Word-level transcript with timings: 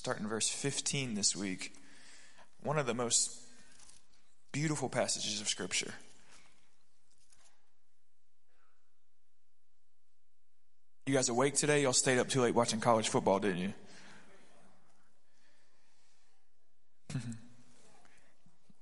start 0.00 0.18
in 0.18 0.26
verse 0.26 0.48
15 0.48 1.14
this 1.14 1.36
week. 1.36 1.74
One 2.62 2.78
of 2.78 2.86
the 2.86 2.94
most 2.94 3.38
beautiful 4.50 4.88
passages 4.88 5.42
of 5.42 5.48
Scripture. 5.48 5.92
You 11.04 11.14
guys 11.14 11.28
awake 11.28 11.52
today? 11.52 11.82
Y'all 11.82 11.92
stayed 11.92 12.18
up 12.18 12.30
too 12.30 12.40
late 12.40 12.54
watching 12.54 12.80
college 12.80 13.10
football, 13.10 13.40
didn't 13.40 13.58
you? 13.58 13.74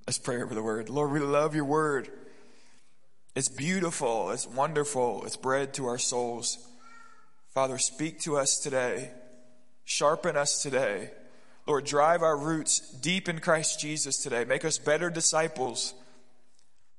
Let's 0.07 0.19
pray 0.19 0.41
over 0.41 0.55
the 0.55 0.63
word. 0.63 0.87
Lord, 0.87 1.11
we 1.11 1.19
love 1.19 1.53
your 1.53 1.65
word. 1.65 2.07
It's 3.35 3.49
beautiful, 3.49 4.31
it's 4.31 4.47
wonderful, 4.47 5.25
it's 5.25 5.35
bread 5.35 5.73
to 5.73 5.87
our 5.87 5.97
souls. 5.97 6.65
Father, 7.49 7.77
speak 7.77 8.21
to 8.21 8.37
us 8.37 8.57
today. 8.57 9.11
Sharpen 9.89 10.37
us 10.37 10.61
today. 10.61 11.09
Lord, 11.65 11.83
drive 11.83 12.21
our 12.21 12.37
roots 12.37 12.79
deep 12.79 13.27
in 13.27 13.39
Christ 13.39 13.79
Jesus 13.79 14.21
today. 14.21 14.45
Make 14.45 14.63
us 14.63 14.77
better 14.77 15.09
disciples. 15.09 15.95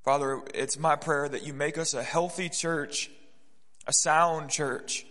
Father, 0.05 0.41
it's 0.55 0.77
my 0.77 0.97
prayer 0.97 1.29
that 1.29 1.47
you 1.47 1.53
make 1.53 1.79
us 1.79 1.95
a 1.95 2.03
healthy 2.03 2.49
church, 2.49 3.09
a 3.87 3.93
sound 3.93 4.51
church. 4.51 5.07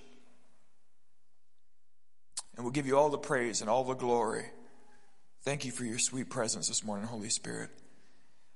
And 2.58 2.66
we'll 2.66 2.74
give 2.74 2.86
you 2.86 2.98
all 2.98 3.10
the 3.10 3.18
praise 3.18 3.62
and 3.62 3.70
all 3.70 3.86
the 3.86 3.94
glory. 3.94 4.44
Thank 5.44 5.64
you 5.64 5.72
for 5.72 5.86
your 5.86 6.00
sweet 6.00 6.30
presence 6.30 6.68
this 6.68 6.84
morning, 6.84 7.08
Holy 7.08 7.30
Spirit. 7.30 7.70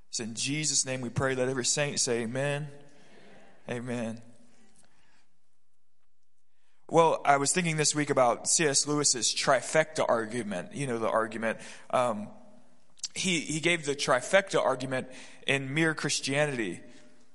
It's 0.10 0.20
in 0.20 0.35
Jesus' 0.35 0.85
name 0.85 0.99
we 0.99 1.08
pray. 1.08 1.34
Let 1.34 1.48
every 1.48 1.63
saint 1.63 2.02
say 2.02 2.24
amen. 2.24 2.68
Amen. 3.70 3.84
amen. 3.88 4.21
Well, 6.90 7.22
I 7.23 7.38
was 7.38 7.52
thinking 7.52 7.78
this 7.78 7.96
week 7.96 8.10
about 8.10 8.48
C.S. 8.48 8.88
Lewis's 8.88 9.34
trifecta 9.34 10.05
argument. 10.08 10.76
You 10.76 10.86
know 10.86 11.00
the 11.00 11.10
argument. 11.10 11.60
Um, 11.90 12.27
he 13.16 13.40
he 13.40 13.60
gave 13.60 13.85
the 13.85 13.96
trifecta 13.96 14.63
argument 14.63 15.07
in 15.48 15.74
Mere 15.74 15.94
Christianity. 15.94 16.82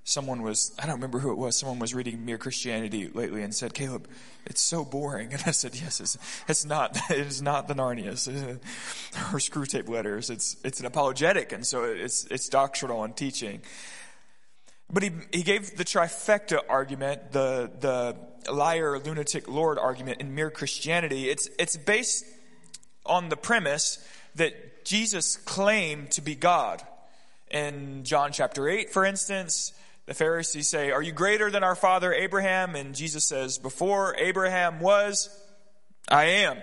Someone 0.05 0.43
was 0.43 0.75
I 0.79 0.83
don't 0.83 0.97
remember 0.97 1.19
who 1.19 1.33
it 1.33 1.39
was. 1.39 1.57
Someone 1.57 1.79
was 1.79 1.95
reading 1.95 2.25
Mere 2.25 2.39
Christianity 2.39 3.09
lately 3.09 3.43
and 3.43 3.55
said, 3.55 3.73
"Caleb, 3.73 4.07
it's 4.45 4.61
so 4.61 4.85
boring." 4.85 5.33
And 5.33 5.43
I 5.47 5.53
said, 5.53 5.75
"Yes, 5.75 6.01
it's, 6.01 6.19
it's 6.47 6.65
not. 6.65 6.99
It 7.11 7.27
is 7.27 7.41
not 7.41 7.69
the 7.69 7.75
Narnias 7.75 8.29
or 9.33 9.39
Screwtape 9.39 9.89
Letters. 9.89 10.29
It's 10.29 10.57
it's 10.63 10.79
an 10.81 10.87
apologetic, 10.87 11.53
and 11.53 11.67
so 11.67 11.85
it's 11.85 12.27
it's 12.27 12.49
doctrinal 12.49 13.03
and 13.03 13.17
teaching." 13.17 13.63
But 14.91 15.03
he, 15.03 15.11
he 15.33 15.43
gave 15.43 15.77
the 15.77 15.85
trifecta 15.85 16.61
argument, 16.69 17.33
the, 17.33 17.71
the 17.79 18.53
liar, 18.53 18.99
lunatic, 18.99 19.47
Lord 19.49 19.79
argument 19.79 20.21
in 20.21 20.35
mere 20.35 20.51
Christianity. 20.51 21.29
It's, 21.29 21.49
it's 21.59 21.77
based 21.77 22.25
on 23.05 23.29
the 23.29 23.37
premise 23.37 23.99
that 24.37 24.85
Jesus 24.85 25.37
claimed 25.37 26.11
to 26.13 26.23
be 26.23 26.35
God. 26.35 26.83
In 27.51 28.05
John 28.05 28.33
chapter 28.33 28.69
8, 28.69 28.91
for 28.91 29.07
instance, 29.07 29.73
the 30.05 30.13
Pharisees 30.13 30.69
say, 30.69 30.91
Are 30.91 31.03
you 31.03 31.13
greater 31.13 31.51
than 31.51 31.65
our 31.65 31.75
father 31.75 32.13
Abraham? 32.13 32.75
And 32.75 32.95
Jesus 32.95 33.25
says, 33.25 33.59
Before 33.59 34.15
Abraham 34.17 34.81
was, 34.81 35.29
I 36.11 36.25
am. 36.25 36.59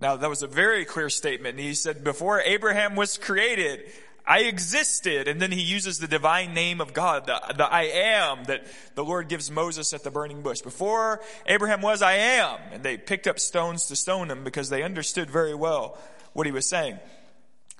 Now, 0.00 0.16
that 0.16 0.28
was 0.28 0.42
a 0.42 0.48
very 0.48 0.84
clear 0.84 1.10
statement. 1.10 1.58
He 1.58 1.74
said, 1.74 2.04
Before 2.04 2.40
Abraham 2.40 2.96
was 2.96 3.18
created, 3.18 3.80
I 4.28 4.40
existed. 4.40 5.26
And 5.26 5.40
then 5.40 5.50
he 5.50 5.62
uses 5.62 5.98
the 5.98 6.06
divine 6.06 6.52
name 6.52 6.82
of 6.82 6.92
God, 6.92 7.26
the, 7.26 7.40
the 7.56 7.64
I 7.64 7.84
am 7.84 8.44
that 8.44 8.66
the 8.94 9.04
Lord 9.04 9.28
gives 9.28 9.50
Moses 9.50 9.94
at 9.94 10.04
the 10.04 10.10
burning 10.10 10.42
bush. 10.42 10.60
Before 10.60 11.20
Abraham 11.46 11.80
was, 11.80 12.02
I 12.02 12.12
am. 12.12 12.60
And 12.72 12.82
they 12.82 12.98
picked 12.98 13.26
up 13.26 13.40
stones 13.40 13.86
to 13.86 13.96
stone 13.96 14.30
him 14.30 14.44
because 14.44 14.68
they 14.68 14.82
understood 14.82 15.30
very 15.30 15.54
well 15.54 15.96
what 16.34 16.46
he 16.46 16.52
was 16.52 16.68
saying. 16.68 16.98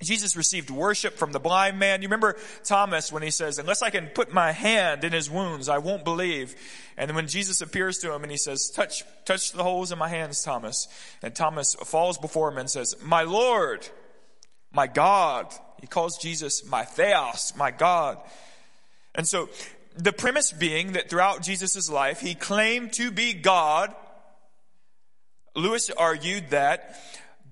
Jesus 0.00 0.36
received 0.36 0.70
worship 0.70 1.14
from 1.14 1.32
the 1.32 1.40
blind 1.40 1.78
man. 1.78 2.02
You 2.02 2.08
remember 2.08 2.36
Thomas 2.62 3.12
when 3.12 3.22
he 3.22 3.32
says, 3.32 3.58
unless 3.58 3.82
I 3.82 3.90
can 3.90 4.06
put 4.06 4.32
my 4.32 4.52
hand 4.52 5.02
in 5.02 5.12
his 5.12 5.28
wounds, 5.28 5.68
I 5.68 5.78
won't 5.78 6.04
believe. 6.04 6.54
And 6.96 7.14
when 7.16 7.26
Jesus 7.26 7.60
appears 7.60 7.98
to 7.98 8.12
him 8.12 8.22
and 8.22 8.30
he 8.30 8.38
says, 8.38 8.70
touch, 8.70 9.02
touch 9.24 9.52
the 9.52 9.64
holes 9.64 9.90
in 9.90 9.98
my 9.98 10.08
hands, 10.08 10.42
Thomas. 10.42 10.86
And 11.20 11.34
Thomas 11.34 11.74
falls 11.74 12.16
before 12.16 12.48
him 12.50 12.58
and 12.58 12.70
says, 12.70 12.94
my 13.02 13.22
Lord, 13.22 13.88
my 14.72 14.86
God. 14.86 15.52
He 15.80 15.86
calls 15.86 16.18
Jesus 16.18 16.64
my 16.64 16.84
Theos, 16.84 17.52
my 17.56 17.70
God. 17.70 18.18
And 19.14 19.26
so 19.26 19.48
the 19.96 20.12
premise 20.12 20.52
being 20.52 20.92
that 20.92 21.10
throughout 21.10 21.42
Jesus' 21.42 21.90
life, 21.90 22.20
he 22.20 22.34
claimed 22.34 22.92
to 22.94 23.10
be 23.10 23.32
God. 23.32 23.94
Lewis 25.54 25.90
argued 25.90 26.50
that 26.50 26.96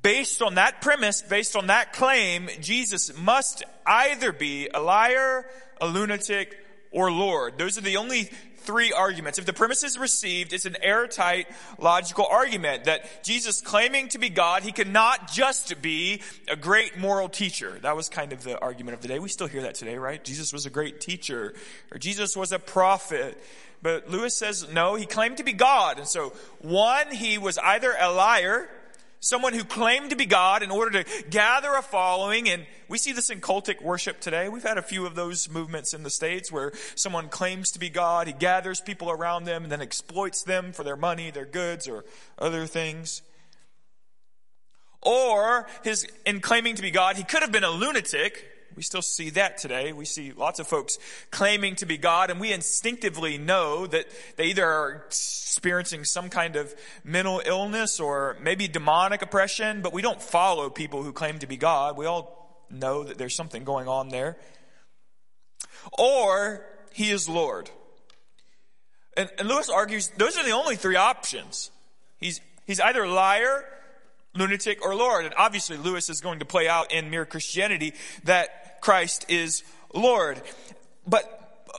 based 0.03 0.43
on 0.43 0.55
that 0.55 0.81
premise, 0.81 1.23
based 1.23 1.57
on 1.57 1.67
that 1.67 1.93
claim, 1.93 2.49
Jesus 2.61 3.17
must 3.19 3.65
either 3.85 4.33
be 4.33 4.69
a 4.73 4.81
liar, 4.81 5.45
a 5.81 5.89
lunatic, 5.89 6.57
or 6.93 7.11
Lord. 7.11 7.59
Those 7.59 7.77
are 7.77 7.83
the 7.83 7.97
only 7.97 8.31
three 8.67 8.93
arguments. 8.93 9.39
If 9.39 9.47
the 9.47 9.53
premise 9.53 9.85
is 9.85 9.99
received, 9.99 10.53
it's 10.53 10.67
an 10.67 10.77
airtight 10.83 11.47
logical 11.79 12.27
argument 12.27 12.85
that 12.85 13.23
Jesus 13.23 13.61
claiming 13.61 14.09
to 14.09 14.19
be 14.19 14.29
God, 14.29 14.63
he 14.63 14.73
cannot 14.73 15.31
just 15.33 15.81
be 15.81 16.21
a 16.49 16.57
great 16.57 16.99
moral 16.99 17.29
teacher. 17.29 17.79
That 17.83 17.97
was 17.97 18.09
kind 18.09 18.33
of 18.33 18.43
the 18.43 18.59
argument 18.59 18.97
of 18.97 19.03
the 19.03 19.09
day. 19.09 19.19
We 19.19 19.29
still 19.29 19.47
hear 19.47 19.63
that 19.63 19.77
today, 19.77 19.97
right? 19.97 20.23
Jesus 20.23 20.53
was 20.53 20.67
a 20.67 20.71
great 20.71 21.01
teacher 21.01 21.55
or 21.93 21.99
Jesus 21.99 22.37
was 22.37 22.53
a 22.53 22.59
prophet. 22.59 23.41
But 23.83 24.11
Lewis 24.11 24.35
says 24.35 24.67
no, 24.73 24.95
he 24.95 25.07
claimed 25.07 25.37
to 25.37 25.45
be 25.45 25.53
God. 25.53 25.99
And 25.99 26.09
so 26.09 26.33
one, 26.61 27.11
he 27.11 27.39
was 27.39 27.59
either 27.59 27.95
a 27.99 28.11
liar, 28.11 28.69
someone 29.27 29.53
who 29.53 29.65
claimed 29.65 30.11
to 30.11 30.17
be 30.17 30.27
God 30.27 30.63
in 30.63 30.71
order 30.71 31.03
to 31.03 31.23
gather 31.29 31.75
a 31.75 31.83
following. 31.83 32.49
And 32.49 32.67
we 32.89 32.99
see 32.99 33.13
this 33.13 33.31
in 33.31 33.41
cultic 33.41 33.83
worship 33.83 34.21
today. 34.21 34.49
We've 34.49 34.63
had 34.63 34.79
a 34.79 34.83
few 34.83 35.07
of 35.07 35.15
those 35.15 35.51
movements 35.51 35.93
in 35.95 36.03
the 36.03 36.11
States 36.11 36.51
where 36.53 36.73
someone 36.95 37.29
claims 37.29 37.73
to 37.73 37.79
be 37.79 37.91
God. 37.91 38.27
He 38.27 38.33
gathers 38.33 38.81
people 38.81 39.11
around 39.11 39.45
them 39.45 39.65
and 39.65 39.73
then 39.73 39.83
exploits 39.83 40.43
them 40.43 40.73
for 40.73 40.85
their 40.85 40.97
money, 40.97 41.31
their 41.31 41.45
goods, 41.45 41.89
or 41.89 42.05
other 42.39 42.67
things. 42.67 43.23
Or 45.03 45.67
his, 45.85 46.07
in 46.25 46.41
claiming 46.41 46.77
to 46.77 46.83
be 46.83 46.91
God, 46.91 47.17
he 47.17 47.23
could 47.23 47.43
have 47.43 47.53
been 47.53 47.65
a 47.65 47.71
lunatic 47.71 48.45
we 48.77 48.83
still 48.83 49.03
see 49.03 49.31
that 49.31 49.59
today. 49.59 49.93
We 49.93 50.05
see 50.05 50.33
lots 50.33 50.61
of 50.61 50.69
folks 50.69 50.99
claiming 51.31 51.77
to 51.77 51.87
be 51.87 51.97
God, 51.97 52.31
and 52.31 52.39
we 52.39 52.53
instinctively 52.53 53.39
know 53.39 53.87
that 53.87 54.07
they 54.37 54.45
either 54.45 54.67
are 54.67 55.05
experiencing 55.07 56.05
some 56.05 56.29
kind 56.29 56.57
of 56.57 56.75
mental 57.03 57.43
illness 57.45 57.99
or 57.99 58.37
maybe 58.41 58.69
demonic 58.69 59.23
oppression, 59.23 59.81
but 59.81 59.93
we 59.93 60.03
don't 60.03 60.21
follow 60.21 60.69
people 60.69 61.03
who 61.03 61.13
claim 61.13 61.39
to 61.39 61.47
be 61.47 61.57
God. 61.57 61.97
We 61.97 62.07
all 62.07 62.65
know 62.71 63.05
that 63.05 63.19
there's 63.19 63.35
something 63.35 63.65
going 63.65 63.89
on 63.89 64.11
there. 64.11 64.37
Or 65.99 66.65
he 66.93 67.11
is 67.11 67.29
Lord. 67.29 67.71
And, 69.17 69.31
and 69.39 69.49
Lewis 69.49 69.71
argues 69.71 70.09
those 70.19 70.37
are 70.37 70.45
the 70.45 70.51
only 70.51 70.77
three 70.77 70.97
options. 70.97 71.71
He's, 72.19 72.41
he's 72.67 72.81
either 72.81 73.07
liar, 73.07 73.65
lunatic, 74.35 74.85
or 74.85 74.95
Lord. 74.95 75.25
And 75.25 75.35
obviously 75.39 75.77
Lewis 75.77 76.11
is 76.11 76.21
going 76.21 76.41
to 76.41 76.45
play 76.45 76.69
out 76.69 76.93
in 76.93 77.09
mere 77.11 77.25
Christianity 77.25 77.95
that 78.25 78.66
Christ 78.87 79.27
is 79.29 79.65
Lord. 79.93 80.41
But 81.09 81.25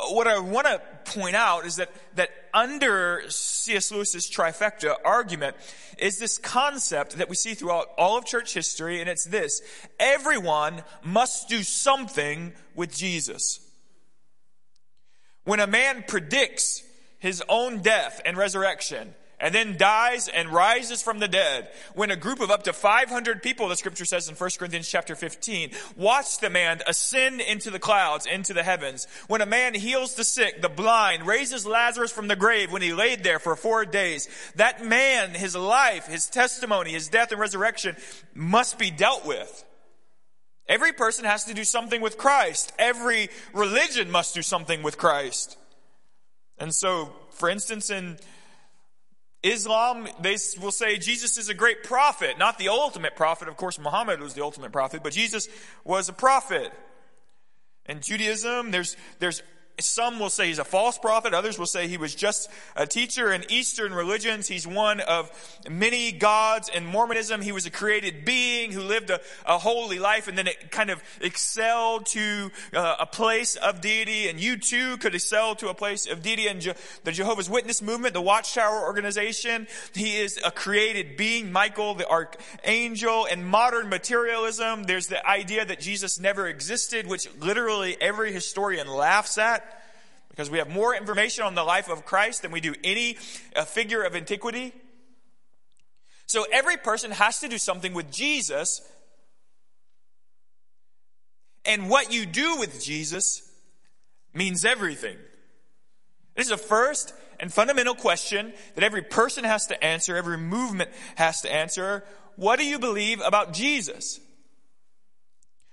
what 0.10 0.28
I 0.28 0.40
want 0.40 0.68
to 0.68 0.82
point 1.06 1.38
out 1.38 1.66
is 1.66 1.78
that, 1.78 1.90
that 2.16 2.32
under 2.54 3.24
C.S. 3.30 3.94
Lewis's 3.94 4.30
trifecta 4.30 4.94
argument 5.06 5.56
is 5.98 6.20
this 6.20 6.38
concept 6.38 7.14
that 7.14 7.30
we 7.30 7.36
see 7.38 7.54
throughout 7.54 7.88
all 7.98 8.18
of 8.18 8.26
church 8.26 8.54
history, 8.54 9.00
and 9.00 9.10
it's 9.10 9.24
this. 9.24 9.62
Everyone 10.02 10.84
must 11.02 11.48
do 11.48 11.64
something 11.64 12.52
with 12.76 12.94
Jesus. 12.94 13.62
When 15.46 15.62
a 15.62 15.66
man 15.66 16.04
predicts 16.10 16.84
his 17.20 17.42
own 17.48 17.80
death 17.80 18.20
and 18.26 18.36
resurrection, 18.36 19.16
and 19.40 19.54
then 19.54 19.78
dies 19.78 20.28
and 20.28 20.50
rises 20.50 21.02
from 21.02 21.20
the 21.20 21.28
dead. 21.28 21.70
When 21.94 22.10
a 22.10 22.16
group 22.16 22.40
of 22.40 22.50
up 22.50 22.64
to 22.64 22.74
500 22.74 23.44
people, 23.44 23.68
the 23.68 23.76
scripture 23.76 24.06
says 24.06 24.28
in 24.28 24.36
1 24.36 24.50
Corinthians 24.58 24.90
chapter 24.90 25.16
15, 25.16 25.72
watch 25.96 26.40
the 26.40 26.50
man 26.50 26.82
ascend 26.88 27.42
into 27.42 27.70
the 27.70 27.80
clouds, 27.80 28.26
into 28.26 28.54
the 28.54 28.64
heavens. 28.64 29.06
When 29.28 29.42
a 29.42 29.46
man 29.46 29.76
heals 29.76 30.16
the 30.16 30.24
sick, 30.24 30.62
the 30.62 30.70
blind, 30.70 31.28
raises 31.28 31.66
Lazarus 31.66 32.12
from 32.12 32.28
the 32.28 32.36
grave 32.36 32.72
when 32.72 32.82
he 32.82 32.94
laid 32.94 33.24
there 33.24 33.40
for 33.40 33.56
four 33.56 33.86
days, 33.86 34.28
that 34.56 34.84
man, 34.84 35.32
his 35.32 35.56
life, 35.56 36.08
his 36.08 36.28
testimony, 36.28 36.92
his 36.92 37.10
death 37.10 37.32
and 37.32 37.40
resurrection 37.40 37.96
must 38.34 38.80
be 38.80 38.90
dealt 38.90 39.26
with. 39.26 39.64
Every 40.68 40.92
person 40.92 41.26
has 41.26 41.46
to 41.46 41.54
do 41.54 41.64
something 41.64 42.02
with 42.02 42.18
Christ. 42.18 42.74
Every 42.78 43.30
religion 43.54 44.12
must 44.12 44.36
do 44.36 44.42
something 44.42 44.84
with 44.84 44.98
Christ. 44.98 45.58
And 46.58 46.74
so, 46.74 47.14
for 47.32 47.50
instance, 47.50 47.90
in 47.90 48.18
Islam, 49.44 50.08
they 50.20 50.38
will 50.60 50.72
say 50.72 50.98
Jesus 50.98 51.38
is 51.38 51.50
a 51.50 51.54
great 51.54 51.84
prophet, 51.84 52.38
not 52.38 52.58
the 52.58 52.70
ultimate 52.70 53.16
prophet. 53.16 53.48
Of 53.48 53.56
course, 53.56 53.80
Muhammad 53.80 54.20
was 54.20 54.34
the 54.34 54.44
ultimate 54.44 54.72
prophet, 54.72 55.04
but 55.04 55.14
Jesus 55.14 55.48
was 55.84 56.10
a 56.10 56.14
prophet. 56.14 56.72
In 57.86 58.02
Judaism, 58.02 58.72
there's, 58.72 58.98
there's 59.20 59.42
some 59.80 60.20
will 60.20 60.30
say 60.30 60.48
he's 60.48 60.60
a 60.60 60.64
false 60.64 60.98
prophet. 60.98 61.34
Others 61.34 61.60
will 61.60 61.68
say 61.68 61.88
he 61.88 61.98
was 61.98 62.16
just 62.16 62.50
a 62.76 62.88
teacher 62.88 63.32
in 63.32 63.46
Eastern 63.52 63.94
religions. 63.94 64.48
He's 64.48 64.66
one 64.66 65.00
of 65.02 65.32
many 65.70 66.12
gods. 66.12 66.70
In 66.70 66.86
Mormonism, 66.86 67.42
he 67.42 67.52
was 67.52 67.68
a 67.68 67.70
created 67.70 68.26
being 68.26 68.72
who 68.72 68.82
lived 68.82 69.12
a, 69.12 69.20
a 69.46 69.60
holy 69.60 70.00
life 70.00 70.28
and 70.28 70.36
then 70.38 70.48
it 70.48 70.72
kind 70.72 70.90
of 70.90 71.04
excelled 71.22 72.08
to 72.08 72.50
uh, 72.74 72.96
a 73.00 73.06
place 73.06 73.56
of 73.56 73.82
deity. 73.82 74.30
And 74.30 74.40
you 74.40 74.58
too 74.58 74.98
could 74.98 75.14
excel 75.14 75.54
to 75.56 75.70
a 75.70 75.76
place 75.76 76.08
of 76.08 76.24
deity. 76.24 76.48
And 76.48 76.60
Je- 76.60 76.74
the 77.04 77.12
Jehovah's 77.12 77.50
Witness 77.50 77.82
movement, 77.82 78.16
the 78.16 78.22
Watchtower 78.22 78.82
organization, 78.82 79.68
he 79.94 80.18
is 80.18 80.40
a 80.44 80.50
created 80.50 81.18
being. 81.18 81.52
Michael, 81.52 81.94
the 81.94 82.08
archangel. 82.08 83.26
In 83.26 83.46
modern 83.46 83.90
materialism, 83.90 84.84
there's 84.84 85.08
the 85.08 85.26
idea 85.28 85.66
that 85.66 85.80
Jesus 85.80 86.20
never 86.20 86.48
existed, 86.48 87.06
which 87.06 87.28
literally 87.40 87.96
every 88.02 88.34
historian 88.34 88.88
laughs 88.88 89.38
at 89.38 89.67
because 90.38 90.52
we 90.52 90.60
have 90.60 90.70
more 90.70 90.94
information 90.94 91.44
on 91.46 91.56
the 91.56 91.64
life 91.64 91.90
of 91.90 92.06
Christ 92.06 92.44
than 92.44 92.52
we 92.52 92.62
do 92.62 92.76
any 92.84 93.18
uh, 93.56 93.66
figure 93.66 94.04
of 94.04 94.16
antiquity. 94.16 94.72
So 96.28 96.46
every 96.52 96.78
person 96.78 97.10
has 97.10 97.40
to 97.40 97.48
do 97.48 97.58
something 97.58 97.96
with 97.96 98.12
Jesus. 98.12 98.88
And 101.66 101.90
what 101.90 102.14
you 102.14 102.28
do 102.28 102.58
with 102.60 102.84
Jesus 102.84 103.52
means 104.32 104.64
everything. 104.64 105.18
This 106.36 106.46
is 106.46 106.52
a 106.52 106.58
first 106.58 107.16
and 107.40 107.52
fundamental 107.52 107.96
question 107.96 108.54
that 108.76 108.84
every 108.84 109.02
person 109.02 109.44
has 109.44 109.66
to 109.68 109.84
answer, 109.84 110.16
every 110.16 110.38
movement 110.38 110.92
has 111.16 111.42
to 111.42 111.52
answer. 111.52 112.04
What 112.36 112.60
do 112.60 112.66
you 112.66 112.78
believe 112.78 113.22
about 113.26 113.54
Jesus? 113.54 114.20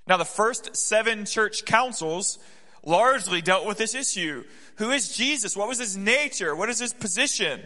Now, 0.07 0.17
the 0.17 0.25
first 0.25 0.75
seven 0.75 1.27
church 1.27 1.67
councils 1.67 2.39
largely 2.85 3.41
dealt 3.41 3.67
with 3.67 3.79
this 3.79 3.95
issue. 3.95 4.45
Who 4.77 4.91
is 4.91 5.17
Jesus? 5.17 5.57
What 5.57 5.69
was 5.69 5.79
his 5.79 5.97
nature? 5.97 6.55
What 6.55 6.69
is 6.69 6.79
his 6.79 6.93
position? 6.93 7.61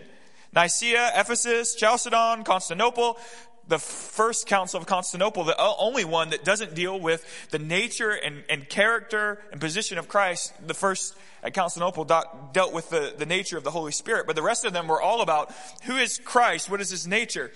Nicaea, 0.55 1.13
Ephesus, 1.15 1.75
Chalcedon, 1.75 2.45
Constantinople. 2.45 3.19
The 3.67 3.79
first 3.79 4.47
council 4.47 4.81
of 4.81 4.87
Constantinople, 4.87 5.45
the 5.45 5.57
only 5.59 6.07
one 6.07 6.31
that 6.31 6.43
doesn't 6.43 6.75
deal 6.75 6.99
with 6.99 7.23
the 7.51 7.59
nature 7.59 8.13
and, 8.13 8.43
and 8.49 8.67
character 8.67 9.43
and 9.53 9.61
position 9.61 9.99
of 9.99 10.09
Christ. 10.09 10.55
The 10.67 10.73
first 10.73 11.15
at 11.43 11.53
Constantinople 11.53 12.05
dealt 12.05 12.73
with 12.73 12.89
the, 12.89 13.15
the 13.17 13.27
nature 13.27 13.59
of 13.59 13.65
the 13.65 13.71
Holy 13.71 13.93
Spirit, 13.93 14.27
but 14.27 14.37
the 14.37 14.43
rest 14.43 14.65
of 14.65 14.73
them 14.73 14.89
were 14.89 15.03
all 15.03 15.21
about 15.21 15.53
who 15.85 15.97
is 15.99 16.19
Christ? 16.19 16.71
What 16.71 16.81
is 16.81 16.89
his 16.89 17.07
nature? 17.07 17.53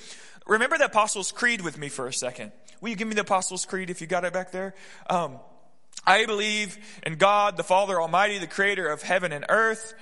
Remember 0.47 0.76
the 0.76 0.85
Apostles' 0.85 1.32
Creed 1.32 1.62
with 1.62 1.79
me 1.79 1.88
for 1.88 2.06
a 2.06 2.12
second. 2.12 2.53
Will 2.82 2.91
you 2.91 2.97
give 2.97 3.09
me 3.09 3.14
the 3.14 3.23
Apostles' 3.23 3.64
Creed 3.64 3.88
if 3.88 4.00
you 4.03 4.06
got 4.06 4.25
it 4.25 4.35
back 4.35 4.50
there? 4.50 4.75
Um, 5.09 5.38
I 6.04 6.26
believe 6.26 6.78
in 7.04 7.16
God, 7.16 7.56
the 7.56 7.62
Father 7.62 8.00
Almighty, 8.00 8.38
the 8.38 8.46
creator 8.46 8.88
of 8.88 9.02
heaven 9.02 9.32
and 9.32 9.44
earth. 9.49 9.94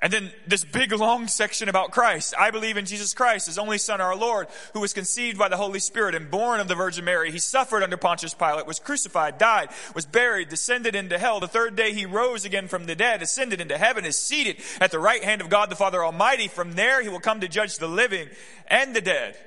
And 0.00 0.12
then 0.12 0.32
this 0.46 0.64
big 0.64 0.92
long 0.92 1.28
section 1.28 1.70
about 1.70 1.90
Christ. 1.90 2.34
I 2.38 2.50
believe 2.50 2.76
in 2.76 2.84
Jesus 2.84 3.14
Christ, 3.14 3.46
his 3.46 3.58
only 3.58 3.78
son, 3.78 4.02
our 4.02 4.14
Lord, 4.14 4.48
who 4.74 4.80
was 4.80 4.92
conceived 4.92 5.38
by 5.38 5.48
the 5.48 5.56
Holy 5.56 5.78
Spirit 5.78 6.14
and 6.14 6.30
born 6.30 6.60
of 6.60 6.68
the 6.68 6.74
Virgin 6.74 7.06
Mary. 7.06 7.30
He 7.30 7.38
suffered 7.38 7.82
under 7.82 7.96
Pontius 7.96 8.34
Pilate, 8.34 8.66
was 8.66 8.78
crucified, 8.78 9.38
died, 9.38 9.70
was 9.94 10.04
buried, 10.04 10.50
descended 10.50 10.94
into 10.94 11.16
hell. 11.16 11.40
The 11.40 11.48
third 11.48 11.74
day 11.74 11.94
he 11.94 12.04
rose 12.04 12.44
again 12.44 12.68
from 12.68 12.84
the 12.84 12.94
dead, 12.94 13.22
ascended 13.22 13.62
into 13.62 13.78
heaven, 13.78 14.04
is 14.04 14.18
seated 14.18 14.62
at 14.78 14.90
the 14.90 14.98
right 14.98 15.24
hand 15.24 15.40
of 15.40 15.48
God 15.48 15.70
the 15.70 15.76
Father 15.76 16.04
Almighty. 16.04 16.48
From 16.48 16.72
there 16.72 17.02
he 17.02 17.08
will 17.08 17.20
come 17.20 17.40
to 17.40 17.48
judge 17.48 17.78
the 17.78 17.88
living 17.88 18.28
and 18.66 18.94
the 18.94 19.00
dead. 19.00 19.38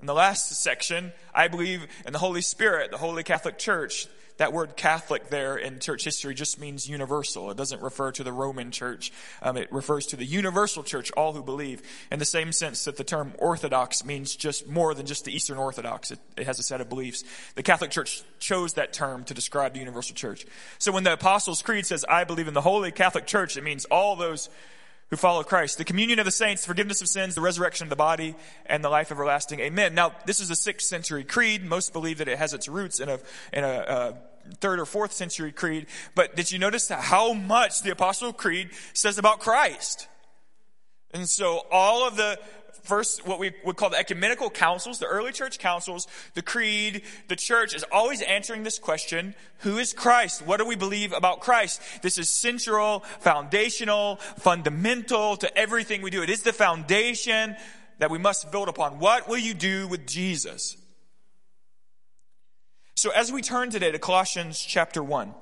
In 0.00 0.06
the 0.06 0.14
last 0.14 0.50
section, 0.60 1.12
I 1.32 1.46
believe 1.46 1.86
in 2.04 2.12
the 2.12 2.18
Holy 2.18 2.42
Spirit, 2.42 2.90
the 2.90 2.98
Holy 2.98 3.22
Catholic 3.22 3.58
Church, 3.58 4.08
that 4.36 4.52
word 4.52 4.76
Catholic 4.76 5.28
there 5.30 5.56
in 5.56 5.78
church 5.78 6.04
history 6.04 6.34
just 6.34 6.58
means 6.58 6.88
universal. 6.88 7.50
It 7.50 7.56
doesn't 7.56 7.80
refer 7.80 8.10
to 8.12 8.24
the 8.24 8.32
Roman 8.32 8.70
church. 8.72 9.12
Um, 9.40 9.56
it 9.56 9.72
refers 9.72 10.06
to 10.06 10.16
the 10.16 10.24
universal 10.24 10.82
church, 10.82 11.12
all 11.12 11.32
who 11.32 11.42
believe, 11.42 11.82
in 12.10 12.18
the 12.18 12.24
same 12.24 12.50
sense 12.50 12.84
that 12.84 12.96
the 12.96 13.04
term 13.04 13.32
Orthodox 13.38 14.04
means 14.04 14.34
just 14.34 14.66
more 14.66 14.92
than 14.94 15.06
just 15.06 15.24
the 15.24 15.34
Eastern 15.34 15.58
Orthodox. 15.58 16.10
It, 16.10 16.18
it 16.36 16.46
has 16.46 16.58
a 16.58 16.64
set 16.64 16.80
of 16.80 16.88
beliefs. 16.88 17.22
The 17.54 17.62
Catholic 17.62 17.90
Church 17.90 18.22
chose 18.40 18.74
that 18.74 18.92
term 18.92 19.24
to 19.24 19.34
describe 19.34 19.72
the 19.74 19.80
universal 19.80 20.16
church. 20.16 20.46
So 20.78 20.90
when 20.90 21.04
the 21.04 21.12
Apostles' 21.12 21.62
Creed 21.62 21.86
says, 21.86 22.04
I 22.08 22.24
believe 22.24 22.48
in 22.48 22.54
the 22.54 22.60
Holy 22.60 22.90
Catholic 22.90 23.26
Church, 23.26 23.56
it 23.56 23.62
means 23.62 23.84
all 23.84 24.16
those 24.16 24.48
who 25.14 25.18
follow 25.18 25.44
Christ. 25.44 25.78
The 25.78 25.84
communion 25.84 26.18
of 26.18 26.24
the 26.24 26.32
saints, 26.32 26.66
forgiveness 26.66 27.00
of 27.00 27.06
sins, 27.06 27.36
the 27.36 27.40
resurrection 27.40 27.84
of 27.84 27.90
the 27.90 27.94
body, 27.94 28.34
and 28.66 28.82
the 28.82 28.88
life 28.88 29.12
everlasting. 29.12 29.60
Amen. 29.60 29.94
Now, 29.94 30.12
this 30.26 30.40
is 30.40 30.50
a 30.50 30.56
sixth 30.56 30.88
century 30.88 31.22
creed. 31.22 31.64
Most 31.64 31.92
believe 31.92 32.18
that 32.18 32.26
it 32.26 32.36
has 32.36 32.52
its 32.52 32.66
roots 32.66 32.98
in 32.98 33.08
a, 33.08 33.20
in 33.52 33.62
a, 33.62 33.68
uh, 33.68 34.12
third 34.58 34.80
or 34.80 34.84
fourth 34.84 35.12
century 35.12 35.52
creed. 35.52 35.86
But 36.16 36.34
did 36.34 36.50
you 36.50 36.58
notice 36.58 36.88
how 36.88 37.32
much 37.32 37.82
the 37.82 37.92
apostle 37.92 38.32
creed 38.32 38.70
says 38.92 39.16
about 39.16 39.38
Christ? 39.38 40.08
And 41.12 41.28
so 41.28 41.62
all 41.70 42.06
of 42.06 42.16
the 42.16 42.36
first, 42.84 43.26
what 43.26 43.38
we 43.38 43.52
would 43.64 43.76
call 43.76 43.90
the 43.90 43.96
ecumenical 43.96 44.50
councils, 44.50 44.98
the 44.98 45.06
early 45.06 45.32
church 45.32 45.58
councils, 45.58 46.06
the 46.34 46.42
creed, 46.42 47.02
the 47.28 47.36
church 47.36 47.74
is 47.74 47.84
always 47.90 48.22
answering 48.22 48.62
this 48.62 48.78
question, 48.78 49.34
who 49.58 49.78
is 49.78 49.92
Christ? 49.92 50.46
What 50.46 50.58
do 50.58 50.66
we 50.66 50.76
believe 50.76 51.12
about 51.12 51.40
Christ? 51.40 51.80
This 52.02 52.18
is 52.18 52.28
central, 52.28 53.00
foundational, 53.20 54.16
fundamental 54.16 55.36
to 55.38 55.58
everything 55.58 56.02
we 56.02 56.10
do. 56.10 56.22
It 56.22 56.30
is 56.30 56.42
the 56.42 56.52
foundation 56.52 57.56
that 57.98 58.10
we 58.10 58.18
must 58.18 58.52
build 58.52 58.68
upon. 58.68 58.98
What 58.98 59.28
will 59.28 59.38
you 59.38 59.54
do 59.54 59.88
with 59.88 60.06
Jesus? 60.06 60.76
So 62.96 63.10
as 63.10 63.32
we 63.32 63.42
turn 63.42 63.70
today 63.70 63.90
to 63.90 63.98
Colossians 63.98 64.60
chapter 64.60 65.02
1, 65.02 65.34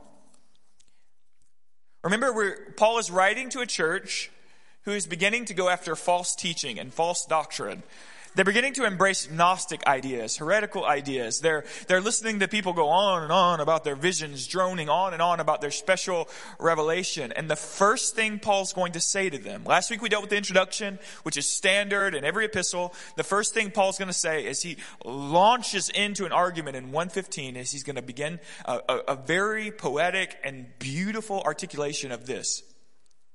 remember 2.03 2.33
where 2.33 2.73
Paul 2.77 2.99
is 2.99 3.11
writing 3.11 3.51
to 3.51 3.61
a 3.61 3.67
church 3.67 4.31
who 4.85 4.93
is 4.93 5.07
beginning 5.07 5.45
to 5.47 5.55
go 5.55 5.69
after 5.69 5.97
false 5.97 6.35
teaching 6.35 6.79
and 6.79 6.93
false 6.93 7.25
doctrine. 7.27 7.83
They're 8.35 8.47
beginning 8.47 8.73
to 8.75 8.87
embrace 8.87 9.31
Gnostic 9.31 9.87
ideas, 9.87 10.39
heretical 10.39 10.87
ideas. 10.87 11.41
They're, 11.41 11.65
they're 11.87 12.01
listening 12.01 12.41
to 12.41 12.49
people 12.49 12.73
go 12.73 12.89
on 12.89 13.25
and 13.25 13.31
on 13.31 13.61
about 13.61 13.85
their 13.85 13.95
visions, 13.95 14.47
droning 14.47 14.89
on 14.89 15.13
and 15.13 15.21
on 15.21 15.39
about 15.39 15.61
their 15.61 15.71
special 15.71 16.31
revelation. 16.59 17.31
And 17.33 17.51
the 17.51 17.57
first 17.57 18.17
thing 18.17 18.39
Paul's 18.39 18.73
going 18.73 18.93
to 18.93 19.01
say 19.01 19.29
to 19.29 19.37
them, 19.37 19.65
last 19.65 19.91
week 19.91 20.01
we 20.01 20.09
dealt 20.09 20.23
with 20.23 20.31
the 20.31 20.39
introduction, 20.39 20.99
which 21.25 21.37
is 21.37 21.47
standard 21.47 22.15
in 22.15 22.25
every 22.25 22.47
epistle. 22.47 22.95
The 23.17 23.25
first 23.25 23.53
thing 23.53 23.71
Paul's 23.71 23.99
going 23.99 24.09
to 24.09 24.15
say 24.15 24.47
is 24.47 24.63
he 24.63 24.79
launches 25.05 25.91
into 25.91 26.25
an 26.25 26.33
argument 26.33 26.77
in 26.77 26.85
115 26.85 27.59
as 27.59 27.71
he's 27.71 27.83
going 27.83 27.97
to 27.97 28.03
begin 28.03 28.41
a, 28.65 28.81
a, 28.89 28.97
a 29.09 29.17
very 29.17 29.71
poetic 29.71 30.39
and 30.43 30.67
beautiful 30.79 31.43
articulation 31.43 32.13
of 32.13 32.25
this. 32.25 32.63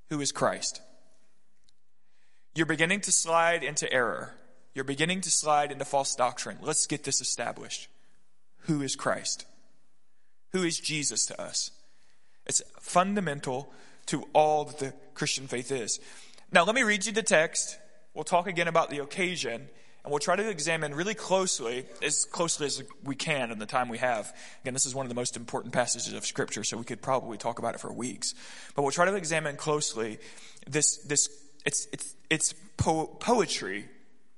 Who 0.10 0.22
is 0.22 0.32
Christ? 0.32 0.82
You're 2.58 2.66
beginning 2.66 3.02
to 3.02 3.12
slide 3.12 3.64
into 3.64 3.92
error. 3.94 4.34
You're 4.74 4.84
beginning 4.84 5.22
to 5.22 5.30
slide 5.30 5.72
into 5.72 5.86
false 5.86 6.16
doctrine. 6.16 6.58
Let's 6.60 6.88
get 6.88 7.04
this 7.04 7.22
established. 7.22 7.88
Who 8.62 8.82
is 8.82 8.96
Christ? 8.96 9.46
Who 10.54 10.64
is 10.64 10.80
Jesus 10.80 11.28
to 11.28 11.40
us? 11.40 11.70
It's 12.48 12.64
fundamental 12.80 13.72
to 14.08 14.28
all 14.34 14.66
that 14.66 14.80
the 14.80 14.94
Christian 15.14 15.46
faith 15.46 15.72
is. 15.72 16.00
Now, 16.52 16.64
let 16.66 16.74
me 16.74 16.82
read 16.82 17.06
you 17.06 17.12
the 17.12 17.22
text. 17.22 17.78
We'll 18.16 18.24
talk 18.24 18.48
again 18.48 18.68
about 18.68 18.90
the 18.90 19.04
occasion, 19.04 19.54
and 20.04 20.12
we'll 20.12 20.18
try 20.18 20.36
to 20.36 20.50
examine 20.50 20.96
really 20.96 21.14
closely, 21.14 21.86
as 22.02 22.26
closely 22.26 22.66
as 22.66 22.82
we 23.04 23.14
can 23.14 23.52
in 23.52 23.60
the 23.60 23.68
time 23.68 23.88
we 23.88 24.00
have. 24.00 24.36
Again, 24.64 24.74
this 24.74 24.88
is 24.88 24.96
one 24.96 25.06
of 25.06 25.10
the 25.10 25.16
most 25.16 25.38
important 25.38 25.76
passages 25.76 26.14
of 26.14 26.26
Scripture, 26.26 26.64
so 26.64 26.76
we 26.76 26.86
could 26.86 27.04
probably 27.04 27.38
talk 27.38 27.60
about 27.60 27.76
it 27.76 27.82
for 27.82 27.94
weeks. 27.94 28.34
But 28.74 28.82
we'll 28.82 28.90
try 28.90 29.06
to 29.06 29.14
examine 29.14 29.58
closely 29.58 30.18
this, 30.66 30.98
this 30.98 31.30
it's, 31.68 31.88
it's, 31.92 32.16
it's 32.30 32.54
po- 32.78 33.08
poetry 33.08 33.90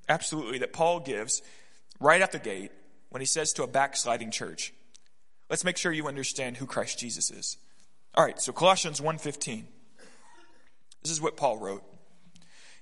absolutely, 0.10 0.58
that 0.58 0.74
Paul 0.74 1.00
gives 1.00 1.44
right 2.00 2.22
at 2.22 2.32
the 2.32 2.40
gate 2.40 2.72
when 3.10 3.22
he 3.22 3.26
says 3.28 3.54
to 3.54 3.64
a 3.64 3.68
backsliding 3.68 4.32
church. 4.32 4.74
Let's 5.48 5.64
make 5.64 5.78
sure 5.78 5.92
you 5.92 6.08
understand 6.08 6.58
who 6.58 6.66
Christ 6.66 6.98
Jesus 6.98 7.30
is. 7.30 7.58
All 8.16 8.26
right, 8.26 8.42
so 8.42 8.52
Colossians 8.52 9.00
1:15. 9.00 9.66
This 11.04 11.12
is 11.12 11.22
what 11.22 11.38
Paul 11.38 11.60
wrote. 11.60 11.84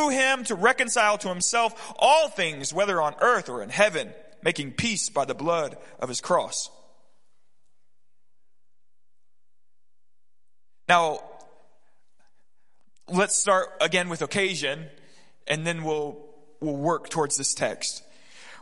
through 0.00 0.10
him 0.10 0.44
to 0.44 0.54
reconcile 0.54 1.18
to 1.18 1.28
himself 1.28 1.94
all 1.98 2.28
things, 2.28 2.72
whether 2.72 3.00
on 3.02 3.14
earth 3.20 3.48
or 3.48 3.62
in 3.62 3.68
heaven, 3.68 4.12
making 4.42 4.72
peace 4.72 5.10
by 5.10 5.24
the 5.24 5.34
blood 5.34 5.76
of 5.98 6.08
his 6.08 6.20
cross. 6.20 6.70
Now, 10.88 11.20
let's 13.08 13.36
start 13.36 13.68
again 13.80 14.08
with 14.08 14.22
occasion 14.22 14.86
and 15.46 15.66
then 15.66 15.84
we'll, 15.84 16.18
we'll 16.60 16.76
work 16.76 17.10
towards 17.10 17.36
this 17.36 17.52
text. 17.52 18.02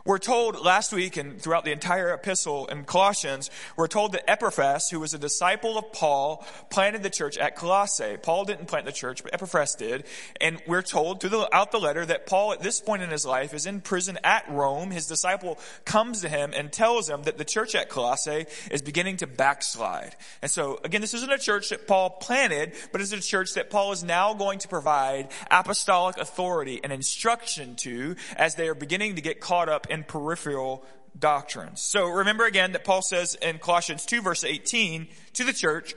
We're 0.09 0.17
told 0.17 0.59
last 0.65 0.91
week 0.91 1.17
and 1.17 1.39
throughout 1.39 1.65
the 1.65 1.71
entire 1.71 2.11
epistle 2.11 2.65
in 2.65 2.83
Colossians, 2.85 3.51
we're 3.77 3.85
told 3.85 4.13
that 4.13 4.27
Epaphras, 4.27 4.89
who 4.89 4.99
was 4.99 5.13
a 5.13 5.19
disciple 5.19 5.77
of 5.77 5.93
Paul, 5.93 6.43
planted 6.71 7.03
the 7.03 7.11
church 7.11 7.37
at 7.37 7.55
Colossae. 7.55 8.17
Paul 8.19 8.43
didn't 8.43 8.65
plant 8.65 8.87
the 8.87 8.91
church, 8.91 9.21
but 9.21 9.31
Epaphras 9.35 9.75
did. 9.75 10.05
And 10.41 10.59
we're 10.65 10.81
told 10.81 11.21
throughout 11.21 11.71
the 11.71 11.77
letter 11.77 12.07
that 12.07 12.25
Paul 12.25 12.53
at 12.53 12.63
this 12.63 12.81
point 12.81 13.03
in 13.03 13.11
his 13.11 13.23
life 13.23 13.53
is 13.53 13.67
in 13.67 13.81
prison 13.81 14.17
at 14.23 14.49
Rome. 14.49 14.89
His 14.89 15.05
disciple 15.05 15.59
comes 15.85 16.21
to 16.21 16.29
him 16.29 16.53
and 16.57 16.71
tells 16.71 17.07
him 17.07 17.21
that 17.25 17.37
the 17.37 17.45
church 17.45 17.75
at 17.75 17.89
Colossae 17.89 18.47
is 18.71 18.81
beginning 18.81 19.17
to 19.17 19.27
backslide. 19.27 20.15
And 20.41 20.49
so 20.49 20.79
again, 20.83 21.01
this 21.01 21.13
isn't 21.13 21.31
a 21.31 21.37
church 21.37 21.69
that 21.69 21.85
Paul 21.85 22.09
planted, 22.09 22.73
but 22.91 22.99
it's 22.99 23.11
a 23.11 23.19
church 23.19 23.53
that 23.53 23.69
Paul 23.69 23.91
is 23.91 24.03
now 24.03 24.33
going 24.33 24.57
to 24.57 24.67
provide 24.69 25.27
apostolic 25.51 26.17
authority 26.17 26.79
and 26.83 26.91
instruction 26.91 27.75
to 27.75 28.15
as 28.37 28.55
they 28.55 28.69
are 28.69 28.73
beginning 28.73 29.17
to 29.17 29.21
get 29.21 29.39
caught 29.39 29.69
up 29.69 29.85
in 29.91 29.98
and 29.99 30.07
peripheral 30.07 30.85
doctrines. 31.17 31.81
So 31.81 32.07
remember 32.07 32.45
again 32.45 32.71
that 32.71 32.85
Paul 32.85 33.01
says 33.01 33.35
in 33.35 33.59
Colossians 33.59 34.05
2 34.05 34.21
verse 34.21 34.45
18 34.45 35.07
to 35.33 35.43
the 35.43 35.51
church, 35.51 35.93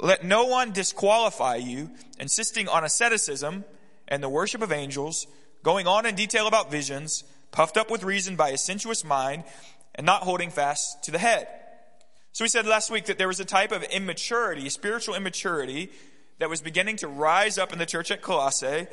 let 0.00 0.24
no 0.24 0.46
one 0.46 0.72
disqualify 0.72 1.56
you, 1.56 1.90
insisting 2.18 2.68
on 2.68 2.84
asceticism 2.84 3.64
and 4.06 4.22
the 4.22 4.28
worship 4.28 4.62
of 4.62 4.72
angels, 4.72 5.26
going 5.62 5.86
on 5.86 6.06
in 6.06 6.14
detail 6.14 6.46
about 6.46 6.70
visions, 6.70 7.24
puffed 7.50 7.76
up 7.76 7.90
with 7.90 8.02
reason 8.02 8.36
by 8.36 8.50
a 8.50 8.56
sensuous 8.56 9.04
mind, 9.04 9.44
and 9.94 10.06
not 10.06 10.22
holding 10.22 10.50
fast 10.50 11.02
to 11.04 11.10
the 11.10 11.18
head. 11.18 11.48
So 12.32 12.44
we 12.44 12.48
said 12.48 12.64
last 12.64 12.90
week 12.90 13.06
that 13.06 13.18
there 13.18 13.28
was 13.28 13.40
a 13.40 13.44
type 13.44 13.72
of 13.72 13.82
immaturity, 13.82 14.68
spiritual 14.70 15.16
immaturity, 15.16 15.90
that 16.38 16.48
was 16.48 16.60
beginning 16.62 16.96
to 16.98 17.08
rise 17.08 17.58
up 17.58 17.72
in 17.72 17.80
the 17.80 17.86
church 17.86 18.10
at 18.10 18.22
Colossae, 18.22 18.86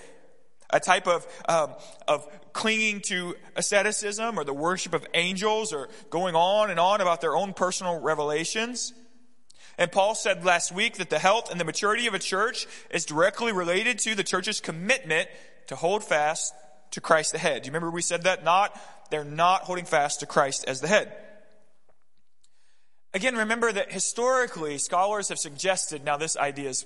a 0.70 0.80
type 0.80 1.08
of, 1.08 1.26
um, 1.48 1.74
of 2.08 2.28
clinging 2.54 3.02
to 3.02 3.36
asceticism 3.56 4.40
or 4.40 4.44
the 4.44 4.54
worship 4.54 4.94
of 4.94 5.06
angels 5.14 5.74
or 5.74 5.90
going 6.10 6.36
on 6.36 6.70
and 6.70 6.80
on 6.80 7.02
about 7.02 7.22
their 7.22 7.36
own 7.36 7.54
personal 7.54 8.00
revelations. 8.00 8.94
And 9.78 9.92
Paul 9.92 10.16
said 10.16 10.46
last 10.46 10.72
week 10.72 10.98
that 10.98 11.10
the 11.10 11.20
health 11.20 11.52
and 11.52 11.60
the 11.60 11.66
maturity 11.66 12.08
of 12.08 12.14
a 12.14 12.20
church 12.20 12.66
is 12.90 13.06
directly 13.06 13.52
related 13.52 14.00
to 14.00 14.16
the 14.16 14.24
church's 14.24 14.62
commitment 14.62 15.28
to 15.68 15.76
hold 15.76 16.04
fast 16.04 16.54
to 16.92 17.02
Christ 17.02 17.34
the 17.34 17.38
head. 17.38 17.64
Do 17.64 17.68
you 17.68 17.72
remember 17.72 17.92
we 17.92 18.02
said 18.02 18.24
that? 18.24 18.44
Not, 18.44 18.80
they're 19.12 19.26
not 19.26 19.64
holding 19.64 19.86
fast 19.86 20.22
to 20.22 20.26
Christ 20.26 20.64
as 20.68 20.80
the 20.80 20.88
head. 20.88 21.14
Again, 23.14 23.36
remember 23.36 23.72
that 23.72 23.92
historically, 23.92 24.78
scholars 24.78 25.30
have 25.30 25.40
suggested, 25.40 26.04
now 26.04 26.18
this 26.18 26.38
idea 26.38 26.70
is 26.70 26.86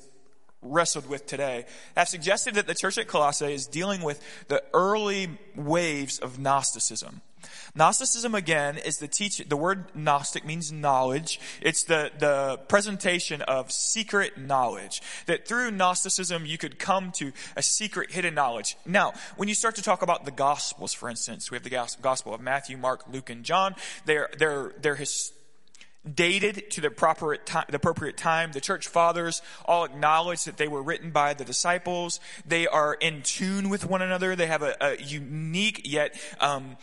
wrestled 0.61 1.07
with 1.07 1.25
today 1.25 1.65
have 1.95 2.09
suggested 2.09 2.55
that 2.55 2.67
the 2.67 2.75
church 2.75 2.97
at 2.97 3.07
Colossae 3.07 3.53
is 3.53 3.67
dealing 3.67 4.01
with 4.01 4.21
the 4.47 4.63
early 4.73 5.37
waves 5.55 6.19
of 6.19 6.39
Gnosticism. 6.39 7.21
Gnosticism 7.75 8.35
again 8.35 8.77
is 8.77 8.97
the 8.97 9.07
teaching, 9.07 9.47
the 9.47 9.55
word 9.55 9.85
Gnostic 9.95 10.45
means 10.45 10.71
knowledge. 10.71 11.39
It's 11.61 11.83
the, 11.83 12.11
the 12.17 12.59
presentation 12.67 13.41
of 13.43 13.71
secret 13.71 14.37
knowledge. 14.37 15.01
That 15.25 15.47
through 15.47 15.71
Gnosticism 15.71 16.45
you 16.45 16.57
could 16.57 16.79
come 16.79 17.11
to 17.13 17.31
a 17.55 17.61
secret 17.61 18.11
hidden 18.11 18.33
knowledge. 18.33 18.75
Now, 18.85 19.13
when 19.37 19.47
you 19.47 19.55
start 19.55 19.75
to 19.75 19.81
talk 19.81 20.01
about 20.01 20.25
the 20.25 20.31
Gospels, 20.31 20.93
for 20.93 21.09
instance, 21.09 21.51
we 21.51 21.55
have 21.55 21.63
the 21.63 21.95
Gospel 22.01 22.33
of 22.33 22.41
Matthew, 22.41 22.77
Mark, 22.77 23.03
Luke, 23.11 23.29
and 23.29 23.43
John. 23.43 23.75
They're, 24.05 24.29
they're, 24.37 24.73
they're 24.81 24.95
his, 24.95 25.31
dated 26.15 26.71
to 26.71 26.81
the 26.81 26.89
proper 26.89 27.35
time, 27.37 27.65
the 27.69 27.75
appropriate 27.75 28.17
time. 28.17 28.51
The 28.51 28.61
church 28.61 28.87
fathers 28.87 29.41
all 29.65 29.83
acknowledge 29.83 30.45
that 30.45 30.57
they 30.57 30.67
were 30.67 30.81
written 30.81 31.11
by 31.11 31.33
the 31.33 31.45
disciples. 31.45 32.19
They 32.45 32.67
are 32.67 32.93
in 32.93 33.21
tune 33.21 33.69
with 33.69 33.85
one 33.85 34.01
another. 34.01 34.35
They 34.35 34.47
have 34.47 34.61
a, 34.61 34.75
a 34.79 34.97
unique 34.97 35.81
yet 35.83 36.19
um, 36.39 36.77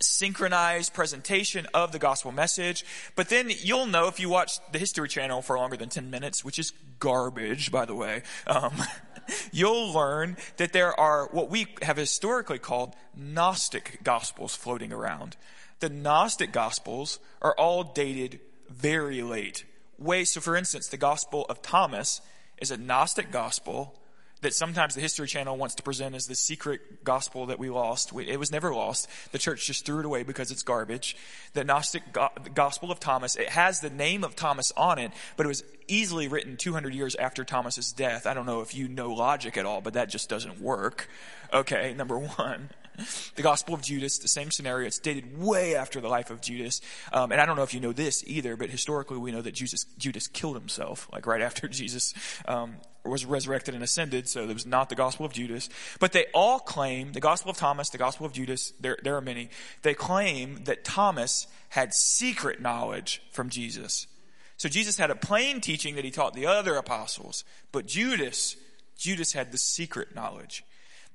synchronized 0.00 0.94
presentation 0.94 1.66
of 1.74 1.92
the 1.92 1.98
gospel 1.98 2.32
message. 2.32 2.84
But 3.16 3.28
then 3.28 3.50
you'll 3.50 3.86
know 3.86 4.06
if 4.06 4.20
you 4.20 4.28
watch 4.28 4.58
the 4.72 4.78
History 4.78 5.08
Channel 5.08 5.42
for 5.42 5.56
longer 5.58 5.76
than 5.76 5.88
10 5.88 6.10
minutes, 6.10 6.44
which 6.44 6.58
is 6.58 6.72
garbage, 7.00 7.70
by 7.70 7.84
the 7.84 7.94
way, 7.94 8.22
um, 8.46 8.72
you'll 9.52 9.92
learn 9.92 10.36
that 10.56 10.72
there 10.72 10.98
are 10.98 11.28
what 11.32 11.50
we 11.50 11.66
have 11.82 11.96
historically 11.96 12.58
called 12.58 12.94
Gnostic 13.16 13.98
gospels 14.02 14.54
floating 14.54 14.92
around. 14.92 15.36
The 15.80 15.88
Gnostic 15.88 16.52
Gospels 16.52 17.18
are 17.40 17.54
all 17.54 17.84
dated 17.84 18.40
very 18.68 19.22
late. 19.22 19.64
Way, 19.98 20.24
so 20.24 20.40
for 20.40 20.56
instance, 20.56 20.88
the 20.88 20.96
Gospel 20.96 21.46
of 21.48 21.62
Thomas 21.62 22.20
is 22.58 22.70
a 22.70 22.76
Gnostic 22.76 23.30
Gospel 23.30 23.94
that 24.40 24.54
sometimes 24.54 24.94
the 24.94 25.00
History 25.00 25.26
Channel 25.26 25.56
wants 25.56 25.74
to 25.76 25.82
present 25.82 26.14
as 26.14 26.26
the 26.26 26.34
secret 26.34 27.02
gospel 27.02 27.46
that 27.46 27.58
we 27.58 27.70
lost. 27.70 28.12
It 28.12 28.38
was 28.38 28.52
never 28.52 28.72
lost. 28.72 29.08
The 29.32 29.38
church 29.38 29.66
just 29.66 29.84
threw 29.84 30.00
it 30.00 30.04
away 30.04 30.22
because 30.22 30.50
it's 30.50 30.62
garbage. 30.62 31.16
The 31.54 31.64
Gnostic 31.64 32.12
go- 32.12 32.30
Gospel 32.54 32.92
of 32.92 33.00
Thomas, 33.00 33.34
it 33.34 33.48
has 33.48 33.80
the 33.80 33.90
name 33.90 34.22
of 34.22 34.36
Thomas 34.36 34.72
on 34.76 34.98
it, 34.98 35.10
but 35.36 35.44
it 35.44 35.48
was 35.48 35.64
easily 35.88 36.28
written 36.28 36.56
200 36.56 36.94
years 36.94 37.16
after 37.16 37.44
Thomas's 37.44 37.92
death. 37.92 38.26
I 38.26 38.34
don't 38.34 38.46
know 38.46 38.60
if 38.60 38.74
you 38.74 38.86
know 38.86 39.12
logic 39.12 39.56
at 39.56 39.66
all, 39.66 39.80
but 39.80 39.94
that 39.94 40.08
just 40.08 40.28
doesn't 40.28 40.60
work. 40.60 41.08
Okay, 41.52 41.94
number 41.94 42.18
one. 42.18 42.70
The 43.34 43.42
Gospel 43.42 43.74
of 43.74 43.82
Judas, 43.82 44.18
the 44.18 44.26
same 44.26 44.50
scenario. 44.50 44.88
It's 44.88 44.98
dated 44.98 45.38
way 45.38 45.76
after 45.76 46.00
the 46.00 46.08
life 46.08 46.30
of 46.30 46.40
Judas. 46.40 46.80
Um, 47.12 47.30
and 47.30 47.40
I 47.40 47.46
don't 47.46 47.54
know 47.54 47.62
if 47.62 47.72
you 47.72 47.78
know 47.78 47.92
this 47.92 48.24
either, 48.26 48.56
but 48.56 48.68
historically 48.68 49.18
we 49.18 49.30
know 49.30 49.42
that 49.42 49.54
Judas, 49.54 49.84
Judas 49.96 50.26
killed 50.26 50.56
himself, 50.56 51.08
like 51.12 51.24
right 51.26 51.40
after 51.40 51.68
Jesus 51.68 52.14
um, 52.46 52.76
was 53.04 53.24
resurrected 53.24 53.74
and 53.74 53.84
ascended. 53.84 54.28
So 54.28 54.42
it 54.42 54.52
was 54.52 54.66
not 54.66 54.88
the 54.88 54.96
Gospel 54.96 55.24
of 55.24 55.32
Judas. 55.32 55.68
But 56.00 56.12
they 56.12 56.26
all 56.34 56.58
claim, 56.58 57.12
the 57.12 57.20
Gospel 57.20 57.50
of 57.50 57.56
Thomas, 57.56 57.90
the 57.90 57.98
Gospel 57.98 58.26
of 58.26 58.32
Judas, 58.32 58.72
there, 58.80 58.98
there 59.02 59.16
are 59.16 59.20
many, 59.20 59.50
they 59.82 59.94
claim 59.94 60.64
that 60.64 60.84
Thomas 60.84 61.46
had 61.68 61.94
secret 61.94 62.60
knowledge 62.60 63.22
from 63.30 63.50
Jesus. 63.50 64.08
So 64.56 64.68
Jesus 64.68 64.96
had 64.96 65.10
a 65.10 65.14
plain 65.14 65.60
teaching 65.60 65.94
that 65.94 66.04
he 66.04 66.10
taught 66.10 66.34
the 66.34 66.46
other 66.46 66.74
apostles, 66.74 67.44
but 67.70 67.86
Judas, 67.86 68.56
Judas 68.96 69.32
had 69.32 69.52
the 69.52 69.58
secret 69.58 70.14
knowledge. 70.16 70.64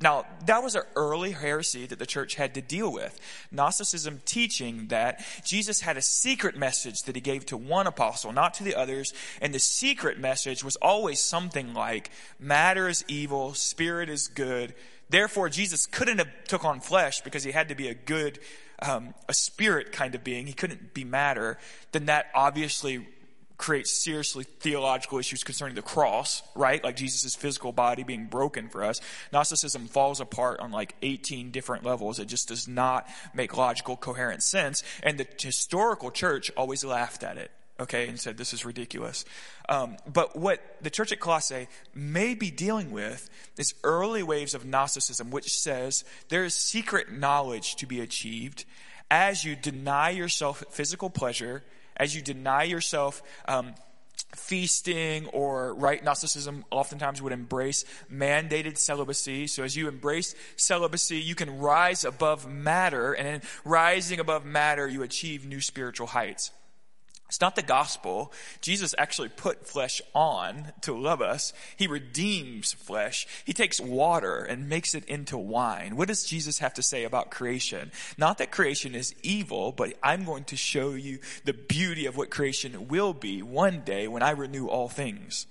Now, 0.04 0.26
that 0.48 0.62
was 0.62 0.76
an 0.76 0.82
early 0.98 1.32
heresy 1.32 1.86
that 1.86 1.98
the 1.98 2.06
church 2.06 2.36
had 2.36 2.56
to 2.56 2.62
deal 2.62 2.92
with. 2.92 3.18
Gnosticism 3.52 4.20
teaching 4.26 4.88
that 4.88 5.24
Jesus 5.46 5.80
had 5.80 5.96
a 5.96 6.02
secret 6.02 6.58
message 6.58 7.04
that 7.04 7.16
he 7.16 7.22
gave 7.22 7.46
to 7.46 7.56
one 7.56 7.88
apostle, 7.88 8.34
not 8.34 8.54
to 8.56 8.66
the 8.66 8.76
others, 8.76 9.14
and 9.42 9.54
the 9.54 9.60
secret 9.60 10.20
message 10.20 10.62
was 10.62 10.76
always 10.76 11.22
something 11.22 11.74
like, 11.74 12.12
matter 12.38 12.90
is 12.90 13.06
evil, 13.08 13.54
spirit 13.54 14.10
is 14.10 14.28
good. 14.28 14.76
Therefore, 15.10 15.48
Jesus 15.48 15.86
couldn't 15.86 16.18
have 16.18 16.28
took 16.50 16.66
on 16.66 16.82
flesh 16.82 17.22
because 17.22 17.46
he 17.46 17.54
had 17.54 17.70
to 17.70 17.76
be 17.76 17.88
a 17.88 17.94
good, 17.94 18.40
um, 18.82 19.14
a 19.30 19.34
spirit 19.34 19.94
kind 19.94 20.16
of 20.16 20.24
being. 20.26 20.48
He 20.48 20.54
couldn't 20.54 20.94
be 20.94 21.06
matter. 21.06 21.58
Then 21.94 22.08
that 22.08 22.26
obviously 22.36 23.08
creates 23.58 23.92
seriously 23.92 24.44
theological 24.44 25.20
issues 25.20 25.44
concerning 25.44 25.76
the 25.76 25.82
cross, 25.82 26.42
right? 26.56 26.84
Like 26.84 26.96
Jesus' 26.96 27.36
physical 27.36 27.72
body 27.72 28.04
being 28.04 28.26
broken 28.26 28.70
for 28.70 28.84
us. 28.84 29.00
Gnosticism 29.32 29.88
falls 29.88 30.20
apart 30.20 30.60
on 30.60 30.72
like 30.72 30.96
18 31.02 31.52
different 31.52 31.84
levels. 31.84 32.20
It 32.20 32.28
just 32.28 32.48
does 32.48 32.68
not 32.68 33.08
make 33.34 33.56
logical, 33.56 33.96
coherent 33.96 34.44
sense. 34.44 34.84
And 35.02 35.18
the 35.18 35.28
historical 35.40 36.12
church 36.12 36.52
always 36.58 36.84
laughed 36.84 37.24
at 37.24 37.38
it, 37.38 37.52
okay, 37.80 38.08
and 38.08 38.20
said, 38.20 38.38
this 38.38 38.54
is 38.54 38.66
ridiculous. 38.66 39.24
Um, 39.70 39.98
but 40.12 40.36
what 40.36 40.60
the 40.82 40.90
church 40.90 41.12
at 41.12 41.20
Colossae 41.20 41.68
may 41.94 42.34
be 42.34 42.52
dealing 42.52 42.92
with 42.92 43.30
is 43.58 43.76
early 43.84 44.24
waves 44.24 44.56
of 44.56 44.66
Gnosticism, 44.66 45.32
which 45.32 45.54
says 45.54 46.04
there 46.30 46.44
is 46.44 46.56
secret 46.56 47.12
knowledge 47.12 47.76
to 47.78 47.86
be 47.86 48.02
achieved 48.02 48.66
as 49.12 49.46
you 49.46 49.56
deny 49.56 50.10
yourself 50.10 50.64
physical 50.72 51.10
pleasure 51.10 51.64
as 51.98 52.16
you 52.16 52.22
deny 52.22 52.64
yourself 52.64 53.22
um, 53.48 53.74
feasting 54.36 55.28
or 55.28 55.74
right 55.76 56.04
Gnosticism 56.04 56.66
oftentimes 56.72 57.22
would 57.22 57.34
embrace 57.34 57.86
mandated 58.12 58.78
celibacy. 58.78 59.48
So 59.48 59.64
as 59.64 59.76
you 59.76 59.88
embrace 59.88 60.36
celibacy, 60.56 61.20
you 61.20 61.36
can 61.36 61.60
rise 61.60 62.04
above 62.04 62.48
matter, 62.50 63.14
and 63.14 63.28
in 63.28 63.42
rising 63.64 64.20
above 64.20 64.46
matter, 64.46 64.88
you 64.88 65.04
achieve 65.04 65.46
new 65.46 65.62
spiritual 65.62 66.08
heights. 66.08 66.52
It's 67.34 67.42
not 67.42 67.56
the 67.56 67.64
gospel. 67.64 68.32
Jesus 68.62 68.94
actually 68.96 69.30
put 69.30 69.66
flesh 69.66 70.04
on 70.14 70.72
to 70.82 70.94
love 70.94 71.20
us. 71.20 71.52
He 71.76 71.88
redeems 71.88 72.74
flesh. 72.74 73.26
He 73.44 73.54
takes 73.54 73.82
water 73.82 74.38
and 74.38 74.70
makes 74.70 74.94
it 74.94 75.04
into 75.06 75.36
wine. 75.36 75.96
What 75.96 76.10
does 76.10 76.26
Jesus 76.26 76.60
have 76.60 76.76
to 76.76 76.84
say 76.84 77.06
about 77.06 77.32
creation? 77.32 77.92
Not 78.20 78.38
that 78.38 78.52
creation 78.52 78.94
is 78.94 79.16
evil, 79.24 79.72
but 79.72 79.96
I'm 80.04 80.26
going 80.26 80.44
to 80.44 80.56
show 80.56 80.92
you 80.92 81.18
the 81.44 81.54
beauty 81.54 82.06
of 82.06 82.16
what 82.18 82.30
creation 82.30 82.88
will 82.88 83.14
be 83.14 83.42
one 83.42 83.82
day 83.84 84.08
when 84.08 84.22
I 84.22 84.30
renew 84.30 84.68
all 84.68 84.88
things. 84.88 85.48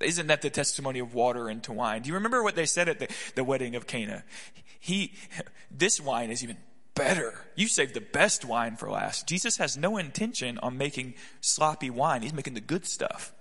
Isn't 0.00 0.28
that 0.28 0.40
the 0.40 0.48
testimony 0.48 1.00
of 1.00 1.12
water 1.12 1.50
into 1.50 1.74
wine? 1.74 2.00
Do 2.00 2.08
you 2.08 2.14
remember 2.14 2.42
what 2.42 2.56
they 2.56 2.64
said 2.64 2.88
at 2.88 3.00
the, 3.00 3.08
the 3.34 3.44
wedding 3.44 3.74
of 3.74 3.86
Cana? 3.86 4.24
He, 4.80 5.12
this 5.70 6.00
wine 6.00 6.30
is 6.30 6.42
even 6.42 6.56
better. 6.94 7.44
You 7.54 7.68
saved 7.68 7.94
the 7.94 8.00
best 8.00 8.44
wine 8.44 8.76
for 8.76 8.90
last. 8.90 9.26
Jesus 9.26 9.56
has 9.56 9.76
no 9.76 9.96
intention 9.96 10.58
on 10.58 10.78
making 10.78 11.14
sloppy 11.40 11.90
wine. 11.90 12.22
He's 12.22 12.32
making 12.32 12.54
the 12.54 12.60
good 12.60 12.86
stuff. 12.86 13.32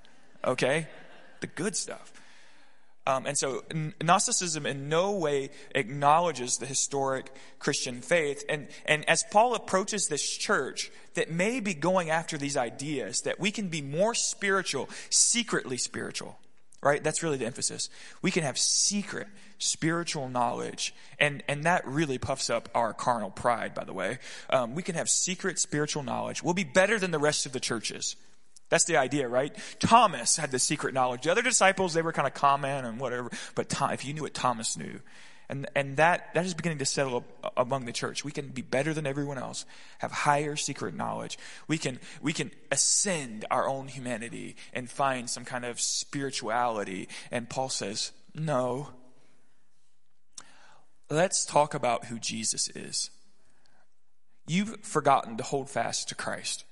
Okay? 0.44 0.88
The 1.42 1.48
good 1.48 1.76
stuff. 1.76 2.14
Um, 3.08 3.26
and 3.26 3.36
so 3.36 3.64
Gnosticism 4.02 4.66
in 4.66 4.88
no 4.88 5.14
way 5.14 5.50
acknowledges 5.74 6.58
the 6.58 6.68
historic 6.68 7.34
Christian 7.58 8.02
faith. 8.02 8.44
And, 8.48 8.68
and 8.86 9.08
as 9.10 9.24
Paul 9.32 9.56
approaches 9.56 10.08
this 10.08 10.38
church 10.38 10.92
that 11.16 11.32
may 11.32 11.60
be 11.60 11.74
going 11.74 12.12
after 12.12 12.38
these 12.38 12.56
ideas 12.56 13.22
that 13.22 13.40
we 13.40 13.50
can 13.50 13.70
be 13.70 13.82
more 13.82 14.14
spiritual, 14.14 14.88
secretly 15.10 15.78
spiritual, 15.78 16.38
right? 16.82 17.04
That's 17.04 17.24
really 17.24 17.38
the 17.38 17.46
emphasis. 17.46 17.90
We 18.22 18.32
can 18.32 18.44
have 18.44 18.58
secret 18.58 19.28
spiritual 19.60 20.30
knowledge. 20.30 20.94
And, 21.20 21.44
and 21.48 21.64
that 21.66 21.86
really 21.86 22.18
puffs 22.18 22.50
up 22.50 22.70
our 22.74 22.94
carnal 22.94 23.30
pride, 23.30 23.74
by 23.74 23.84
the 23.84 23.94
way. 23.94 24.20
Um, 24.50 24.76
we 24.76 24.84
can 24.84 24.96
have 24.96 25.10
secret 25.10 25.60
spiritual 25.60 26.04
knowledge. 26.04 26.42
We'll 26.42 26.54
be 26.54 26.64
better 26.64 26.98
than 26.98 27.12
the 27.12 27.20
rest 27.20 27.46
of 27.46 27.52
the 27.52 27.60
churches. 27.60 28.16
That's 28.70 28.86
the 28.86 28.98
idea, 28.98 29.28
right? 29.28 29.56
Thomas 29.80 30.38
had 30.38 30.52
the 30.52 30.60
secret 30.60 30.94
knowledge. 30.94 31.24
The 31.24 31.32
other 31.32 31.42
disciples, 31.42 31.94
they 31.94 32.02
were 32.02 32.14
kind 32.14 32.28
of 32.28 32.34
common 32.34 32.86
and 32.86 33.00
whatever. 33.00 33.30
But 33.54 33.70
Tom, 33.70 33.92
if 33.92 34.06
you 34.06 34.14
knew 34.14 34.22
what 34.24 34.34
Thomas 34.34 34.78
knew, 34.78 35.02
and, 35.52 35.70
and 35.76 35.98
that, 35.98 36.34
that 36.34 36.46
is 36.46 36.54
beginning 36.54 36.78
to 36.78 36.86
settle 36.86 37.26
among 37.58 37.84
the 37.84 37.92
church. 37.92 38.24
We 38.24 38.32
can 38.32 38.48
be 38.48 38.62
better 38.62 38.94
than 38.94 39.06
everyone 39.06 39.38
else, 39.38 39.66
have 40.00 40.12
higher 40.12 40.56
secret 40.56 40.96
knowledge. 40.96 41.38
We 41.68 41.78
can, 41.78 42.00
we 42.22 42.32
can 42.32 42.52
ascend 42.72 43.44
our 43.52 43.68
own 43.68 43.90
humanity 43.90 44.56
and 44.72 44.90
find 44.90 45.30
some 45.30 45.44
kind 45.44 45.66
of 45.66 45.82
spirituality. 45.82 47.10
And 47.32 47.50
Paul 47.50 47.68
says, 47.68 48.14
no. 48.34 48.92
Let's 51.10 51.46
talk 51.46 51.74
about 51.74 52.06
who 52.06 52.18
Jesus 52.18 52.70
is. 52.70 53.10
You've 54.48 54.78
forgotten 54.84 55.36
to 55.36 55.44
hold 55.44 55.70
fast 55.70 56.08
to 56.10 56.16
Christ. 56.16 56.64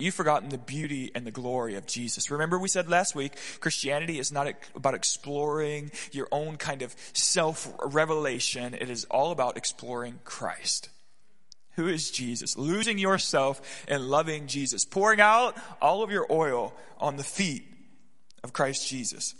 You've 0.00 0.14
forgotten 0.14 0.48
the 0.48 0.58
beauty 0.58 1.10
and 1.14 1.26
the 1.26 1.30
glory 1.30 1.74
of 1.74 1.86
Jesus. 1.86 2.30
Remember, 2.30 2.58
we 2.58 2.68
said 2.68 2.88
last 2.88 3.14
week, 3.14 3.34
Christianity 3.60 4.18
is 4.18 4.32
not 4.32 4.52
about 4.74 4.94
exploring 4.94 5.92
your 6.12 6.28
own 6.32 6.56
kind 6.56 6.82
of 6.82 6.94
self 7.12 7.72
revelation. 7.84 8.74
It 8.74 8.90
is 8.90 9.04
all 9.04 9.32
about 9.32 9.56
exploring 9.56 10.20
Christ. 10.24 10.88
Who 11.76 11.88
is 11.88 12.10
Jesus? 12.10 12.58
Losing 12.58 12.98
yourself 12.98 13.84
and 13.88 14.04
loving 14.04 14.46
Jesus. 14.46 14.84
Pouring 14.84 15.20
out 15.20 15.56
all 15.80 16.02
of 16.02 16.10
your 16.10 16.26
oil 16.30 16.74
on 16.98 17.16
the 17.16 17.24
feet 17.24 17.64
of 18.42 18.52
Christ 18.52 18.88
Jesus. 18.88 19.34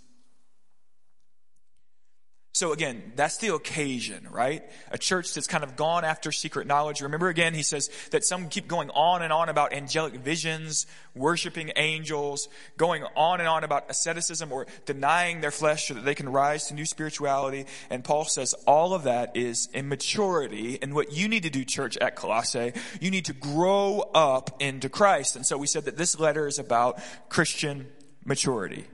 So 2.60 2.74
again, 2.74 3.12
that's 3.16 3.38
the 3.38 3.54
occasion, 3.54 4.28
right? 4.30 4.62
A 4.90 4.98
church 4.98 5.32
that's 5.32 5.46
kind 5.46 5.64
of 5.64 5.76
gone 5.76 6.04
after 6.04 6.30
secret 6.30 6.66
knowledge. 6.66 7.00
Remember 7.00 7.28
again, 7.28 7.54
he 7.54 7.62
says 7.62 7.88
that 8.10 8.22
some 8.22 8.50
keep 8.50 8.68
going 8.68 8.90
on 8.90 9.22
and 9.22 9.32
on 9.32 9.48
about 9.48 9.72
angelic 9.72 10.12
visions, 10.16 10.86
worshiping 11.14 11.72
angels, 11.76 12.50
going 12.76 13.02
on 13.16 13.40
and 13.40 13.48
on 13.48 13.64
about 13.64 13.88
asceticism 13.88 14.52
or 14.52 14.66
denying 14.84 15.40
their 15.40 15.50
flesh 15.50 15.88
so 15.88 15.94
that 15.94 16.04
they 16.04 16.14
can 16.14 16.28
rise 16.28 16.66
to 16.66 16.74
new 16.74 16.84
spirituality. 16.84 17.64
And 17.88 18.04
Paul 18.04 18.26
says 18.26 18.52
all 18.66 18.92
of 18.92 19.04
that 19.04 19.38
is 19.38 19.70
immaturity. 19.72 20.78
And 20.82 20.94
what 20.94 21.14
you 21.14 21.28
need 21.28 21.44
to 21.44 21.50
do, 21.50 21.64
church 21.64 21.96
at 21.96 22.14
Colossae, 22.14 22.74
you 23.00 23.10
need 23.10 23.24
to 23.24 23.32
grow 23.32 24.00
up 24.14 24.60
into 24.60 24.90
Christ. 24.90 25.34
And 25.34 25.46
so 25.46 25.56
we 25.56 25.66
said 25.66 25.86
that 25.86 25.96
this 25.96 26.20
letter 26.20 26.46
is 26.46 26.58
about 26.58 27.00
Christian 27.30 27.86
maturity. 28.22 28.84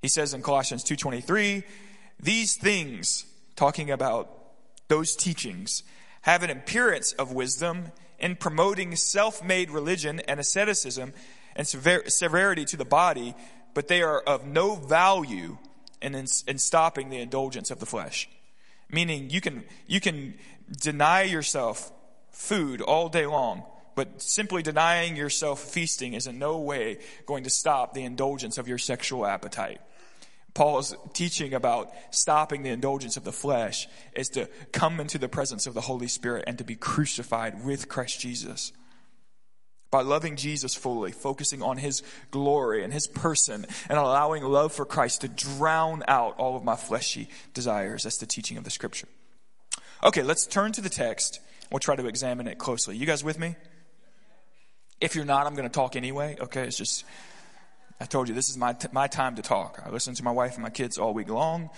He 0.00 0.08
says 0.08 0.32
in 0.32 0.40
Colossians 0.40 0.84
2.23, 0.84 1.62
these 2.18 2.56
things, 2.56 3.26
talking 3.56 3.90
about 3.90 4.30
those 4.88 5.16
teachings, 5.16 5.82
have 6.22 6.42
an 6.42 6.50
appearance 6.50 7.12
of 7.12 7.32
wisdom 7.32 7.92
in 8.18 8.36
promoting 8.36 8.96
self-made 8.96 9.70
religion 9.70 10.20
and 10.20 10.40
asceticism 10.40 11.12
and 11.54 11.66
sever- 11.66 12.08
severity 12.08 12.64
to 12.64 12.76
the 12.76 12.84
body, 12.84 13.34
but 13.74 13.88
they 13.88 14.02
are 14.02 14.20
of 14.20 14.46
no 14.46 14.74
value 14.74 15.58
in, 16.00 16.14
in, 16.14 16.26
in 16.46 16.58
stopping 16.58 17.10
the 17.10 17.18
indulgence 17.18 17.70
of 17.70 17.80
the 17.80 17.86
flesh. 17.86 18.28
Meaning 18.90 19.30
you 19.30 19.40
can, 19.40 19.64
you 19.86 20.00
can 20.00 20.34
deny 20.80 21.22
yourself 21.22 21.92
food 22.30 22.80
all 22.80 23.08
day 23.08 23.26
long, 23.26 23.64
but 23.94 24.20
simply 24.20 24.62
denying 24.62 25.16
yourself 25.16 25.60
feasting 25.60 26.14
is 26.14 26.26
in 26.26 26.38
no 26.38 26.58
way 26.58 26.98
going 27.24 27.44
to 27.44 27.50
stop 27.50 27.94
the 27.94 28.04
indulgence 28.04 28.58
of 28.58 28.68
your 28.68 28.78
sexual 28.78 29.26
appetite. 29.26 29.80
Paul's 30.56 30.96
teaching 31.12 31.52
about 31.52 31.92
stopping 32.10 32.62
the 32.62 32.70
indulgence 32.70 33.18
of 33.18 33.24
the 33.24 33.32
flesh 33.32 33.86
is 34.14 34.30
to 34.30 34.48
come 34.72 35.00
into 35.00 35.18
the 35.18 35.28
presence 35.28 35.66
of 35.66 35.74
the 35.74 35.82
Holy 35.82 36.08
Spirit 36.08 36.44
and 36.46 36.56
to 36.56 36.64
be 36.64 36.74
crucified 36.74 37.62
with 37.62 37.90
Christ 37.90 38.20
Jesus. 38.20 38.72
By 39.90 40.00
loving 40.00 40.36
Jesus 40.36 40.74
fully, 40.74 41.12
focusing 41.12 41.62
on 41.62 41.76
His 41.76 42.02
glory 42.30 42.82
and 42.82 42.90
His 42.90 43.06
person, 43.06 43.66
and 43.90 43.98
allowing 43.98 44.44
love 44.44 44.72
for 44.72 44.86
Christ 44.86 45.20
to 45.20 45.28
drown 45.28 46.02
out 46.08 46.38
all 46.38 46.56
of 46.56 46.64
my 46.64 46.74
fleshy 46.74 47.28
desires. 47.52 48.04
That's 48.04 48.16
the 48.16 48.24
teaching 48.24 48.56
of 48.56 48.64
the 48.64 48.70
scripture. 48.70 49.08
Okay, 50.02 50.22
let's 50.22 50.46
turn 50.46 50.72
to 50.72 50.80
the 50.80 50.88
text. 50.88 51.38
We'll 51.70 51.80
try 51.80 51.96
to 51.96 52.06
examine 52.06 52.48
it 52.48 52.56
closely. 52.56 52.96
You 52.96 53.04
guys 53.04 53.22
with 53.22 53.38
me? 53.38 53.56
If 55.02 55.16
you're 55.16 55.26
not, 55.26 55.46
I'm 55.46 55.54
going 55.54 55.68
to 55.68 55.74
talk 55.74 55.96
anyway. 55.96 56.38
Okay, 56.40 56.62
it's 56.62 56.78
just 56.78 57.04
I 58.00 58.04
told 58.04 58.28
you 58.28 58.34
this 58.34 58.50
is 58.50 58.56
my, 58.56 58.72
t- 58.72 58.88
my 58.92 59.06
time 59.06 59.36
to 59.36 59.42
talk. 59.42 59.82
I 59.84 59.90
listen 59.90 60.14
to 60.14 60.24
my 60.24 60.30
wife 60.30 60.54
and 60.54 60.62
my 60.62 60.70
kids 60.70 60.98
all 60.98 61.14
week 61.14 61.30
long. 61.30 61.70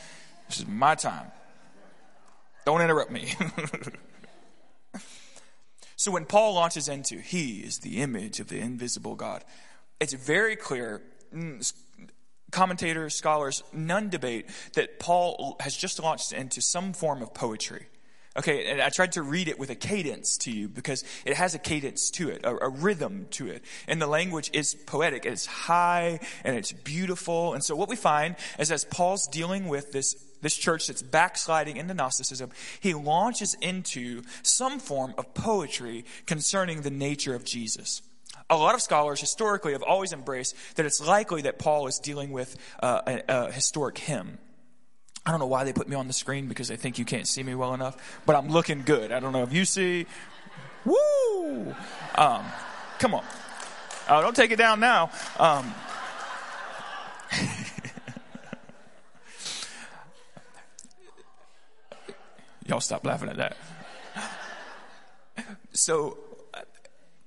This 0.49 0.61
is 0.61 0.67
my 0.67 0.95
time. 0.95 1.31
Don't 2.65 2.81
interrupt 2.81 3.11
me. 3.11 3.33
so 5.97 6.11
when 6.11 6.25
Paul 6.25 6.55
launches 6.55 6.89
into, 6.89 7.19
he 7.19 7.61
is 7.61 7.79
the 7.79 8.01
image 8.01 8.41
of 8.41 8.49
the 8.49 8.59
invisible 8.59 9.15
God, 9.15 9.45
it's 10.01 10.13
very 10.13 10.57
clear. 10.57 11.03
Mm, 11.35 11.73
commentators, 12.51 13.15
scholars, 13.15 13.63
none 13.73 14.09
debate 14.09 14.49
that 14.75 14.99
Paul 14.99 15.57
has 15.61 15.77
just 15.77 16.03
launched 16.03 16.33
into 16.33 16.61
some 16.61 16.93
form 16.93 17.23
of 17.23 17.35
poetry. 17.35 17.89
Okay, 18.37 18.71
and 18.71 18.81
I 18.81 18.89
tried 18.91 19.13
to 19.13 19.23
read 19.23 19.49
it 19.49 19.59
with 19.59 19.71
a 19.71 19.75
cadence 19.75 20.37
to 20.39 20.53
you 20.53 20.69
because 20.69 21.03
it 21.25 21.37
has 21.37 21.55
a 21.55 21.59
cadence 21.59 22.11
to 22.13 22.29
it, 22.29 22.45
a, 22.45 22.67
a, 22.67 22.69
rhythm 22.69 23.27
to 23.33 23.49
it. 23.49 23.65
And 23.89 24.01
the 24.01 24.07
language 24.07 24.51
is 24.53 24.75
poetic. 24.75 25.27
It's 25.27 25.47
high 25.47 26.21
and 26.45 26.55
it's 26.55 26.71
beautiful. 26.71 27.55
And 27.55 27.65
so 27.65 27.75
what 27.75 27.89
we 27.89 27.97
find 27.97 28.37
is 28.59 28.71
as 28.71 28.85
Paul's 28.85 29.27
dealing 29.27 29.67
with 29.67 29.93
this, 29.93 30.15
this 30.41 30.57
church 30.57 30.87
that's 30.87 31.03
backsliding 31.03 31.79
into 31.79 31.95
Gnosticism, 31.95 32.51
he 32.81 32.95
launches 32.95 33.55
into 33.61 34.23
some 34.43 34.79
form 34.79 35.15
of 35.19 35.35
poetry 35.35 36.05
concerning 36.27 36.83
the 36.83 36.91
nature 36.91 37.35
of 37.35 37.45
Jesus. 37.45 38.03
A 38.51 38.57
lot 38.57 38.75
of 38.75 38.83
scholars 38.83 39.21
historically 39.21 39.73
have 39.73 39.83
always 39.83 40.13
embraced 40.13 40.55
that 40.77 40.87
it's 40.87 41.05
likely 41.05 41.43
that 41.43 41.59
Paul 41.59 41.87
is 41.87 41.99
dealing 41.99 42.31
with 42.31 42.57
uh, 42.81 43.01
a, 43.07 43.23
a 43.29 43.53
historic 43.53 43.99
hymn. 43.99 44.39
I 45.29 45.31
don't 45.31 45.41
know 45.41 45.47
why 45.47 45.65
they 45.65 45.75
put 45.75 45.87
me 45.87 45.95
on 45.95 46.07
the 46.07 46.15
screen 46.15 46.49
because 46.49 46.69
they 46.69 46.77
think 46.77 46.99
you 46.99 47.05
can't 47.05 47.29
see 47.29 47.43
me 47.43 47.55
well 47.55 47.75
enough, 47.75 48.23
but 48.25 48.35
I'm 48.35 48.49
looking 48.49 48.81
good. 48.83 49.13
I 49.13 49.21
don't 49.21 49.35
know 49.35 49.43
if 49.43 49.53
you 49.53 49.67
see. 49.67 50.07
Woo! 50.87 51.75
Um, 52.15 52.47
come 52.99 53.15
on. 53.15 53.23
Oh, 54.09 54.23
don't 54.23 54.35
take 54.35 54.53
it 54.53 54.57
down 54.57 54.81
now. 54.81 55.11
Um, 55.39 55.75
y'all 62.65 62.81
stop 62.81 63.05
laughing 63.05 63.29
at 63.29 63.37
that. 63.37 63.59
So, 65.75 66.17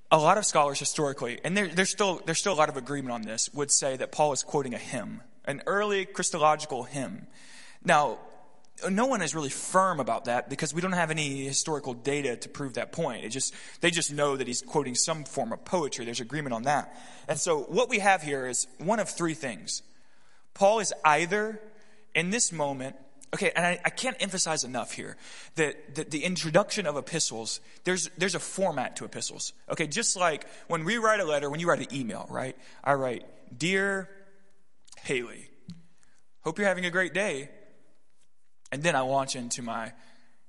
a 0.10 0.18
lot 0.18 0.40
of 0.40 0.46
scholars 0.48 0.80
historically, 0.80 1.40
and 1.44 1.56
there, 1.56 1.68
there's 1.68 1.92
still 1.92 2.20
there's 2.26 2.40
still 2.40 2.54
a 2.54 2.56
lot 2.56 2.70
of 2.70 2.78
agreement 2.78 3.14
on 3.14 3.22
this, 3.22 3.54
would 3.54 3.70
say 3.70 3.96
that 3.98 4.12
Paul 4.12 4.34
is 4.34 4.42
quoting 4.42 4.74
a 4.74 4.80
hymn, 4.80 5.22
an 5.46 5.62
early 5.68 6.06
Christological 6.06 6.82
hymn. 6.82 7.28
Now, 7.84 8.20
no 8.90 9.06
one 9.06 9.22
is 9.22 9.36
really 9.36 9.50
firm 9.50 10.00
about 10.00 10.26
that 10.26 10.50
because 10.50 10.74
we 10.74 10.82
don't 10.82 10.94
have 10.94 11.12
any 11.12 11.46
historical 11.46 11.94
data 11.94 12.36
to 12.36 12.50
prove 12.50 12.74
that 12.76 12.92
point. 12.92 13.24
It 13.26 13.30
just, 13.30 13.54
they 13.82 13.92
just 13.92 14.12
know 14.12 14.36
that 14.36 14.48
he's 14.48 14.62
quoting 14.62 14.96
some 14.96 15.24
form 15.24 15.54
of 15.54 15.64
poetry. 15.66 16.06
There's 16.06 16.20
agreement 16.20 16.54
on 16.54 16.64
that. 16.64 16.96
And 17.28 17.40
so 17.40 17.60
what 17.62 17.90
we 17.90 18.00
have 18.00 18.22
here 18.22 18.48
is 18.48 18.68
one 18.80 19.00
of 19.00 19.10
three 19.10 19.34
things. 19.34 19.84
Paul 20.54 20.80
is 20.80 20.94
either 21.06 21.62
in 22.16 22.30
this 22.30 22.52
moment, 22.52 22.96
okay, 23.34 23.52
and 23.56 23.66
I, 23.66 23.80
I 23.86 23.90
can't 23.90 24.18
emphasize 24.20 24.64
enough 24.64 24.94
here 24.94 25.16
that, 25.56 25.96
that 25.96 26.12
the 26.12 26.24
introduction 26.24 26.86
of 26.86 26.98
epistles, 26.98 27.62
there's, 27.84 28.10
there's 28.18 28.36
a 28.36 28.40
format 28.40 28.96
to 28.98 29.06
epistles. 29.06 29.54
Okay, 29.70 29.88
just 29.88 30.18
like 30.18 30.46
when 30.68 30.84
we 30.84 30.98
write 30.98 31.20
a 31.20 31.26
letter, 31.26 31.50
when 31.50 31.60
you 31.60 31.70
write 31.70 31.80
an 31.80 31.96
email, 31.96 32.28
right? 32.30 32.58
I 32.84 32.94
write, 32.94 33.26
Dear 33.56 34.10
Haley, 35.04 35.50
hope 36.42 36.58
you're 36.58 36.68
having 36.68 36.86
a 36.86 36.92
great 36.92 37.14
day. 37.14 37.50
And 38.72 38.84
then 38.84 38.96
I 38.96 39.02
launch 39.02 39.36
into 39.36 39.62
my 39.62 39.92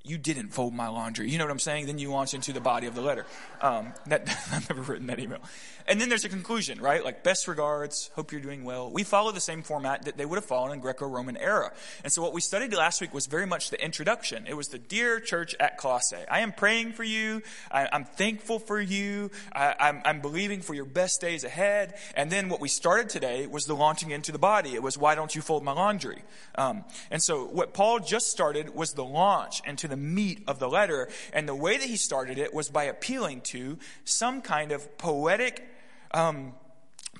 you 0.04 0.18
didn't 0.18 0.48
fold 0.48 0.74
my 0.74 0.88
laundry. 0.88 1.30
You 1.30 1.38
know 1.38 1.44
what 1.44 1.52
I'm 1.52 1.58
saying? 1.60 1.86
Then 1.86 1.98
you 1.98 2.10
launch 2.10 2.34
into 2.34 2.52
the 2.52 2.60
body 2.60 2.86
of 2.86 2.94
the 2.94 3.00
letter. 3.00 3.24
Um, 3.60 3.92
that, 4.06 4.28
I've 4.52 4.68
never 4.68 4.82
written 4.82 5.06
that 5.06 5.20
email. 5.20 5.40
And 5.86 6.00
then 6.00 6.08
there's 6.08 6.24
a 6.24 6.28
conclusion, 6.28 6.80
right? 6.80 7.04
Like, 7.04 7.22
best 7.22 7.48
regards, 7.48 8.10
hope 8.14 8.32
you're 8.32 8.40
doing 8.40 8.64
well. 8.64 8.90
We 8.90 9.02
follow 9.02 9.32
the 9.32 9.40
same 9.40 9.62
format 9.62 10.04
that 10.04 10.16
they 10.16 10.24
would 10.24 10.36
have 10.36 10.44
followed 10.44 10.72
in 10.72 10.80
Greco-Roman 10.80 11.36
era. 11.36 11.72
And 12.04 12.12
so 12.12 12.22
what 12.22 12.32
we 12.32 12.40
studied 12.40 12.72
last 12.74 13.00
week 13.00 13.12
was 13.12 13.26
very 13.26 13.46
much 13.46 13.70
the 13.70 13.82
introduction. 13.82 14.46
It 14.46 14.56
was 14.56 14.68
the 14.68 14.78
dear 14.78 15.20
church 15.20 15.54
at 15.58 15.78
Colossae. 15.78 16.24
I 16.30 16.40
am 16.40 16.52
praying 16.52 16.92
for 16.92 17.04
you. 17.04 17.42
I, 17.70 17.88
am 17.92 18.04
thankful 18.04 18.58
for 18.58 18.80
you. 18.80 19.30
I, 19.52 19.74
I'm, 19.78 20.02
I'm 20.04 20.20
believing 20.20 20.60
for 20.60 20.74
your 20.74 20.84
best 20.84 21.20
days 21.20 21.44
ahead. 21.44 21.94
And 22.14 22.30
then 22.30 22.48
what 22.48 22.60
we 22.60 22.68
started 22.68 23.08
today 23.08 23.46
was 23.46 23.66
the 23.66 23.76
launching 23.76 24.10
into 24.10 24.32
the 24.32 24.38
body. 24.38 24.74
It 24.74 24.82
was, 24.82 24.96
why 24.96 25.14
don't 25.14 25.34
you 25.34 25.42
fold 25.42 25.64
my 25.64 25.72
laundry? 25.72 26.22
Um, 26.54 26.84
and 27.10 27.22
so 27.22 27.44
what 27.44 27.74
Paul 27.74 28.00
just 28.00 28.30
started 28.30 28.74
was 28.74 28.92
the 28.92 29.04
launch 29.04 29.62
into 29.66 29.88
the 29.88 29.96
meat 29.96 30.42
of 30.46 30.58
the 30.58 30.68
letter. 30.68 31.08
And 31.32 31.48
the 31.48 31.54
way 31.54 31.76
that 31.76 31.88
he 31.88 31.96
started 31.96 32.38
it 32.38 32.54
was 32.54 32.68
by 32.68 32.84
appealing 32.84 33.40
to 33.42 33.78
some 34.04 34.42
kind 34.42 34.72
of 34.72 34.98
poetic 34.98 35.68
um, 36.14 36.52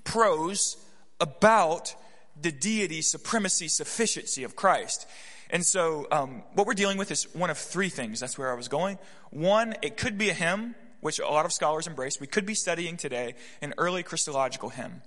prose 0.05 0.77
about 1.21 1.95
the 2.41 2.53
deity, 2.53 3.03
supremacy, 3.03 3.69
sufficiency 3.69 4.45
of 4.45 4.57
Christ. 4.57 5.07
And 5.51 5.65
so, 5.65 6.07
um, 6.11 6.43
what 6.55 6.67
we're 6.67 6.75
dealing 6.75 6.97
with 6.97 7.11
is 7.11 7.25
one 7.35 7.51
of 7.51 7.59
three 7.59 7.91
things. 7.91 8.21
That's 8.21 8.39
where 8.39 8.51
I 8.51 8.55
was 8.55 8.69
going. 8.69 8.99
One, 9.31 9.75
it 9.83 9.97
could 9.97 10.17
be 10.17 10.31
a 10.31 10.35
hymn, 10.35 10.75
which 11.01 11.19
a 11.19 11.27
lot 11.27 11.45
of 11.45 11.53
scholars 11.53 11.87
embrace. 11.87 12.19
We 12.21 12.27
could 12.27 12.47
be 12.47 12.55
studying 12.55 12.97
today 12.97 13.35
an 13.61 13.75
early 13.77 14.03
Christological 14.03 14.71
hymn. 14.71 15.03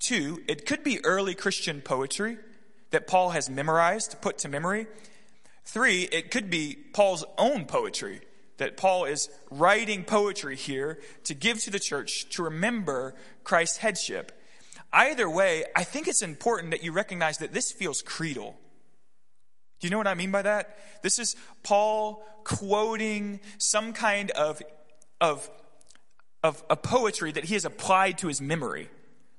Two, 0.00 0.42
it 0.48 0.66
could 0.66 0.82
be 0.82 1.04
early 1.04 1.34
Christian 1.34 1.80
poetry 1.80 2.38
that 2.90 3.06
Paul 3.06 3.30
has 3.30 3.48
memorized, 3.48 4.20
put 4.20 4.38
to 4.38 4.48
memory. 4.48 4.86
Three, 5.64 6.02
it 6.02 6.30
could 6.30 6.50
be 6.50 6.76
Paul's 6.92 7.24
own 7.38 7.64
poetry 7.64 8.20
that 8.56 8.76
Paul 8.76 9.04
is 9.04 9.28
writing 9.50 10.04
poetry 10.04 10.56
here 10.56 10.98
to 11.24 11.34
give 11.34 11.60
to 11.60 11.70
the 11.70 11.78
church 11.78 12.28
to 12.30 12.42
remember 12.42 13.14
Christ's 13.42 13.78
headship. 13.78 14.32
Either 14.92 15.28
way, 15.28 15.64
I 15.74 15.84
think 15.84 16.06
it's 16.06 16.22
important 16.22 16.70
that 16.70 16.84
you 16.84 16.92
recognize 16.92 17.38
that 17.38 17.52
this 17.52 17.72
feels 17.72 18.00
creedal. 18.00 18.56
Do 19.80 19.86
you 19.86 19.90
know 19.90 19.98
what 19.98 20.06
I 20.06 20.14
mean 20.14 20.30
by 20.30 20.42
that? 20.42 20.78
This 21.02 21.18
is 21.18 21.34
Paul 21.62 22.24
quoting 22.44 23.40
some 23.58 23.92
kind 23.92 24.30
of, 24.30 24.62
of, 25.20 25.50
of 26.42 26.62
a 26.70 26.76
poetry 26.76 27.32
that 27.32 27.44
he 27.44 27.54
has 27.54 27.64
applied 27.64 28.18
to 28.18 28.28
his 28.28 28.40
memory. 28.40 28.88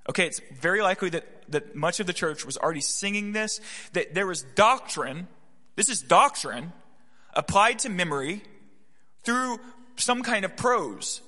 Okay, 0.10 0.28
it's 0.28 0.41
very 0.60 0.82
likely 0.82 1.10
that, 1.12 1.25
that 1.49 1.75
much 1.75 1.99
of 1.99 2.06
the 2.06 2.13
church 2.13 2.45
was 2.45 2.58
already 2.58 2.82
singing 2.82 3.32
this, 3.32 3.60
that 3.93 4.13
there 4.13 4.28
was 4.28 4.43
doctrine, 4.56 5.28
this 5.75 5.89
is 5.89 6.01
doctrine, 6.01 6.73
applied 7.34 7.80
to 7.80 7.89
memory 7.89 8.43
through 9.26 9.60
some 9.98 10.24
kind 10.24 10.46
of 10.46 10.56
prose. 10.56 11.22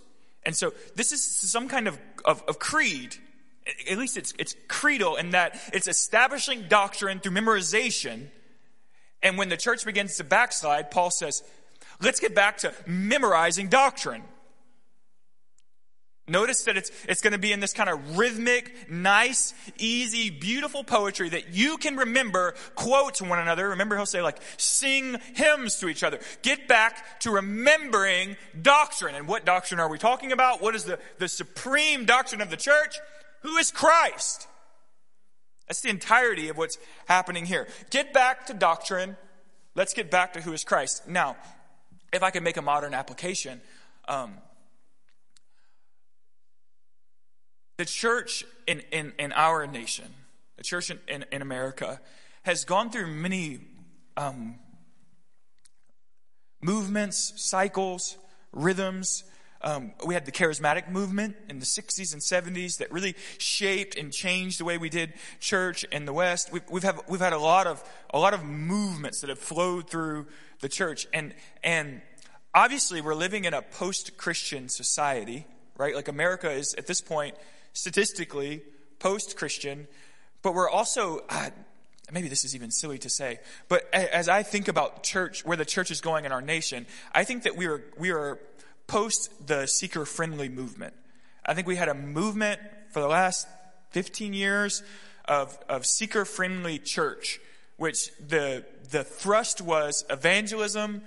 And 0.44 0.56
so 0.56 0.74
this 0.96 1.12
is 1.12 1.24
some 1.24 1.68
kind 1.68 1.88
of, 1.88 2.00
of, 2.24 2.44
of 2.48 2.60
creed. 2.60 3.16
At 3.90 3.98
least 3.98 4.16
it's, 4.16 4.34
it's 4.40 4.56
creedal 4.68 5.18
in 5.18 5.32
that 5.32 5.60
it's 5.74 5.88
establishing 5.88 6.68
doctrine 6.70 7.20
through 7.20 7.34
memorization. 7.34 8.28
And 9.22 9.38
when 9.38 9.50
the 9.50 9.58
church 9.58 9.84
begins 9.84 10.18
to 10.18 10.24
backslide, 10.24 10.90
Paul 10.92 11.12
says, 11.12 11.44
let's 12.02 12.20
get 12.20 12.34
back 12.34 12.60
to 12.60 12.74
memorizing 12.86 13.68
doctrine. 13.68 14.24
Notice 16.30 16.64
that 16.66 16.76
it's, 16.76 16.92
it's 17.08 17.22
going 17.22 17.32
to 17.32 17.40
be 17.40 17.54
in 17.54 17.62
this 17.62 17.72
kind 17.72 17.90
of 17.90 18.18
rhythmic, 18.18 18.92
nice, 18.92 19.54
easy, 19.78 20.30
beautiful 20.30 20.84
poetry 20.84 21.30
that 21.30 21.54
you 21.54 21.78
can 21.78 21.96
remember, 21.96 22.54
quote 22.76 23.16
to 23.16 23.24
one 23.24 23.40
another. 23.40 23.70
Remember, 23.70 23.96
he'll 23.96 24.06
say 24.06 24.22
like, 24.22 24.40
sing 24.58 25.18
hymns 25.36 25.78
to 25.78 25.88
each 25.88 26.04
other. 26.04 26.20
Get 26.42 26.68
back 26.68 27.22
to 27.22 27.32
remembering 27.32 28.36
doctrine. 28.62 29.16
And 29.16 29.26
what 29.26 29.46
doctrine 29.46 29.80
are 29.80 29.90
we 29.90 29.98
talking 29.98 30.34
about? 30.34 30.62
What 30.62 30.76
is 30.76 30.84
the, 30.84 31.00
the 31.18 31.30
supreme 31.30 32.04
doctrine 32.04 32.42
of 32.42 32.50
the 32.50 32.58
church? 32.58 33.00
Who 33.44 33.56
is 33.56 33.72
Christ? 33.72 34.50
That's 35.70 35.80
the 35.80 35.90
entirety 35.90 36.50
of 36.50 36.58
what's 36.58 36.78
happening 37.08 37.46
here. 37.46 37.70
Get 37.90 38.12
back 38.12 38.48
to 38.48 38.54
doctrine. 38.54 39.16
Let's 39.76 39.94
get 39.94 40.12
back 40.12 40.34
to 40.34 40.42
who 40.42 40.52
is 40.52 40.66
Christ. 40.66 41.08
Now, 41.08 41.38
if 42.12 42.22
I 42.22 42.32
could 42.32 42.44
make 42.44 42.58
a 42.58 42.62
modern 42.62 42.94
application, 42.94 43.62
um, 44.10 44.34
The 47.78 47.86
church 47.86 48.44
in, 48.66 48.82
in, 48.92 49.14
in 49.20 49.32
our 49.34 49.68
nation, 49.68 50.08
the 50.58 50.64
church 50.64 50.90
in, 50.90 51.00
in, 51.08 51.26
in 51.32 51.42
America, 51.44 52.02
has 52.42 52.66
gone 52.66 52.90
through 52.90 53.06
many 53.06 53.60
um, 54.16 54.56
movements, 56.60 57.34
cycles, 57.36 58.18
rhythms. 58.52 59.24
Um, 59.62 59.92
we 60.06 60.16
had 60.16 60.26
the 60.26 60.32
charismatic 60.32 60.90
movement 60.90 61.36
in 61.50 61.60
the 61.60 61.66
60s 61.66 62.14
and 62.14 62.22
70s 62.22 62.78
that 62.78 62.92
really 62.92 63.16
shaped 63.38 63.96
and 63.96 64.12
changed 64.12 64.60
the 64.60 64.66
way 64.66 64.80
we 64.80 64.90
did 64.90 65.14
church 65.40 65.84
in 65.86 66.06
the 66.06 66.14
West. 66.14 66.52
We've, 66.52 66.64
we've, 66.72 66.84
have, 66.84 67.02
we've 67.08 67.22
had 67.22 67.34
a 67.34 67.40
lot 67.40 67.68
of 67.68 67.84
a 68.12 68.18
lot 68.18 68.34
of 68.34 68.44
movements 68.44 69.22
that 69.22 69.30
have 69.30 69.40
flowed 69.40 69.90
through 69.90 70.26
the 70.62 70.70
church, 70.70 71.08
and 71.14 71.34
and 71.64 72.02
obviously 72.56 73.02
we're 73.02 73.16
living 73.16 73.46
in 73.46 73.54
a 73.54 73.62
post-Christian 73.62 74.70
society, 74.70 75.46
right? 75.78 75.94
Like 75.94 76.08
America 76.08 76.50
is 76.50 76.74
at 76.76 76.88
this 76.88 77.02
point 77.02 77.36
statistically 77.78 78.62
post 79.00 79.38
Christian, 79.38 79.88
but 80.42 80.54
we're 80.54 80.70
also, 80.70 81.22
uh, 81.30 81.52
maybe 82.12 82.28
this 82.28 82.44
is 82.44 82.56
even 82.56 82.72
silly 82.72 82.98
to 82.98 83.10
say, 83.10 83.40
but 83.70 83.84
as 83.94 84.28
I 84.28 84.44
think 84.44 84.68
about 84.68 85.04
church, 85.04 85.46
where 85.46 85.56
the 85.56 85.66
church 85.66 85.92
is 85.92 86.02
going 86.02 86.26
in 86.26 86.32
our 86.32 86.42
nation, 86.42 86.88
I 87.14 87.24
think 87.24 87.44
that 87.44 87.56
we 87.56 87.68
are, 87.68 87.84
we 87.98 88.12
are 88.12 88.40
post 88.88 89.48
the 89.48 89.68
seeker 89.68 90.06
friendly 90.06 90.50
movement. 90.50 90.96
I 91.46 91.54
think 91.54 91.68
we 91.68 91.76
had 91.76 91.88
a 91.88 91.94
movement 91.94 92.60
for 92.90 93.00
the 93.00 93.08
last 93.08 93.48
15 93.92 94.34
years 94.34 94.82
of, 95.26 95.58
of 95.70 95.86
seeker 95.86 96.26
friendly 96.26 96.80
church, 96.80 97.40
which 97.78 98.10
the, 98.18 98.66
the 98.90 99.04
thrust 99.04 99.62
was 99.62 100.04
evangelism, 100.10 101.04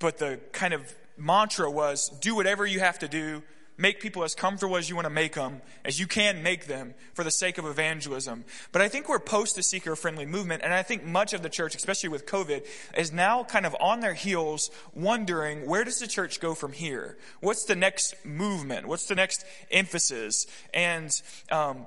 but 0.00 0.18
the 0.18 0.40
kind 0.52 0.74
of 0.74 0.92
mantra 1.16 1.70
was 1.70 2.08
do 2.20 2.34
whatever 2.34 2.66
you 2.66 2.80
have 2.80 2.98
to 2.98 3.06
do 3.08 3.42
make 3.80 3.98
people 3.98 4.22
as 4.22 4.34
comfortable 4.34 4.76
as 4.76 4.88
you 4.88 4.94
want 4.94 5.06
to 5.06 5.10
make 5.10 5.34
them, 5.34 5.62
as 5.84 5.98
you 5.98 6.06
can 6.06 6.42
make 6.42 6.66
them 6.66 6.94
for 7.14 7.24
the 7.24 7.30
sake 7.30 7.56
of 7.56 7.64
evangelism. 7.64 8.44
But 8.72 8.82
I 8.82 8.88
think 8.88 9.08
we're 9.08 9.18
post 9.18 9.56
the 9.56 9.62
seeker 9.62 9.96
friendly 9.96 10.26
movement, 10.26 10.62
and 10.62 10.74
I 10.74 10.82
think 10.82 11.04
much 11.04 11.32
of 11.32 11.42
the 11.42 11.48
church, 11.48 11.74
especially 11.74 12.10
with 12.10 12.26
COVID, 12.26 12.66
is 12.96 13.10
now 13.10 13.42
kind 13.42 13.64
of 13.64 13.74
on 13.80 14.00
their 14.00 14.14
heels 14.14 14.70
wondering 14.94 15.66
where 15.66 15.84
does 15.84 15.98
the 15.98 16.06
church 16.06 16.40
go 16.40 16.54
from 16.54 16.72
here? 16.72 17.16
What's 17.40 17.64
the 17.64 17.74
next 17.74 18.14
movement? 18.24 18.86
What's 18.86 19.06
the 19.06 19.14
next 19.14 19.44
emphasis? 19.70 20.46
And, 20.74 21.10
um, 21.50 21.86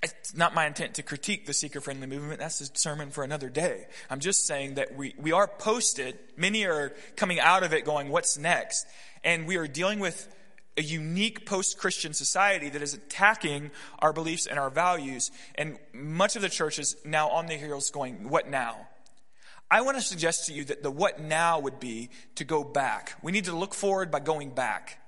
it's 0.00 0.36
not 0.36 0.54
my 0.54 0.64
intent 0.64 0.94
to 0.94 1.02
critique 1.02 1.46
the 1.46 1.52
seeker 1.52 1.80
friendly 1.80 2.06
movement. 2.06 2.38
That's 2.38 2.60
a 2.60 2.66
sermon 2.78 3.10
for 3.10 3.24
another 3.24 3.48
day. 3.48 3.86
I'm 4.08 4.20
just 4.20 4.46
saying 4.46 4.74
that 4.74 4.94
we, 4.94 5.12
we 5.18 5.32
are 5.32 5.48
posted. 5.48 6.16
Many 6.36 6.66
are 6.66 6.92
coming 7.16 7.40
out 7.40 7.64
of 7.64 7.72
it 7.72 7.84
going, 7.84 8.08
what's 8.08 8.38
next? 8.38 8.86
And 9.24 9.48
we 9.48 9.56
are 9.56 9.66
dealing 9.66 9.98
with 9.98 10.32
a 10.78 10.82
unique 10.82 11.44
post-Christian 11.44 12.14
society 12.14 12.70
that 12.70 12.80
is 12.80 12.94
attacking 12.94 13.70
our 13.98 14.12
beliefs 14.12 14.46
and 14.46 14.58
our 14.58 14.70
values. 14.70 15.30
And 15.56 15.78
much 15.92 16.36
of 16.36 16.42
the 16.42 16.48
church 16.48 16.78
is 16.78 16.96
now 17.04 17.28
on 17.28 17.46
the 17.46 17.54
heels 17.54 17.90
going, 17.90 18.28
what 18.28 18.48
now? 18.48 18.86
I 19.70 19.82
want 19.82 19.98
to 19.98 20.02
suggest 20.02 20.46
to 20.46 20.54
you 20.54 20.64
that 20.64 20.82
the 20.82 20.90
what 20.90 21.20
now 21.20 21.58
would 21.58 21.78
be 21.78 22.08
to 22.36 22.44
go 22.44 22.64
back. 22.64 23.18
We 23.22 23.32
need 23.32 23.44
to 23.44 23.56
look 23.56 23.74
forward 23.74 24.10
by 24.10 24.20
going 24.20 24.50
back. 24.50 24.98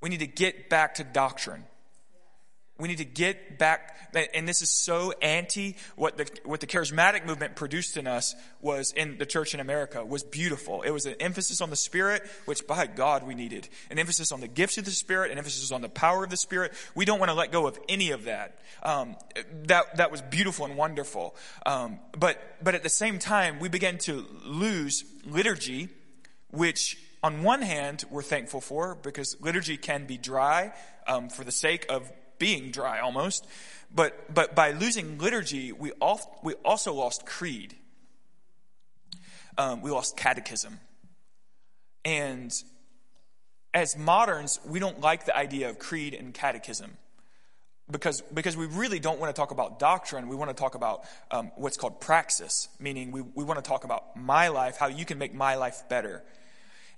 We 0.00 0.08
need 0.08 0.20
to 0.20 0.26
get 0.26 0.68
back 0.68 0.94
to 0.96 1.04
doctrine. 1.04 1.64
We 2.78 2.86
need 2.86 2.98
to 2.98 3.04
get 3.04 3.58
back, 3.58 3.96
and 4.34 4.46
this 4.46 4.62
is 4.62 4.70
so 4.70 5.12
anti 5.20 5.74
what 5.96 6.16
the, 6.16 6.30
what 6.44 6.60
the 6.60 6.66
charismatic 6.68 7.26
movement 7.26 7.56
produced 7.56 7.96
in 7.96 8.06
us 8.06 8.36
was 8.60 8.92
in 8.92 9.18
the 9.18 9.26
church 9.26 9.52
in 9.52 9.58
America 9.58 10.04
was 10.04 10.22
beautiful. 10.22 10.82
It 10.82 10.90
was 10.90 11.04
an 11.04 11.14
emphasis 11.18 11.60
on 11.60 11.70
the 11.70 11.76
Spirit, 11.76 12.22
which 12.44 12.68
by 12.68 12.86
God 12.86 13.26
we 13.26 13.34
needed. 13.34 13.68
An 13.90 13.98
emphasis 13.98 14.30
on 14.30 14.40
the 14.40 14.46
gifts 14.46 14.78
of 14.78 14.84
the 14.84 14.92
Spirit, 14.92 15.32
an 15.32 15.38
emphasis 15.38 15.72
on 15.72 15.82
the 15.82 15.88
power 15.88 16.22
of 16.22 16.30
the 16.30 16.36
Spirit. 16.36 16.72
We 16.94 17.04
don't 17.04 17.18
want 17.18 17.30
to 17.30 17.34
let 17.34 17.50
go 17.50 17.66
of 17.66 17.80
any 17.88 18.12
of 18.12 18.24
that. 18.24 18.60
Um, 18.84 19.16
that, 19.64 19.96
that 19.96 20.12
was 20.12 20.22
beautiful 20.22 20.64
and 20.64 20.76
wonderful. 20.76 21.34
Um, 21.66 21.98
but, 22.16 22.40
but 22.62 22.76
at 22.76 22.84
the 22.84 22.88
same 22.88 23.18
time, 23.18 23.58
we 23.58 23.68
began 23.68 23.98
to 23.98 24.24
lose 24.44 25.04
liturgy, 25.24 25.88
which 26.52 26.96
on 27.24 27.42
one 27.42 27.62
hand, 27.62 28.04
we're 28.10 28.22
thankful 28.22 28.60
for 28.60 28.94
because 28.94 29.36
liturgy 29.40 29.76
can 29.76 30.06
be 30.06 30.16
dry 30.16 30.72
um, 31.08 31.28
for 31.28 31.42
the 31.42 31.50
sake 31.50 31.86
of 31.88 32.10
being 32.38 32.70
dry 32.70 33.00
almost. 33.00 33.46
But, 33.94 34.32
but 34.32 34.54
by 34.54 34.72
losing 34.72 35.18
liturgy, 35.18 35.72
we, 35.72 35.92
all, 35.92 36.40
we 36.42 36.54
also 36.64 36.92
lost 36.92 37.26
creed. 37.26 37.74
Um, 39.56 39.80
we 39.80 39.90
lost 39.90 40.16
catechism. 40.16 40.78
And 42.04 42.52
as 43.74 43.96
moderns, 43.96 44.60
we 44.66 44.78
don't 44.78 45.00
like 45.00 45.24
the 45.24 45.36
idea 45.36 45.68
of 45.68 45.78
creed 45.78 46.14
and 46.14 46.32
catechism. 46.32 46.96
because, 47.90 48.20
because 48.32 48.56
we 48.56 48.66
really 48.66 48.98
don't 48.98 49.18
want 49.18 49.34
to 49.34 49.38
talk 49.38 49.50
about 49.50 49.78
doctrine. 49.78 50.28
We 50.28 50.36
want 50.36 50.50
to 50.50 50.54
talk 50.54 50.74
about 50.74 51.04
um, 51.30 51.50
what's 51.56 51.76
called 51.76 52.00
praxis, 52.00 52.68
meaning 52.78 53.12
we, 53.12 53.22
we 53.22 53.44
want 53.44 53.62
to 53.62 53.68
talk 53.68 53.84
about 53.84 54.16
my 54.16 54.48
life, 54.48 54.76
how 54.76 54.88
you 54.88 55.04
can 55.04 55.18
make 55.18 55.34
my 55.34 55.54
life 55.54 55.82
better. 55.88 56.22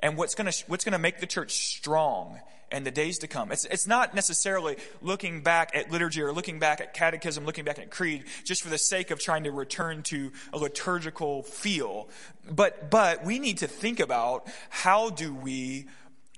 And 0.01 0.17
what's 0.17 0.35
going 0.35 0.51
to, 0.51 0.65
what's 0.67 0.85
going 0.85 0.93
to 0.93 0.99
make 0.99 1.21
the 1.21 1.27
church 1.27 1.53
strong 1.53 2.41
in 2.73 2.85
the 2.85 2.91
days 2.91 3.19
to 3.19 3.27
come. 3.27 3.51
It's, 3.51 3.65
it's 3.65 3.87
not 3.87 4.15
necessarily 4.15 4.77
looking 5.03 5.43
back 5.43 5.73
at 5.75 5.91
liturgy 5.91 6.23
or 6.23 6.33
looking 6.33 6.59
back 6.59 6.81
at 6.81 6.95
catechism, 6.95 7.45
looking 7.45 7.65
back 7.65 7.79
at 7.79 7.91
creed, 7.91 8.25
just 8.45 8.63
for 8.63 8.69
the 8.69 8.79
sake 8.79 9.11
of 9.11 9.19
trying 9.19 9.45
to 9.45 9.51
return 9.51 10.03
to 10.05 10.33
a 10.53 10.59
liturgical 10.59 11.43
feel. 11.43 12.09
But, 12.49 12.91
but 12.91 13.25
we 13.25 13.39
need 13.39 13.59
to 13.59 13.67
think 13.67 13.99
about 14.01 14.47
how 14.69 15.11
do 15.11 15.35
we 15.35 15.87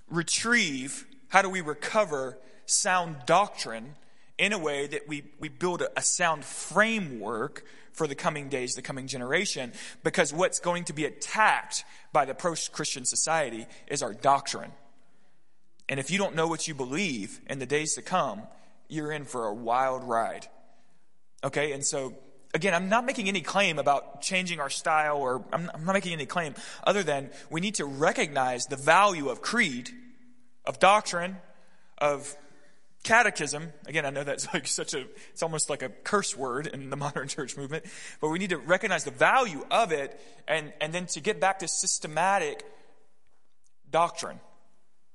retrieve, 0.08 1.06
how 1.28 1.42
do 1.42 1.50
we 1.50 1.60
recover 1.60 2.38
sound 2.66 3.16
doctrine 3.26 3.94
in 4.38 4.52
a 4.52 4.58
way 4.58 4.86
that 4.86 5.06
we, 5.06 5.24
we 5.38 5.48
build 5.48 5.82
a, 5.82 5.98
a 5.98 6.02
sound 6.02 6.44
framework 6.44 7.64
for 7.92 8.06
the 8.06 8.14
coming 8.14 8.48
days, 8.48 8.74
the 8.74 8.82
coming 8.82 9.06
generation, 9.06 9.72
because 10.02 10.32
what's 10.32 10.60
going 10.60 10.84
to 10.84 10.92
be 10.92 11.04
attacked 11.04 11.84
by 12.12 12.24
the 12.24 12.34
post-Christian 12.34 13.04
society 13.04 13.66
is 13.86 14.02
our 14.02 14.14
doctrine. 14.14 14.72
And 15.88 16.00
if 16.00 16.10
you 16.10 16.18
don't 16.18 16.34
know 16.34 16.46
what 16.46 16.66
you 16.66 16.74
believe 16.74 17.40
in 17.48 17.58
the 17.58 17.66
days 17.66 17.94
to 17.94 18.02
come, 18.02 18.42
you're 18.88 19.12
in 19.12 19.24
for 19.24 19.46
a 19.46 19.54
wild 19.54 20.04
ride. 20.04 20.46
Okay, 21.44 21.72
and 21.72 21.84
so 21.84 22.14
again, 22.54 22.74
I'm 22.74 22.88
not 22.88 23.04
making 23.04 23.28
any 23.28 23.40
claim 23.40 23.78
about 23.78 24.22
changing 24.22 24.60
our 24.60 24.70
style 24.70 25.16
or 25.18 25.44
I'm 25.52 25.66
not 25.84 25.92
making 25.92 26.12
any 26.12 26.26
claim 26.26 26.54
other 26.84 27.02
than 27.02 27.30
we 27.50 27.60
need 27.60 27.76
to 27.76 27.84
recognize 27.84 28.64
the 28.66 28.76
value 28.76 29.28
of 29.28 29.42
creed, 29.42 29.90
of 30.64 30.78
doctrine, 30.78 31.36
of 31.98 32.36
catechism. 33.02 33.72
Again, 33.86 34.06
I 34.06 34.10
know 34.10 34.24
that's 34.24 34.46
like 34.54 34.66
such 34.66 34.94
a, 34.94 35.04
it's 35.30 35.42
almost 35.42 35.70
like 35.70 35.82
a 35.82 35.88
curse 35.88 36.36
word 36.36 36.66
in 36.66 36.90
the 36.90 36.96
modern 37.06 37.28
church 37.28 37.56
movement, 37.56 37.84
but 38.20 38.28
we 38.28 38.38
need 38.38 38.50
to 38.50 38.58
recognize 38.58 39.04
the 39.04 39.10
value 39.10 39.64
of 39.70 39.92
it 39.92 40.20
and, 40.48 40.72
and 40.80 40.92
then 40.92 41.06
to 41.06 41.20
get 41.20 41.40
back 41.40 41.60
to 41.60 41.68
systematic 41.68 42.64
doctrine. 43.90 44.40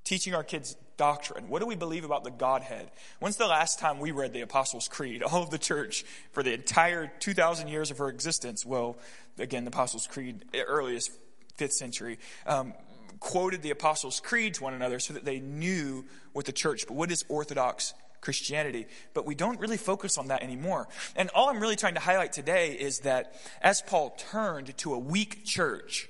Teaching 0.04 0.34
our 0.34 0.43
kids 0.43 0.78
doctrine. 0.95 1.50
What 1.50 1.60
do 1.60 1.67
we 1.67 1.76
believe 1.76 2.04
about 2.04 2.23
the 2.23 2.32
Godhead? 2.32 2.91
When's 3.19 3.36
the 3.36 3.47
last 3.47 3.78
time 3.78 4.00
we 4.00 4.12
read 4.12 4.34
the 4.34 4.41
Apostles' 4.41 4.88
Creed? 4.88 5.21
All 5.32 5.43
of 5.43 5.50
the 5.50 5.58
church 5.58 6.04
for 6.32 6.43
the 6.43 6.54
entire 6.54 7.12
2,000 7.19 7.67
years 7.67 7.91
of 7.91 7.97
her 8.00 8.10
existence. 8.10 8.65
Well, 8.65 8.97
again, 9.38 9.63
the 9.63 9.69
Apostles' 9.69 10.08
Creed, 10.08 10.45
earliest 10.56 11.12
fifth 11.58 11.73
century. 11.73 12.19
Um, 12.45 12.73
quoted 13.19 13.62
the 13.62 13.71
Apostles' 13.71 14.19
Creed 14.19 14.56
to 14.56 14.63
one 14.63 14.73
another 14.73 14.99
so 14.99 15.13
that 15.13 15.25
they 15.25 15.39
knew 15.39 16.06
what 16.34 16.45
the 16.45 16.51
church, 16.51 16.86
but 16.88 16.95
what 16.95 17.12
is 17.12 17.25
Orthodox 17.30 17.93
Christianity? 18.21 18.88
But 19.13 19.25
we 19.25 19.36
don't 19.36 19.60
really 19.60 19.77
focus 19.77 20.17
on 20.17 20.27
that 20.27 20.43
anymore. 20.43 20.88
And 21.15 21.30
all 21.34 21.49
I'm 21.49 21.60
really 21.60 21.75
trying 21.75 21.95
to 21.95 21.99
highlight 21.99 22.34
today 22.34 22.73
is 22.73 22.99
that 22.99 23.34
as 23.62 23.82
Paul 23.82 24.12
turned 24.17 24.77
to 24.77 24.93
a 24.93 24.99
weak 24.99 25.45
church, 25.45 26.10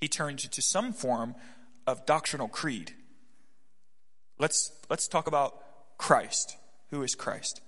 he 0.00 0.08
turned 0.08 0.38
to 0.38 0.62
some 0.62 0.92
form 0.92 1.34
of 1.86 2.06
doctrinal 2.06 2.48
creed. 2.48 2.92
Let's, 4.38 4.72
let's 4.88 5.08
talk 5.08 5.26
about 5.26 5.58
Christ. 5.98 6.56
Who 6.90 7.02
is 7.02 7.14
Christ? 7.14 7.60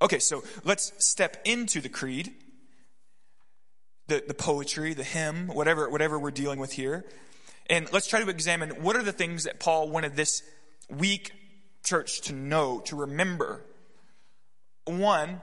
Okay, 0.00 0.18
so 0.18 0.44
let's 0.64 0.92
step 1.04 1.38
into 1.44 1.80
the 1.80 1.88
creed 1.88 2.34
the, 4.08 4.22
the 4.26 4.34
poetry, 4.34 4.94
the 4.94 5.04
hymn, 5.04 5.48
whatever, 5.48 5.88
whatever 5.88 6.18
we're 6.18 6.30
dealing 6.30 6.58
with 6.58 6.72
here. 6.72 7.04
And 7.68 7.92
let's 7.92 8.06
try 8.06 8.22
to 8.22 8.30
examine 8.30 8.82
what 8.82 8.96
are 8.96 9.02
the 9.02 9.12
things 9.12 9.44
that 9.44 9.58
Paul 9.58 9.88
wanted 9.90 10.14
this 10.14 10.42
weak 10.88 11.32
church 11.84 12.20
to 12.22 12.32
know, 12.32 12.80
to 12.86 12.96
remember. 12.96 13.64
One, 14.84 15.40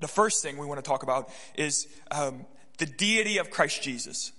the 0.00 0.08
first 0.08 0.42
thing 0.42 0.58
we 0.58 0.66
want 0.66 0.82
to 0.82 0.88
talk 0.88 1.02
about 1.02 1.30
is 1.54 1.86
um, 2.10 2.44
the 2.78 2.86
deity 2.86 3.38
of 3.38 3.50
Christ 3.50 3.82
Jesus. 3.82 4.32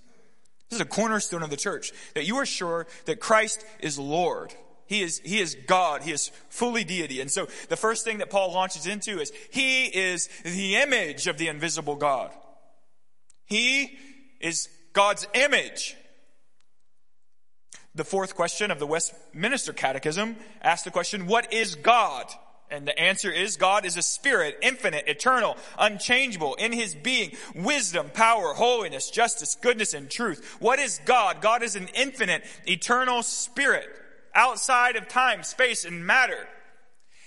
This 0.68 0.76
is 0.76 0.82
a 0.82 0.88
cornerstone 0.88 1.42
of 1.42 1.50
the 1.50 1.56
church, 1.56 1.92
that 2.14 2.26
you 2.26 2.36
are 2.36 2.46
sure 2.46 2.86
that 3.06 3.20
Christ 3.20 3.64
is 3.80 3.98
Lord. 3.98 4.54
He 4.86 5.02
is, 5.02 5.20
he 5.24 5.40
is 5.40 5.56
God. 5.66 6.02
He 6.02 6.12
is 6.12 6.30
fully 6.48 6.84
deity. 6.84 7.20
And 7.20 7.30
so 7.30 7.46
the 7.68 7.76
first 7.76 8.04
thing 8.04 8.18
that 8.18 8.30
Paul 8.30 8.52
launches 8.52 8.86
into 8.86 9.20
is 9.20 9.32
He 9.50 9.84
is 9.84 10.28
the 10.44 10.76
image 10.76 11.26
of 11.26 11.38
the 11.38 11.48
invisible 11.48 11.96
God. 11.96 12.32
He 13.48 13.98
is 14.40 14.68
God's 14.92 15.26
image. 15.34 15.96
The 17.94 18.04
fourth 18.04 18.36
question 18.36 18.70
of 18.70 18.78
the 18.78 18.86
Westminster 18.86 19.72
Catechism 19.72 20.36
asks 20.62 20.84
the 20.84 20.90
question, 20.90 21.26
what 21.26 21.52
is 21.52 21.74
God? 21.74 22.26
And 22.70 22.86
the 22.86 22.98
answer 22.98 23.32
is 23.32 23.56
God 23.56 23.86
is 23.86 23.96
a 23.96 24.02
spirit, 24.02 24.58
infinite, 24.60 25.08
eternal, 25.08 25.56
unchangeable 25.78 26.54
in 26.56 26.72
his 26.72 26.94
being, 26.94 27.32
wisdom, 27.54 28.10
power, 28.12 28.52
holiness, 28.52 29.10
justice, 29.10 29.56
goodness, 29.60 29.94
and 29.94 30.10
truth. 30.10 30.56
What 30.60 30.78
is 30.78 31.00
God? 31.06 31.40
God 31.40 31.62
is 31.62 31.76
an 31.76 31.88
infinite, 31.94 32.44
eternal 32.66 33.22
spirit 33.22 33.88
outside 34.34 34.96
of 34.96 35.08
time, 35.08 35.42
space, 35.42 35.86
and 35.86 36.06
matter. 36.06 36.46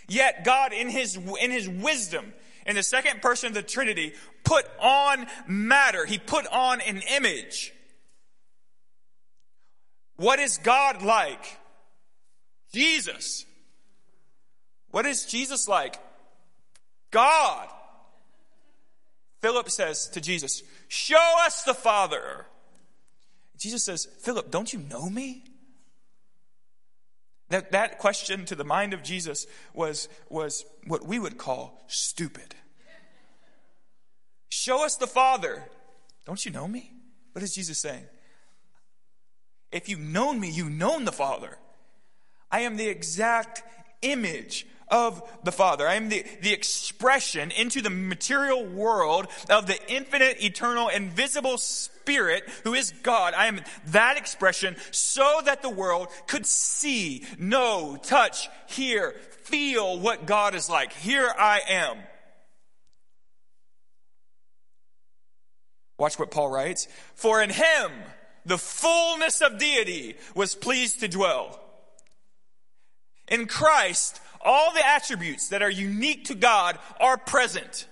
Yet 0.07 0.45
God 0.45 0.73
in 0.73 0.89
his, 0.89 1.15
in 1.15 1.49
his 1.49 1.67
wisdom, 1.67 2.33
in 2.65 2.75
the 2.75 2.83
second 2.83 3.21
person 3.21 3.47
of 3.47 3.53
the 3.53 3.61
Trinity, 3.61 4.13
put 4.43 4.65
on 4.79 5.27
matter. 5.47 6.05
He 6.05 6.17
put 6.17 6.47
on 6.47 6.81
an 6.81 7.01
image. 7.15 7.73
What 10.15 10.39
is 10.39 10.57
God 10.57 11.01
like? 11.01 11.57
Jesus. 12.73 13.45
What 14.91 15.05
is 15.05 15.25
Jesus 15.25 15.67
like? 15.67 15.97
God. 17.09 17.67
Philip 19.41 19.69
says 19.69 20.07
to 20.09 20.21
Jesus, 20.21 20.63
Show 20.87 21.35
us 21.45 21.63
the 21.63 21.73
Father. 21.73 22.45
Jesus 23.57 23.83
says, 23.83 24.07
Philip, 24.21 24.51
don't 24.51 24.71
you 24.71 24.79
know 24.79 25.09
me? 25.09 25.43
That, 27.51 27.73
that 27.73 27.99
question 27.99 28.45
to 28.45 28.55
the 28.55 28.63
mind 28.63 28.93
of 28.93 29.03
Jesus 29.03 29.45
was, 29.73 30.07
was 30.29 30.65
what 30.87 31.05
we 31.05 31.19
would 31.19 31.37
call 31.37 31.83
stupid. 31.87 32.55
Show 34.49 34.85
us 34.85 34.95
the 34.95 35.07
Father. 35.07 35.63
Don't 36.25 36.43
you 36.45 36.51
know 36.51 36.67
me? 36.67 36.93
What 37.33 37.43
is 37.43 37.53
Jesus 37.53 37.77
saying? 37.77 38.05
If 39.71 39.89
you've 39.89 39.99
known 39.99 40.39
me, 40.39 40.49
you've 40.49 40.71
known 40.71 41.03
the 41.03 41.11
Father. 41.11 41.57
I 42.49 42.61
am 42.61 42.77
the 42.77 42.87
exact 42.87 43.63
image 44.01 44.65
of 44.91 45.23
the 45.43 45.51
Father. 45.51 45.87
I 45.87 45.95
am 45.95 46.09
the, 46.09 46.23
the 46.41 46.53
expression 46.53 47.49
into 47.51 47.81
the 47.81 47.89
material 47.89 48.65
world 48.65 49.27
of 49.49 49.65
the 49.65 49.79
infinite, 49.91 50.43
eternal, 50.43 50.89
invisible 50.89 51.57
Spirit 51.57 52.43
who 52.63 52.73
is 52.73 52.91
God. 53.01 53.33
I 53.33 53.47
am 53.47 53.61
that 53.87 54.17
expression 54.17 54.75
so 54.91 55.41
that 55.45 55.61
the 55.61 55.69
world 55.69 56.09
could 56.27 56.45
see, 56.45 57.25
know, 57.39 57.97
touch, 58.03 58.49
hear, 58.67 59.15
feel 59.43 59.99
what 59.99 60.25
God 60.25 60.53
is 60.53 60.69
like. 60.69 60.93
Here 60.93 61.31
I 61.37 61.61
am. 61.67 61.97
Watch 65.97 66.17
what 66.17 66.31
Paul 66.31 66.49
writes. 66.49 66.87
For 67.13 67.41
in 67.41 67.51
him, 67.51 67.91
the 68.45 68.57
fullness 68.57 69.41
of 69.41 69.59
deity 69.59 70.15
was 70.33 70.55
pleased 70.55 71.01
to 71.01 71.07
dwell. 71.07 71.59
In 73.27 73.45
Christ, 73.45 74.19
all 74.43 74.73
the 74.73 74.85
attributes 74.85 75.49
that 75.49 75.61
are 75.61 75.69
unique 75.69 76.25
to 76.25 76.35
God 76.35 76.77
are 76.99 77.17
present. 77.17 77.87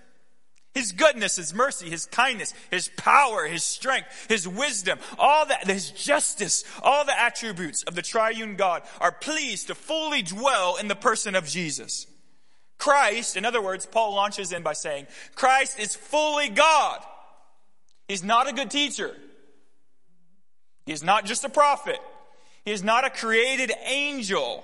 His 0.75 0.91
goodness, 0.91 1.35
His 1.35 1.53
mercy, 1.53 1.89
His 1.89 2.05
kindness, 2.05 2.53
His 2.69 2.89
power, 2.95 3.47
His 3.47 3.63
strength, 3.63 4.27
His 4.29 4.47
wisdom, 4.47 4.99
all 5.17 5.45
that, 5.47 5.67
His 5.67 5.91
justice, 5.91 6.63
all 6.83 7.05
the 7.05 7.19
attributes 7.19 7.83
of 7.83 7.95
the 7.95 8.01
triune 8.01 8.55
God 8.55 8.83
are 9.01 9.11
pleased 9.11 9.67
to 9.67 9.75
fully 9.75 10.21
dwell 10.21 10.77
in 10.77 10.87
the 10.87 10.95
person 10.95 11.35
of 11.35 11.47
Jesus. 11.47 12.07
Christ, 12.77 13.35
in 13.35 13.45
other 13.45 13.61
words, 13.61 13.85
Paul 13.85 14.15
launches 14.15 14.53
in 14.53 14.63
by 14.63 14.73
saying, 14.73 15.07
Christ 15.35 15.79
is 15.79 15.95
fully 15.95 16.49
God. 16.49 17.03
He's 18.07 18.23
not 18.23 18.47
a 18.47 18.53
good 18.53 18.71
teacher. 18.71 19.15
He 20.85 20.93
is 20.93 21.03
not 21.03 21.25
just 21.25 21.43
a 21.43 21.49
prophet. 21.49 21.99
He 22.63 22.71
is 22.71 22.83
not 22.83 23.05
a 23.05 23.09
created 23.09 23.71
angel. 23.85 24.63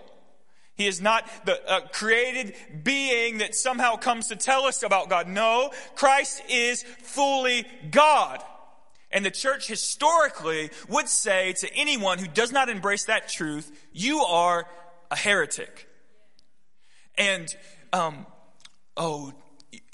He 0.76 0.88
is 0.88 1.02
not 1.02 1.30
the 1.46 1.60
uh, 1.70 1.82
created 1.92 2.54
being 2.84 3.38
that 3.38 3.56
somehow 3.56 3.96
comes 3.96 4.28
to 4.28 4.36
tell 4.36 4.66
us 4.66 4.84
about 4.84 5.10
God. 5.10 5.28
No, 5.28 5.72
Christ 5.96 6.44
is 6.50 6.84
fully 6.84 7.66
God. 7.92 8.44
And 9.10 9.26
the 9.26 9.32
church 9.32 9.68
historically 9.68 10.72
would 10.90 11.08
say 11.08 11.54
to 11.54 11.74
anyone 11.74 12.20
who 12.20 12.28
does 12.28 12.52
not 12.52 12.68
embrace 12.68 13.06
that 13.06 13.30
truth, 13.30 13.72
you 13.94 14.20
are 14.20 14.68
a 15.10 15.16
heretic. 15.16 15.88
And, 17.18 17.56
um, 17.94 18.26
oh, 18.98 19.32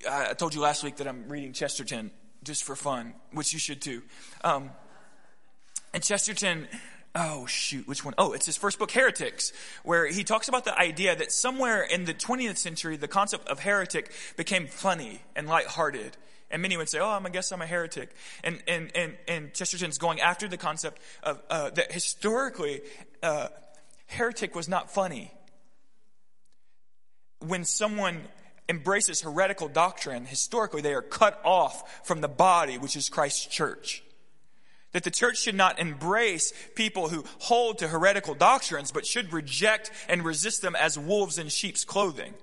I 0.10 0.34
told 0.34 0.56
you 0.56 0.62
last 0.62 0.84
week 0.84 0.96
that 0.98 1.08
I'm 1.08 1.28
reading 1.28 1.54
Chesterton 1.54 2.10
just 2.44 2.64
for 2.64 2.76
fun, 2.76 3.14
which 3.32 3.54
you 3.54 3.60
should 3.60 3.82
too. 3.82 4.02
Um, 4.44 4.72
and 5.94 6.02
Chesterton 6.02 6.68
oh 7.16 7.46
shoot, 7.46 7.88
which 7.88 8.06
one? 8.06 8.14
Oh, 8.18 8.34
it's 8.34 8.46
his 8.46 8.58
first 8.58 8.80
book, 8.80 8.92
Heretics, 8.92 9.52
where 9.84 10.08
he 10.08 10.24
talks 10.24 10.48
about 10.48 10.66
the 10.66 10.78
idea 10.78 11.16
that 11.16 11.32
somewhere 11.32 11.82
in 11.82 12.06
the 12.06 12.14
20th 12.14 12.58
century, 12.58 12.98
the 12.98 13.08
concept 13.08 13.48
of 13.48 13.60
heretic 13.60 14.12
became 14.38 14.68
funny 14.68 15.22
and 15.36 15.48
lighthearted. 15.48 16.18
And 16.50 16.62
many 16.62 16.76
would 16.76 16.90
say, 16.90 17.00
oh, 17.00 17.10
I'm, 17.10 17.26
I 17.26 17.30
guess 17.30 17.52
I'm 17.52 17.62
a 17.62 17.66
heretic. 17.66 18.14
And, 18.44 18.62
and, 18.68 18.92
and, 18.96 19.18
and 19.28 19.54
Chesterton's 19.54 19.98
going 19.98 20.20
after 20.20 20.48
the 20.48 20.58
concept 20.58 21.02
of, 21.24 21.42
uh, 21.50 21.70
that 21.72 21.92
historically, 21.92 22.82
uh, 23.24 23.48
heretic 24.08 24.54
was 24.54 24.68
not 24.68 24.92
funny. 24.92 25.32
When 27.40 27.64
someone 27.64 28.22
embraces 28.68 29.22
heretical 29.22 29.70
doctrine, 29.70 30.26
historically 30.26 30.82
they 30.82 30.94
are 30.94 31.02
cut 31.02 31.40
off 31.44 32.06
from 32.06 32.22
the 32.22 32.28
body, 32.28 32.78
which 32.78 32.96
is 32.96 33.10
Christ's 33.10 33.46
church. 33.46 34.04
That 34.94 35.04
the 35.04 35.12
church 35.12 35.38
should 35.38 35.56
not 35.56 35.80
embrace 35.80 36.54
people 36.76 37.10
who 37.10 37.24
hold 37.40 37.78
to 37.78 37.88
heretical 37.88 38.36
doctrines, 38.36 38.92
but 38.92 39.06
should 39.06 39.32
reject 39.32 39.92
and 40.10 40.26
resist 40.26 40.62
them 40.62 40.76
as 40.76 41.00
wolves 41.00 41.38
in 41.38 41.48
sheep's 41.48 41.86
clothing. 41.86 42.34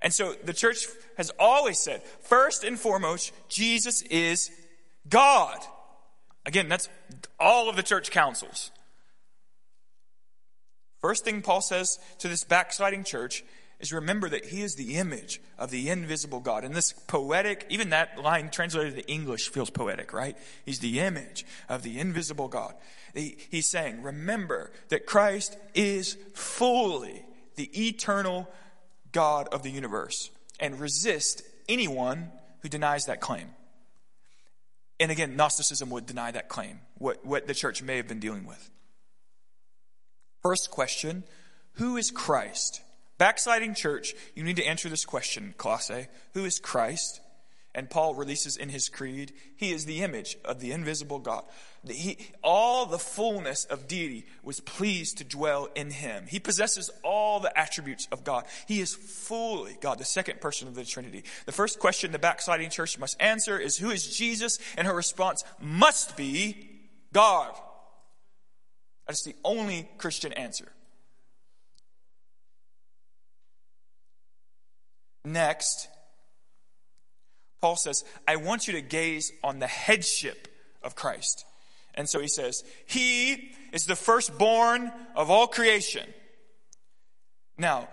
And 0.00 0.12
so 0.12 0.34
the 0.44 0.52
church 0.52 0.86
has 1.16 1.30
always 1.38 1.78
said, 1.78 2.02
first 2.22 2.64
and 2.64 2.78
foremost, 2.78 3.32
Jesus 3.48 4.02
is 4.02 4.50
God. 5.08 5.58
Again, 6.46 6.68
that's 6.68 6.88
all 7.40 7.70
of 7.70 7.76
the 7.76 7.82
church 7.82 8.10
councils. 8.10 8.70
First 11.00 11.24
thing 11.24 11.42
Paul 11.42 11.60
says 11.60 11.98
to 12.18 12.28
this 12.28 12.44
backsliding 12.44 13.04
church 13.04 13.44
is 13.84 13.92
remember 13.92 14.30
that 14.30 14.46
he 14.46 14.62
is 14.62 14.76
the 14.76 14.96
image 14.96 15.42
of 15.58 15.70
the 15.70 15.90
invisible 15.90 16.40
God. 16.40 16.64
And 16.64 16.74
this 16.74 16.92
poetic, 16.92 17.66
even 17.68 17.90
that 17.90 18.18
line 18.18 18.48
translated 18.48 18.96
to 18.96 19.12
English 19.12 19.50
feels 19.50 19.68
poetic, 19.68 20.14
right? 20.14 20.38
He's 20.64 20.78
the 20.78 21.00
image 21.00 21.44
of 21.68 21.82
the 21.82 22.00
invisible 22.00 22.48
God. 22.48 22.74
He, 23.12 23.36
he's 23.50 23.68
saying, 23.68 24.02
remember 24.02 24.72
that 24.88 25.04
Christ 25.04 25.58
is 25.74 26.16
fully 26.32 27.26
the 27.56 27.70
eternal 27.88 28.48
God 29.12 29.48
of 29.52 29.62
the 29.62 29.70
universe 29.70 30.30
and 30.58 30.80
resist 30.80 31.42
anyone 31.68 32.32
who 32.60 32.70
denies 32.70 33.04
that 33.04 33.20
claim. 33.20 33.50
And 34.98 35.10
again, 35.10 35.36
Gnosticism 35.36 35.90
would 35.90 36.06
deny 36.06 36.30
that 36.30 36.48
claim, 36.48 36.80
what, 36.96 37.24
what 37.26 37.46
the 37.46 37.54
church 37.54 37.82
may 37.82 37.98
have 37.98 38.08
been 38.08 38.20
dealing 38.20 38.46
with. 38.46 38.70
First 40.42 40.70
question 40.70 41.24
Who 41.74 41.98
is 41.98 42.10
Christ? 42.10 42.80
Backsliding 43.18 43.74
church, 43.74 44.14
you 44.34 44.42
need 44.42 44.56
to 44.56 44.64
answer 44.64 44.88
this 44.88 45.04
question, 45.04 45.54
Colossae. 45.56 46.08
Who 46.32 46.44
is 46.44 46.58
Christ? 46.58 47.20
And 47.76 47.90
Paul 47.90 48.14
releases 48.14 48.56
in 48.56 48.68
his 48.68 48.88
creed, 48.88 49.32
he 49.56 49.72
is 49.72 49.84
the 49.84 50.02
image 50.02 50.36
of 50.44 50.60
the 50.60 50.70
invisible 50.70 51.18
God. 51.18 51.42
He, 51.84 52.18
all 52.42 52.86
the 52.86 53.00
fullness 53.00 53.64
of 53.64 53.88
deity 53.88 54.26
was 54.44 54.60
pleased 54.60 55.18
to 55.18 55.24
dwell 55.24 55.68
in 55.74 55.90
him. 55.90 56.26
He 56.28 56.38
possesses 56.38 56.88
all 57.02 57.40
the 57.40 57.56
attributes 57.58 58.06
of 58.12 58.22
God. 58.22 58.44
He 58.68 58.80
is 58.80 58.94
fully 58.94 59.76
God, 59.80 59.98
the 59.98 60.04
second 60.04 60.40
person 60.40 60.68
of 60.68 60.76
the 60.76 60.84
Trinity. 60.84 61.24
The 61.46 61.52
first 61.52 61.80
question 61.80 62.12
the 62.12 62.18
backsliding 62.20 62.70
church 62.70 62.96
must 62.96 63.20
answer 63.20 63.58
is 63.58 63.76
who 63.76 63.90
is 63.90 64.16
Jesus? 64.16 64.60
And 64.76 64.86
her 64.86 64.94
response 64.94 65.42
must 65.60 66.16
be 66.16 66.70
God. 67.12 67.54
That's 69.08 69.24
the 69.24 69.34
only 69.44 69.88
Christian 69.98 70.32
answer. 70.32 70.68
Next, 75.24 75.88
Paul 77.60 77.76
says, 77.76 78.04
I 78.28 78.36
want 78.36 78.66
you 78.66 78.74
to 78.74 78.82
gaze 78.82 79.32
on 79.42 79.58
the 79.58 79.66
headship 79.66 80.48
of 80.82 80.94
Christ. 80.94 81.44
And 81.94 82.08
so 82.08 82.20
he 82.20 82.28
says, 82.28 82.62
He 82.86 83.52
is 83.72 83.86
the 83.86 83.96
firstborn 83.96 84.92
of 85.16 85.30
all 85.30 85.46
creation. 85.46 86.06
Now, 87.56 87.88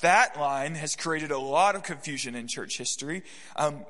that 0.00 0.38
line 0.38 0.74
has 0.74 0.96
created 0.96 1.30
a 1.30 1.38
lot 1.38 1.76
of 1.76 1.82
confusion 1.84 2.34
in 2.34 2.48
church 2.48 2.76
history. 2.76 3.22
Um, 3.56 3.84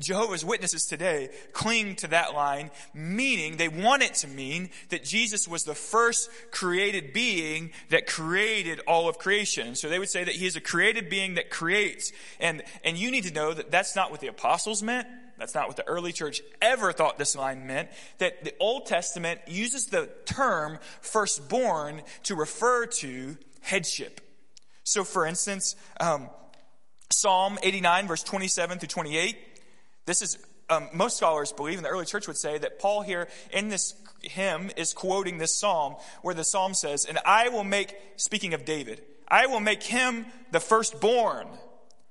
Jehovah's 0.00 0.44
Witnesses 0.44 0.86
today 0.86 1.30
cling 1.52 1.94
to 1.96 2.08
that 2.08 2.34
line, 2.34 2.70
meaning 2.92 3.56
they 3.56 3.68
want 3.68 4.02
it 4.02 4.14
to 4.14 4.28
mean 4.28 4.70
that 4.88 5.04
Jesus 5.04 5.46
was 5.46 5.62
the 5.62 5.74
first 5.74 6.28
created 6.50 7.12
being 7.12 7.70
that 7.90 8.08
created 8.08 8.80
all 8.88 9.08
of 9.08 9.18
creation. 9.18 9.76
So 9.76 9.88
they 9.88 10.00
would 10.00 10.08
say 10.08 10.24
that 10.24 10.34
he 10.34 10.46
is 10.46 10.56
a 10.56 10.60
created 10.60 11.08
being 11.08 11.34
that 11.34 11.48
creates. 11.50 12.12
And, 12.40 12.62
and 12.84 12.96
you 12.96 13.10
need 13.12 13.24
to 13.24 13.32
know 13.32 13.54
that 13.54 13.70
that's 13.70 13.94
not 13.94 14.10
what 14.10 14.20
the 14.20 14.26
apostles 14.26 14.82
meant. 14.82 15.06
That's 15.38 15.54
not 15.54 15.68
what 15.68 15.76
the 15.76 15.86
early 15.86 16.12
church 16.12 16.42
ever 16.60 16.92
thought 16.92 17.18
this 17.18 17.36
line 17.36 17.66
meant. 17.66 17.88
That 18.18 18.44
the 18.44 18.54
Old 18.58 18.86
Testament 18.86 19.40
uses 19.46 19.86
the 19.86 20.08
term 20.24 20.78
firstborn 21.00 22.02
to 22.24 22.34
refer 22.34 22.86
to 22.86 23.36
headship. 23.60 24.20
So 24.84 25.04
for 25.04 25.24
instance, 25.24 25.76
um, 26.00 26.30
Psalm 27.10 27.58
89 27.62 28.08
verse 28.08 28.22
27 28.22 28.78
through 28.78 28.88
28, 28.88 29.36
this 30.06 30.22
is, 30.22 30.38
um, 30.68 30.88
most 30.92 31.16
scholars 31.16 31.52
believe, 31.52 31.78
and 31.78 31.84
the 31.84 31.90
early 31.90 32.06
church 32.06 32.26
would 32.26 32.36
say, 32.36 32.58
that 32.58 32.78
Paul 32.78 33.02
here 33.02 33.28
in 33.52 33.68
this 33.68 33.94
hymn 34.22 34.70
is 34.76 34.92
quoting 34.92 35.38
this 35.38 35.58
psalm 35.58 35.96
where 36.22 36.34
the 36.34 36.44
psalm 36.44 36.74
says, 36.74 37.04
And 37.04 37.18
I 37.24 37.48
will 37.48 37.64
make, 37.64 37.94
speaking 38.16 38.54
of 38.54 38.64
David, 38.64 39.02
I 39.28 39.46
will 39.46 39.60
make 39.60 39.82
him 39.82 40.26
the 40.50 40.60
firstborn, 40.60 41.46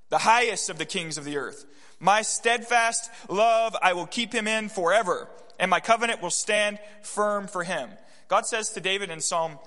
the 0.09 0.19
highest 0.19 0.69
of 0.69 0.77
the 0.77 0.85
kings 0.85 1.17
of 1.17 1.25
the 1.25 1.37
earth. 1.37 1.65
My 1.99 2.23
steadfast 2.23 3.11
love 3.29 3.75
I 3.81 3.93
will 3.93 4.07
keep 4.07 4.33
him 4.33 4.47
in 4.47 4.69
forever, 4.69 5.29
and 5.59 5.69
my 5.69 5.79
covenant 5.79 6.21
will 6.21 6.31
stand 6.31 6.79
firm 7.03 7.47
for 7.47 7.63
him. 7.63 7.91
God 8.27 8.45
says 8.45 8.69
to 8.71 8.81
David 8.81 9.11
in 9.11 9.19
Psalm 9.19 9.59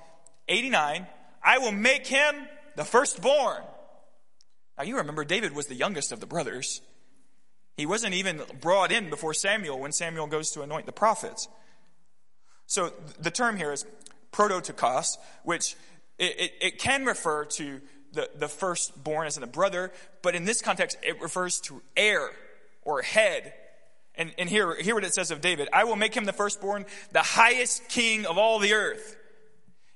89, 0.49 1.07
I 1.43 1.59
will 1.59 1.73
make 1.73 2.07
him 2.07 2.35
the 2.77 2.85
firstborn. 2.85 3.63
Now 4.77 4.85
you 4.85 4.97
remember 4.97 5.25
David 5.25 5.55
was 5.55 5.67
the 5.67 5.75
youngest 5.75 6.11
of 6.11 6.21
the 6.21 6.27
brothers. 6.27 6.81
He 7.77 7.87
wasn't 7.87 8.15
even 8.15 8.43
brought 8.61 8.93
in 8.93 9.11
before 9.11 9.35
Samuel 9.35 9.81
when 9.81 9.93
Samuel 9.93 10.27
goes 10.27 10.51
to 10.53 10.63
anoint 10.63 10.87
the 10.87 10.93
prophets. 10.93 11.49
So 12.67 12.93
the 13.19 13.31
term 13.31 13.57
here 13.57 13.73
is 13.73 13.85
prototokos, 14.33 15.19
which 15.43 15.77
it, 16.19 16.39
it, 16.39 16.53
it, 16.61 16.79
can 16.79 17.05
refer 17.05 17.45
to 17.45 17.81
the, 18.13 18.31
the 18.37 18.49
firstborn 18.49 19.27
as 19.27 19.37
in 19.37 19.43
a 19.43 19.49
brother, 19.49 19.93
but 20.23 20.35
in 20.35 20.45
this 20.45 20.63
context, 20.63 20.97
it 21.03 21.21
refers 21.21 21.61
to 21.63 21.83
heir 21.97 22.31
or 22.83 23.03
head. 23.03 23.53
And, 24.15 24.33
and 24.39 24.49
here, 24.49 24.77
hear 24.81 24.95
what 24.95 25.05
it 25.05 25.15
says 25.15 25.33
of 25.33 25.41
David. 25.41 25.69
I 25.73 25.85
will 25.85 25.97
make 25.97 26.17
him 26.17 26.25
the 26.25 26.33
firstborn, 26.33 26.87
the 27.13 27.23
highest 27.23 27.89
king 27.89 28.27
of 28.27 28.39
all 28.39 28.61
the 28.61 28.73
earth. 28.73 29.17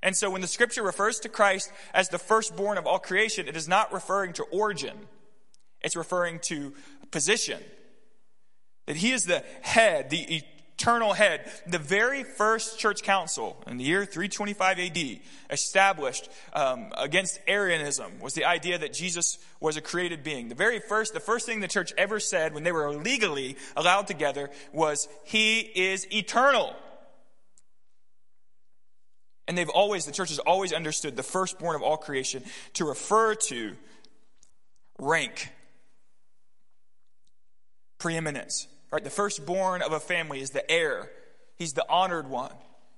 And 0.02 0.16
so 0.16 0.30
when 0.30 0.40
the 0.40 0.48
scripture 0.48 0.82
refers 0.82 1.20
to 1.20 1.28
Christ 1.28 1.72
as 1.94 2.08
the 2.08 2.18
firstborn 2.18 2.78
of 2.78 2.86
all 2.86 2.98
creation, 2.98 3.48
it 3.48 3.56
is 3.56 3.68
not 3.68 3.92
referring 3.92 4.32
to 4.34 4.44
origin. 4.44 4.96
It's 5.82 5.96
referring 5.96 6.40
to 6.44 6.74
position. 7.10 7.60
That 8.86 8.96
he 8.96 9.12
is 9.12 9.24
the 9.24 9.44
head, 9.60 10.10
the 10.10 10.42
eternal 10.78 11.12
head. 11.12 11.50
The 11.66 11.78
very 11.78 12.24
first 12.24 12.78
church 12.78 13.02
council 13.02 13.62
in 13.66 13.76
the 13.76 13.84
year 13.84 14.04
325 14.04 14.78
AD 14.78 15.20
established 15.50 16.28
um, 16.52 16.92
against 16.96 17.40
Arianism 17.46 18.20
was 18.20 18.34
the 18.34 18.44
idea 18.44 18.78
that 18.78 18.92
Jesus 18.92 19.38
was 19.60 19.76
a 19.76 19.80
created 19.80 20.22
being. 20.22 20.48
The 20.48 20.54
very 20.54 20.80
first, 20.80 21.14
the 21.14 21.20
first 21.20 21.46
thing 21.46 21.60
the 21.60 21.68
church 21.68 21.92
ever 21.98 22.20
said 22.20 22.54
when 22.54 22.62
they 22.62 22.72
were 22.72 22.92
legally 22.92 23.56
allowed 23.76 24.06
together 24.06 24.50
was, 24.72 25.08
He 25.24 25.58
is 25.60 26.06
eternal. 26.12 26.74
And 29.48 29.56
they've 29.56 29.68
always, 29.68 30.04
the 30.04 30.12
church 30.12 30.28
has 30.28 30.38
always 30.38 30.74
understood 30.74 31.16
the 31.16 31.22
firstborn 31.22 31.74
of 31.74 31.82
all 31.82 31.96
creation 31.96 32.44
to 32.74 32.84
refer 32.84 33.34
to 33.34 33.76
rank, 34.98 35.50
preeminence. 37.98 38.68
Right? 38.90 39.04
The 39.04 39.10
firstborn 39.10 39.82
of 39.82 39.92
a 39.92 40.00
family 40.00 40.40
is 40.40 40.50
the 40.50 40.68
heir. 40.70 41.10
He's 41.56 41.74
the 41.74 41.88
honored 41.88 42.28
one. 42.28 42.52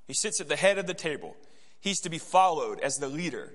He 0.06 0.14
sits 0.14 0.40
at 0.40 0.48
the 0.48 0.56
head 0.56 0.78
of 0.78 0.86
the 0.86 0.94
table. 0.94 1.36
He's 1.80 2.00
to 2.00 2.10
be 2.10 2.18
followed 2.18 2.80
as 2.80 2.98
the 2.98 3.08
leader. 3.08 3.52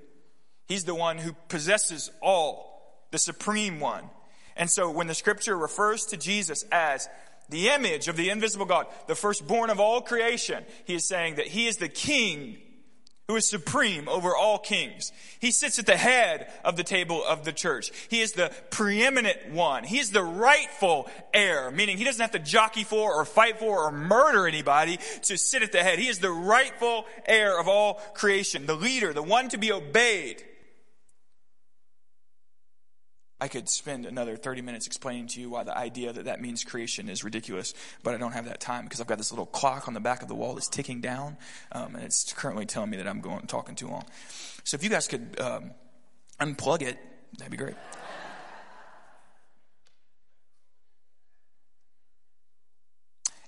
He's 0.67 0.85
the 0.85 0.95
one 0.95 1.17
who 1.17 1.33
possesses 1.47 2.11
all, 2.21 3.07
the 3.11 3.17
supreme 3.17 3.79
one. 3.79 4.09
And 4.55 4.69
so 4.69 4.89
when 4.89 5.07
the 5.07 5.13
scripture 5.13 5.57
refers 5.57 6.07
to 6.07 6.17
Jesus 6.17 6.65
as 6.71 7.07
the 7.49 7.69
image 7.69 8.07
of 8.07 8.17
the 8.17 8.29
invisible 8.29 8.65
God, 8.65 8.87
the 9.07 9.15
firstborn 9.15 9.69
of 9.69 9.79
all 9.79 10.01
creation, 10.01 10.63
he 10.85 10.95
is 10.95 11.05
saying 11.05 11.35
that 11.35 11.47
he 11.47 11.67
is 11.67 11.77
the 11.77 11.89
king 11.89 12.57
who 13.27 13.35
is 13.35 13.47
supreme 13.47 14.07
over 14.07 14.35
all 14.35 14.59
kings. 14.59 15.11
He 15.39 15.51
sits 15.51 15.79
at 15.79 15.87
the 15.87 15.97
head 15.97 16.51
of 16.63 16.75
the 16.75 16.83
table 16.83 17.23
of 17.25 17.43
the 17.43 17.51
church. 17.51 17.91
He 18.07 18.21
is 18.21 18.33
the 18.33 18.51
preeminent 18.69 19.51
one. 19.51 19.83
He 19.83 19.97
is 19.97 20.11
the 20.11 20.23
rightful 20.23 21.09
heir, 21.33 21.71
meaning 21.71 21.97
he 21.97 22.03
doesn't 22.03 22.21
have 22.21 22.31
to 22.31 22.39
jockey 22.39 22.83
for 22.83 23.13
or 23.13 23.25
fight 23.25 23.57
for 23.57 23.87
or 23.87 23.91
murder 23.91 24.47
anybody 24.47 24.99
to 25.23 25.37
sit 25.37 25.63
at 25.63 25.71
the 25.71 25.81
head. 25.81 25.97
He 25.97 26.07
is 26.07 26.19
the 26.19 26.31
rightful 26.31 27.05
heir 27.25 27.59
of 27.59 27.67
all 27.67 27.95
creation, 28.13 28.67
the 28.67 28.75
leader, 28.75 29.11
the 29.11 29.23
one 29.23 29.49
to 29.49 29.57
be 29.57 29.71
obeyed. 29.71 30.43
I 33.39 33.49
could 33.49 33.67
spend 33.67 34.05
another 34.05 34.37
30 34.37 34.61
minutes 34.61 34.87
explaining 34.87 35.27
to 35.27 35.41
you 35.41 35.49
why 35.49 35.63
the 35.63 35.77
idea 35.77 36.13
that 36.13 36.25
that 36.25 36.41
means 36.41 36.63
creation 36.63 37.09
is 37.09 37.23
ridiculous, 37.23 37.73
but 38.01 38.13
I 38.13 38.17
don't 38.17 38.31
have 38.31 38.45
that 38.45 38.61
time 38.61 38.85
because 38.85 39.01
I've 39.01 39.07
got 39.07 39.17
this 39.17 39.31
little 39.31 39.45
clock 39.45 39.89
on 39.89 39.93
the 39.93 39.99
back 39.99 40.21
of 40.21 40.29
the 40.29 40.35
wall 40.35 40.53
that's 40.53 40.69
ticking 40.69 41.01
down, 41.01 41.35
um, 41.73 41.95
and 41.95 42.03
it's 42.03 42.31
currently 42.31 42.65
telling 42.65 42.89
me 42.89 42.97
that 42.97 43.07
I'm 43.07 43.19
going 43.19 43.45
talking 43.47 43.75
too 43.75 43.89
long. 43.89 44.05
So 44.63 44.75
if 44.75 44.83
you 44.83 44.89
guys 44.89 45.07
could 45.09 45.39
um, 45.39 45.71
unplug 46.39 46.81
it, 46.81 46.97
that'd 47.37 47.51
be 47.51 47.57
great. 47.57 47.75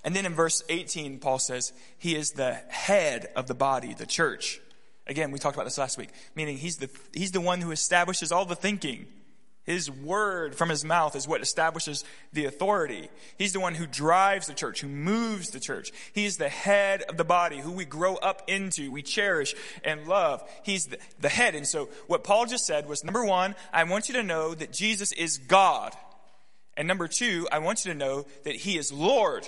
And 0.03 0.15
then 0.15 0.25
in 0.25 0.33
verse 0.33 0.63
18, 0.69 1.19
Paul 1.19 1.38
says, 1.38 1.73
He 1.97 2.15
is 2.15 2.31
the 2.31 2.53
head 2.69 3.27
of 3.35 3.47
the 3.47 3.53
body, 3.53 3.93
the 3.93 4.05
church. 4.05 4.61
Again, 5.05 5.31
we 5.31 5.39
talked 5.39 5.57
about 5.57 5.65
this 5.65 5.77
last 5.77 5.97
week, 5.97 6.09
meaning 6.33 6.57
he's 6.57 6.77
the, 6.77 6.89
he's 7.13 7.31
the 7.31 7.41
one 7.41 7.59
who 7.59 7.71
establishes 7.71 8.31
all 8.31 8.45
the 8.45 8.55
thinking. 8.55 9.07
His 9.68 9.91
word 9.91 10.55
from 10.55 10.70
his 10.70 10.86
mouth 10.86 11.13
is 11.18 11.28
what 11.28 11.41
establishes 11.41 12.05
the 12.32 12.45
authority. 12.45 13.09
He's 13.38 13.51
the 13.51 13.59
one 13.59 13.76
who 13.76 13.86
drives 13.86 14.47
the 14.47 14.53
church, 14.53 14.80
who 14.80 14.88
moves 14.88 15.49
the 15.49 15.59
church. 15.59 15.91
He's 16.13 16.38
the 16.38 16.47
head 16.47 17.01
of 17.01 17.18
the 17.18 17.26
body, 17.26 17.59
who 17.59 17.74
we 17.74 17.84
grow 17.84 18.15
up 18.15 18.43
into, 18.47 18.89
we 18.89 19.01
cherish 19.01 19.55
and 19.84 20.07
love. 20.07 20.41
He's 20.63 20.86
the, 20.86 20.97
the 21.20 21.28
head. 21.28 21.53
And 21.53 21.68
so 21.68 21.89
what 22.07 22.24
Paul 22.24 22.45
just 22.45 22.65
said 22.65 22.88
was 22.88 23.03
number 23.03 23.26
one, 23.26 23.55
I 23.74 23.84
want 23.84 24.07
you 24.07 24.15
to 24.15 24.24
know 24.24 24.55
that 24.55 24.72
Jesus 24.72 25.11
is 25.11 25.38
God. 25.38 25.93
And 26.78 26.88
number 26.88 27.09
two, 27.09 27.45
I 27.51 27.59
want 27.59 27.84
you 27.84 27.91
to 27.91 27.97
know 27.97 28.26
that 28.45 28.55
he 28.55 28.78
is 28.78 28.93
Lord. 28.93 29.45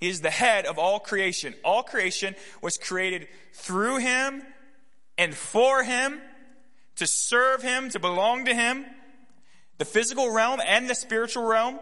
He 0.00 0.08
is 0.08 0.22
the 0.22 0.30
head 0.30 0.64
of 0.64 0.78
all 0.78 0.98
creation. 0.98 1.52
All 1.62 1.82
creation 1.82 2.36
was 2.62 2.78
created 2.78 3.28
through 3.52 3.98
him 3.98 4.42
and 5.18 5.34
for 5.34 5.82
him, 5.82 6.22
to 6.96 7.06
serve 7.06 7.62
him, 7.62 7.90
to 7.90 7.98
belong 7.98 8.46
to 8.46 8.54
him 8.54 8.86
the 9.78 9.84
physical 9.84 10.30
realm 10.30 10.60
and 10.64 10.88
the 10.88 10.94
spiritual 10.94 11.44
realm, 11.44 11.78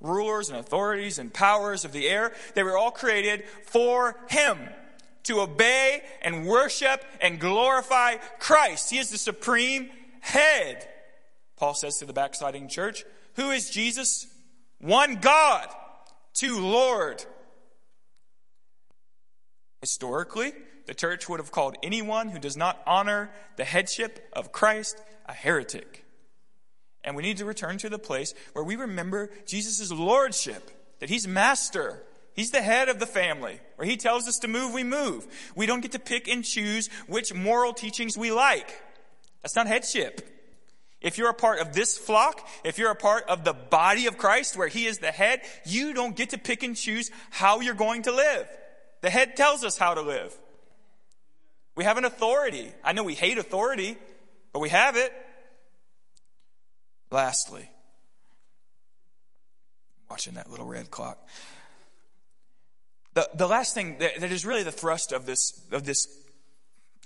rulers 0.00 0.48
and 0.48 0.58
authorities 0.58 1.18
and 1.18 1.32
powers 1.32 1.84
of 1.84 1.92
the 1.92 2.08
air, 2.08 2.32
they 2.54 2.62
were 2.62 2.76
all 2.76 2.90
created 2.90 3.44
for 3.64 4.16
Him 4.28 4.58
to 5.24 5.40
obey 5.40 6.02
and 6.22 6.46
worship 6.46 7.04
and 7.20 7.40
glorify 7.40 8.16
Christ. 8.38 8.90
He 8.90 8.98
is 8.98 9.10
the 9.10 9.18
supreme 9.18 9.90
head. 10.20 10.88
Paul 11.56 11.74
says 11.74 11.98
to 11.98 12.04
the 12.04 12.12
backsliding 12.12 12.68
church, 12.68 13.04
Who 13.34 13.50
is 13.50 13.70
Jesus? 13.70 14.26
One 14.78 15.16
God, 15.16 15.68
two 16.34 16.60
Lord. 16.60 17.24
Historically, 19.80 20.52
the 20.86 20.94
church 20.94 21.28
would 21.28 21.40
have 21.40 21.50
called 21.52 21.76
anyone 21.82 22.28
who 22.28 22.38
does 22.38 22.56
not 22.56 22.80
honor 22.86 23.30
the 23.56 23.64
headship 23.64 24.28
of 24.32 24.52
Christ 24.52 25.00
a 25.26 25.32
heretic. 25.32 26.05
And 27.06 27.14
we 27.14 27.22
need 27.22 27.38
to 27.38 27.44
return 27.44 27.78
to 27.78 27.88
the 27.88 28.00
place 28.00 28.34
where 28.52 28.64
we 28.64 28.74
remember 28.74 29.30
Jesus' 29.46 29.92
lordship, 29.92 30.70
that 30.98 31.08
he's 31.08 31.26
master. 31.26 32.02
He's 32.34 32.50
the 32.50 32.60
head 32.60 32.88
of 32.88 32.98
the 32.98 33.06
family. 33.06 33.60
Where 33.76 33.88
he 33.88 33.96
tells 33.96 34.26
us 34.26 34.40
to 34.40 34.48
move, 34.48 34.74
we 34.74 34.82
move. 34.82 35.26
We 35.54 35.66
don't 35.66 35.80
get 35.80 35.92
to 35.92 36.00
pick 36.00 36.26
and 36.26 36.44
choose 36.44 36.90
which 37.06 37.32
moral 37.32 37.72
teachings 37.72 38.18
we 38.18 38.32
like. 38.32 38.74
That's 39.42 39.54
not 39.54 39.68
headship. 39.68 40.32
If 41.00 41.16
you're 41.16 41.30
a 41.30 41.34
part 41.34 41.60
of 41.60 41.72
this 41.72 41.96
flock, 41.96 42.46
if 42.64 42.76
you're 42.76 42.90
a 42.90 42.96
part 42.96 43.24
of 43.28 43.44
the 43.44 43.52
body 43.52 44.06
of 44.06 44.18
Christ 44.18 44.56
where 44.56 44.66
he 44.66 44.86
is 44.86 44.98
the 44.98 45.12
head, 45.12 45.42
you 45.64 45.94
don't 45.94 46.16
get 46.16 46.30
to 46.30 46.38
pick 46.38 46.64
and 46.64 46.74
choose 46.74 47.12
how 47.30 47.60
you're 47.60 47.74
going 47.74 48.02
to 48.02 48.12
live. 48.12 48.48
The 49.02 49.10
head 49.10 49.36
tells 49.36 49.62
us 49.62 49.78
how 49.78 49.94
to 49.94 50.02
live. 50.02 50.36
We 51.76 51.84
have 51.84 51.98
an 51.98 52.04
authority. 52.04 52.72
I 52.82 52.94
know 52.94 53.04
we 53.04 53.14
hate 53.14 53.38
authority, 53.38 53.96
but 54.52 54.58
we 54.58 54.70
have 54.70 54.96
it. 54.96 55.12
Lastly, 57.10 57.70
watching 60.10 60.34
that 60.34 60.50
little 60.50 60.66
red 60.66 60.90
clock. 60.90 61.18
The, 63.14 63.28
the 63.34 63.46
last 63.46 63.74
thing 63.74 63.98
that, 63.98 64.20
that 64.20 64.30
is 64.30 64.44
really 64.44 64.62
the 64.62 64.72
thrust 64.72 65.12
of 65.12 65.24
this, 65.24 65.60
of 65.72 65.84
this 65.84 66.06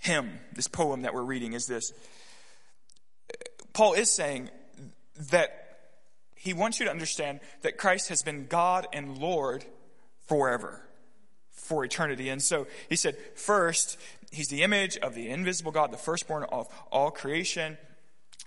hymn, 0.01 0.41
this 0.53 0.67
poem 0.67 1.03
that 1.03 1.15
we're 1.15 1.23
reading, 1.23 1.53
is 1.53 1.67
this. 1.67 1.93
Paul 3.73 3.93
is 3.93 4.11
saying 4.11 4.51
that 5.31 5.61
he 6.35 6.55
wants 6.55 6.81
you 6.81 6.87
to 6.87 6.91
understand 6.91 7.41
that 7.63 7.77
Christ 7.77 8.09
has 8.09 8.23
been 8.23 8.47
God 8.47 8.87
and 8.93 9.19
Lord 9.19 9.65
forever, 10.27 10.83
for 11.53 11.85
eternity. 11.85 12.29
And 12.29 12.43
so 12.43 12.67
he 12.89 12.97
said, 12.97 13.17
first, 13.35 13.99
he's 14.33 14.49
the 14.49 14.63
image 14.63 14.97
of 14.97 15.15
the 15.15 15.29
invisible 15.29 15.71
God, 15.71 15.93
the 15.93 15.99
firstborn 15.99 16.45
of 16.45 16.67
all 16.91 17.11
creation. 17.11 17.77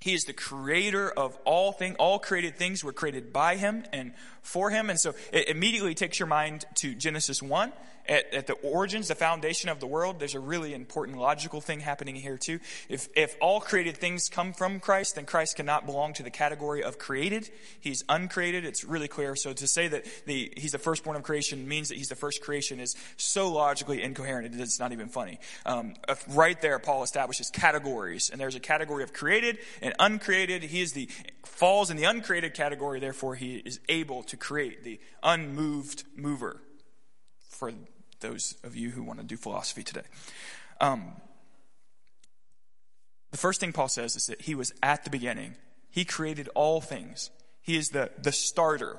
He 0.03 0.13
is 0.13 0.25
the 0.25 0.33
creator 0.33 1.09
of 1.09 1.37
all 1.45 1.71
things. 1.71 1.95
All 1.97 2.19
created 2.19 2.57
things 2.57 2.83
were 2.83 2.91
created 2.91 3.31
by 3.31 3.55
him 3.55 3.85
and 3.93 4.11
for 4.41 4.69
him. 4.69 4.89
And 4.89 4.99
so 4.99 5.15
it 5.31 5.47
immediately 5.47 5.95
takes 5.95 6.19
your 6.19 6.27
mind 6.27 6.65
to 6.75 6.93
Genesis 6.93 7.41
1 7.41 7.71
at, 8.07 8.33
at, 8.33 8.47
the 8.47 8.53
origins, 8.53 9.07
the 9.07 9.15
foundation 9.15 9.69
of 9.69 9.79
the 9.79 9.87
world, 9.87 10.19
there's 10.19 10.35
a 10.35 10.39
really 10.39 10.73
important 10.73 11.17
logical 11.17 11.61
thing 11.61 11.79
happening 11.79 12.15
here 12.15 12.37
too. 12.37 12.59
If, 12.89 13.07
if 13.15 13.35
all 13.39 13.61
created 13.61 13.97
things 13.97 14.29
come 14.29 14.53
from 14.53 14.79
Christ, 14.79 15.15
then 15.15 15.25
Christ 15.25 15.55
cannot 15.55 15.85
belong 15.85 16.13
to 16.13 16.23
the 16.23 16.29
category 16.29 16.83
of 16.83 16.97
created. 16.97 17.49
He's 17.79 18.03
uncreated. 18.09 18.65
It's 18.65 18.83
really 18.83 19.07
clear. 19.07 19.35
So 19.35 19.53
to 19.53 19.67
say 19.67 19.87
that 19.87 20.05
the, 20.25 20.51
he's 20.57 20.71
the 20.71 20.79
firstborn 20.79 21.15
of 21.15 21.23
creation 21.23 21.67
means 21.67 21.89
that 21.89 21.97
he's 21.97 22.09
the 22.09 22.15
first 22.15 22.41
creation 22.41 22.79
is 22.79 22.95
so 23.17 23.51
logically 23.51 24.01
incoherent. 24.01 24.59
It's 24.59 24.79
not 24.79 24.91
even 24.91 25.09
funny. 25.09 25.39
Um, 25.65 25.93
right 26.29 26.59
there, 26.61 26.79
Paul 26.79 27.03
establishes 27.03 27.49
categories, 27.49 28.29
and 28.29 28.39
there's 28.39 28.55
a 28.55 28.59
category 28.59 29.03
of 29.03 29.13
created 29.13 29.57
and 29.81 29.93
uncreated. 29.99 30.63
He 30.63 30.81
is 30.81 30.93
the 30.93 31.09
falls 31.45 31.89
in 31.89 31.97
the 31.97 32.03
uncreated 32.03 32.53
category. 32.53 32.99
Therefore, 32.99 33.35
he 33.35 33.57
is 33.57 33.79
able 33.89 34.23
to 34.23 34.37
create 34.37 34.83
the 34.83 34.99
unmoved 35.21 36.03
mover 36.15 36.61
for 37.49 37.71
those 38.23 38.55
of 38.63 38.75
you 38.75 38.89
who 38.89 39.03
want 39.03 39.19
to 39.19 39.25
do 39.25 39.37
philosophy 39.37 39.83
today. 39.83 40.01
Um, 40.81 41.13
the 43.29 43.37
first 43.37 43.59
thing 43.59 43.71
Paul 43.73 43.89
says 43.89 44.15
is 44.15 44.25
that 44.25 44.41
he 44.41 44.55
was 44.55 44.73
at 44.81 45.03
the 45.03 45.11
beginning. 45.11 45.53
He 45.91 46.05
created 46.05 46.49
all 46.55 46.81
things. 46.81 47.29
He 47.61 47.77
is 47.77 47.89
the, 47.89 48.09
the 48.19 48.31
starter. 48.31 48.97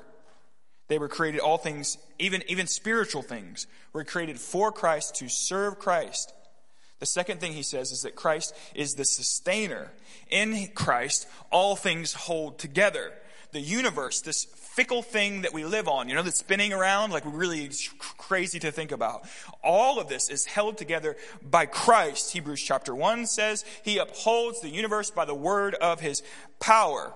They 0.87 0.97
were 0.97 1.09
created, 1.09 1.41
all 1.41 1.57
things, 1.57 1.97
even, 2.19 2.43
even 2.47 2.67
spiritual 2.67 3.21
things, 3.21 3.67
were 3.91 4.03
created 4.03 4.39
for 4.39 4.71
Christ 4.71 5.15
to 5.15 5.27
serve 5.27 5.79
Christ. 5.79 6.33
The 6.99 7.05
second 7.05 7.39
thing 7.39 7.53
he 7.53 7.63
says 7.63 7.91
is 7.91 8.03
that 8.03 8.15
Christ 8.15 8.55
is 8.73 8.93
the 8.93 9.05
sustainer. 9.05 9.91
In 10.29 10.69
Christ, 10.73 11.27
all 11.51 11.75
things 11.75 12.13
hold 12.13 12.59
together. 12.59 13.13
The 13.51 13.61
universe, 13.61 14.21
this 14.21 14.45
fickle 14.75 15.01
thing 15.01 15.43
that 15.43 15.53
we 15.53 15.63
live 15.63 15.87
on, 15.87 16.09
you 16.09 16.15
know, 16.15 16.21
that's 16.21 16.39
spinning 16.39 16.73
around 16.73 17.11
like 17.11 17.23
really 17.25 17.71
crazy 17.97 18.59
to 18.59 18.71
think 18.71 18.91
about. 18.91 19.25
All 19.63 20.01
of 20.01 20.09
this 20.09 20.29
is 20.29 20.45
held 20.45 20.77
together 20.77 21.15
by 21.41 21.65
Christ. 21.65 22.33
Hebrews 22.33 22.61
chapter 22.61 22.93
1 22.93 23.25
says 23.25 23.63
he 23.83 23.97
upholds 23.97 24.59
the 24.59 24.67
universe 24.67 25.09
by 25.11 25.23
the 25.23 25.33
word 25.33 25.75
of 25.75 26.01
his 26.01 26.23
power. 26.59 27.13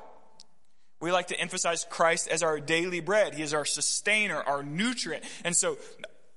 We 1.01 1.12
like 1.12 1.28
to 1.28 1.39
emphasize 1.39 1.86
Christ 1.89 2.30
as 2.30 2.43
our 2.43 2.62
daily 2.62 3.01
bread. 3.01 3.34
He 3.34 3.43
is 3.43 3.53
our 3.53 3.66
sustainer, 3.66 4.41
our 4.41 4.64
nutrient. 4.64 5.26
And 5.43 5.53
so 5.53 5.78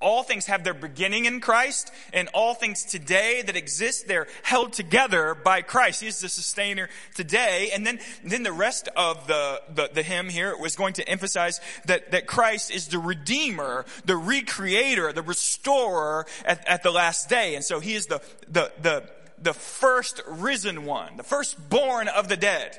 all 0.03 0.23
things 0.23 0.47
have 0.47 0.65
their 0.65 0.75
beginning 0.75 1.25
in 1.25 1.41
Christ, 1.41 1.93
and 2.13 2.29
all 2.35 2.55
things 2.55 2.85
today 2.85 3.43
that 3.43 3.57
exist, 3.57 4.09
they're 4.09 4.27
held 4.43 4.73
together 4.73 5.35
by 5.35 5.63
Christ. 5.63 6.03
He's 6.03 6.21
the 6.21 6.29
sustainer 6.29 6.89
today. 7.15 7.71
And 7.73 7.87
then, 7.87 8.01
then 8.23 8.43
the 8.43 8.53
rest 8.53 8.89
of 8.97 9.27
the, 9.27 9.63
the, 9.75 9.91
the 9.95 10.03
hymn 10.03 10.29
here 10.29 10.57
was 10.57 10.77
going 10.77 10.95
to 10.95 11.09
emphasize 11.09 11.61
that, 11.87 12.11
that 12.11 12.27
Christ 12.27 12.71
is 12.71 12.89
the 12.89 12.99
redeemer, 12.99 13.87
the 14.05 14.15
recreator, 14.15 15.15
the 15.15 15.23
restorer 15.23 16.27
at, 16.45 16.67
at 16.69 16.83
the 16.83 16.91
last 16.91 17.29
day. 17.29 17.55
And 17.55 17.65
so 17.65 17.81
he 17.81 17.95
is 17.95 18.07
the, 18.07 18.21
the, 18.49 18.73
the, 18.83 19.09
the 19.41 19.55
first 19.55 20.21
risen 20.27 20.85
one, 20.85 21.17
the 21.17 21.23
firstborn 21.23 22.09
of 22.09 22.29
the 22.29 22.37
dead. 22.37 22.79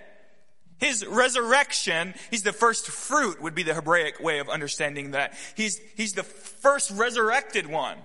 His 0.79 1.05
resurrection, 1.05 2.13
he's 2.31 2.43
the 2.43 2.53
first 2.53 2.87
fruit, 2.87 3.41
would 3.41 3.55
be 3.55 3.63
the 3.63 3.73
Hebraic 3.73 4.19
way 4.19 4.39
of 4.39 4.49
understanding 4.49 5.11
that. 5.11 5.33
He's, 5.55 5.79
he's 5.95 6.13
the 6.13 6.23
first 6.23 6.91
resurrected 6.91 7.67
one. 7.67 7.97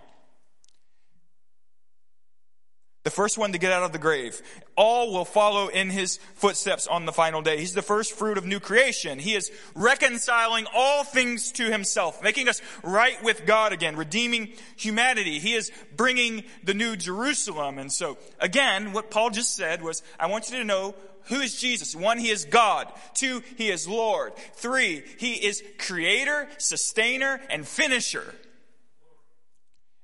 The 3.05 3.15
first 3.15 3.39
one 3.39 3.53
to 3.53 3.59
get 3.59 3.73
out 3.73 3.85
of 3.85 3.93
the 3.93 3.99
grave. 3.99 4.43
All 4.77 5.15
will 5.15 5.25
follow 5.25 5.69
in 5.69 5.89
his 5.89 6.19
footsteps 6.35 6.87
on 6.87 7.07
the 7.07 7.13
final 7.13 7.41
day. 7.41 7.57
He's 7.57 7.73
the 7.73 7.81
first 7.81 8.13
fruit 8.13 8.37
of 8.37 8.45
new 8.45 8.61
creation. 8.61 9.19
He 9.19 9.35
is 9.35 9.51
reconciling 9.75 10.67
all 10.75 11.05
things 11.05 11.53
to 11.53 11.71
himself, 11.71 12.23
making 12.23 12.51
us 12.51 12.61
right 12.83 13.17
with 13.25 13.47
God 13.47 13.73
again, 13.73 13.97
redeeming 13.97 14.53
humanity. 14.77 15.39
He 15.39 15.55
is 15.55 15.73
bringing 15.97 16.45
the 16.65 16.75
new 16.75 16.97
Jerusalem. 16.97 17.79
And 17.79 17.91
so, 17.91 18.19
again, 18.41 18.93
what 18.93 19.11
Paul 19.11 19.31
just 19.31 19.57
said 19.57 19.81
was, 19.81 20.03
I 20.21 20.27
want 20.27 20.51
you 20.51 20.59
to 20.59 20.65
know 20.65 20.95
who 21.25 21.41
is 21.41 21.61
Jesus? 21.61 21.95
One, 21.95 22.19
he 22.19 22.31
is 22.31 22.45
God. 22.45 22.93
Two, 23.15 23.43
he 23.57 23.71
is 23.71 23.87
Lord. 23.87 24.37
Three, 24.55 25.03
he 25.19 25.35
is 25.35 25.63
creator, 25.79 26.49
sustainer, 26.59 27.41
and 27.51 27.67
finisher. 27.67 28.35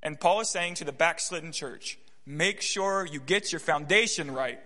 And 0.03 0.21
Paul 0.21 0.41
is 0.41 0.51
saying 0.51 0.75
to 0.77 0.85
the 0.85 0.93
backslidden 0.93 1.53
church, 1.53 1.99
make 2.27 2.61
sure 2.61 3.07
you 3.07 3.21
get 3.21 3.53
your 3.53 3.61
foundation 3.61 4.31
right. 4.31 4.61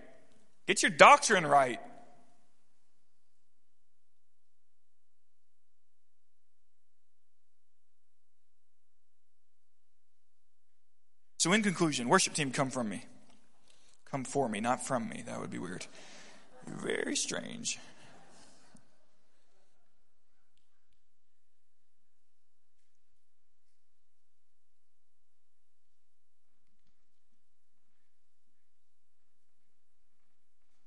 Get 0.67 0.83
your 0.83 0.91
doctrine 0.91 1.45
right. 1.45 1.79
So, 11.39 11.53
in 11.53 11.63
conclusion, 11.63 12.09
worship 12.09 12.33
team, 12.33 12.51
come 12.51 12.69
from 12.69 12.89
me. 12.89 13.05
Come 14.11 14.25
for 14.25 14.49
me, 14.49 14.59
not 14.59 14.85
from 14.85 15.07
me. 15.07 15.23
That 15.25 15.39
would 15.39 15.49
be 15.49 15.57
weird. 15.57 15.85
Very 16.77 17.15
strange. 17.15 17.79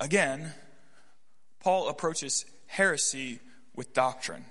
Again, 0.00 0.52
Paul 1.60 1.88
approaches 1.88 2.44
heresy 2.66 3.38
with 3.76 3.94
doctrine. 3.94 4.44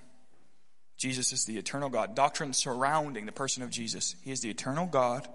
Jesus 0.96 1.34
is 1.34 1.44
the 1.44 1.58
eternal 1.58 1.90
God. 1.90 2.16
Doctrine 2.16 2.54
surrounding 2.54 3.26
the 3.26 3.34
person 3.34 3.62
of 3.62 3.70
Jesus. 3.70 4.16
He 4.24 4.32
is 4.32 4.40
the 4.40 4.50
eternal 4.50 4.86
God. 4.86 5.28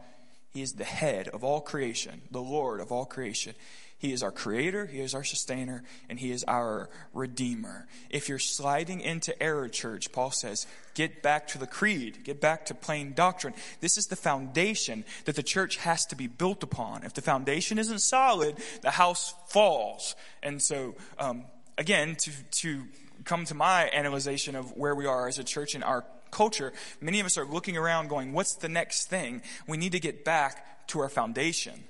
He 0.57 0.63
is 0.63 0.73
the 0.73 0.85
head 0.85 1.29
of 1.29 1.45
all 1.45 1.61
creation, 1.61 2.23
the 2.31 2.41
Lord 2.41 2.81
of 2.81 2.91
all 2.91 3.05
creation. 3.05 3.55
He 3.99 4.15
is 4.15 4.23
our 4.23 4.33
creator, 4.33 4.87
He 4.87 5.01
is 5.01 5.15
our 5.15 5.23
sustainer, 5.23 5.85
and 6.09 6.19
He 6.19 6.31
is 6.31 6.45
our 6.45 6.89
redeemer. 7.13 7.87
If 8.09 8.31
you're 8.31 8.39
sliding 8.39 9.03
into 9.03 9.39
error, 9.43 9.69
church, 9.69 10.13
Paul 10.13 10.31
says, 10.31 10.67
get 10.95 11.21
back 11.21 11.47
to 11.49 11.59
the 11.59 11.67
creed, 11.67 12.25
get 12.25 12.41
back 12.41 12.65
to 12.67 12.75
plain 12.75 13.13
doctrine. 13.13 13.53
This 13.83 13.99
is 13.99 14.07
the 14.07 14.17
foundation 14.17 15.05
that 15.27 15.37
the 15.37 15.43
church 15.43 15.77
has 15.77 16.07
to 16.07 16.17
be 16.17 16.27
built 16.27 16.63
upon. 16.63 17.05
If 17.05 17.13
the 17.13 17.21
foundation 17.21 17.79
isn't 17.79 18.01
solid, 18.01 18.57
the 18.81 18.93
house 18.93 19.35
falls. 19.49 20.17
And 20.43 20.63
so, 20.63 20.95
um, 21.19 21.45
again, 21.77 22.17
to, 22.21 22.31
to 22.63 22.85
come 23.25 23.45
to 23.45 23.55
my 23.55 23.89
analysis 23.89 24.49
of 24.49 24.75
where 24.75 24.95
we 24.95 25.05
are 25.05 25.29
as 25.29 25.39
a 25.39 25.45
church 25.45 25.75
in 25.75 25.83
our 25.83 26.07
culture, 26.37 26.73
many 27.01 27.19
of 27.19 27.27
us 27.27 27.39
are 27.39 27.47
looking 27.47 27.77
around 27.79 28.09
going, 28.09 28.35
what's 28.35 28.57
the 28.57 28.69
next 28.69 29.07
thing? 29.07 29.43
We 29.67 29.79
need 29.79 29.93
to 29.93 30.01
get 30.01 30.25
back 30.25 30.87
to 30.89 31.01
our 31.01 31.09
foundation. 31.09 31.85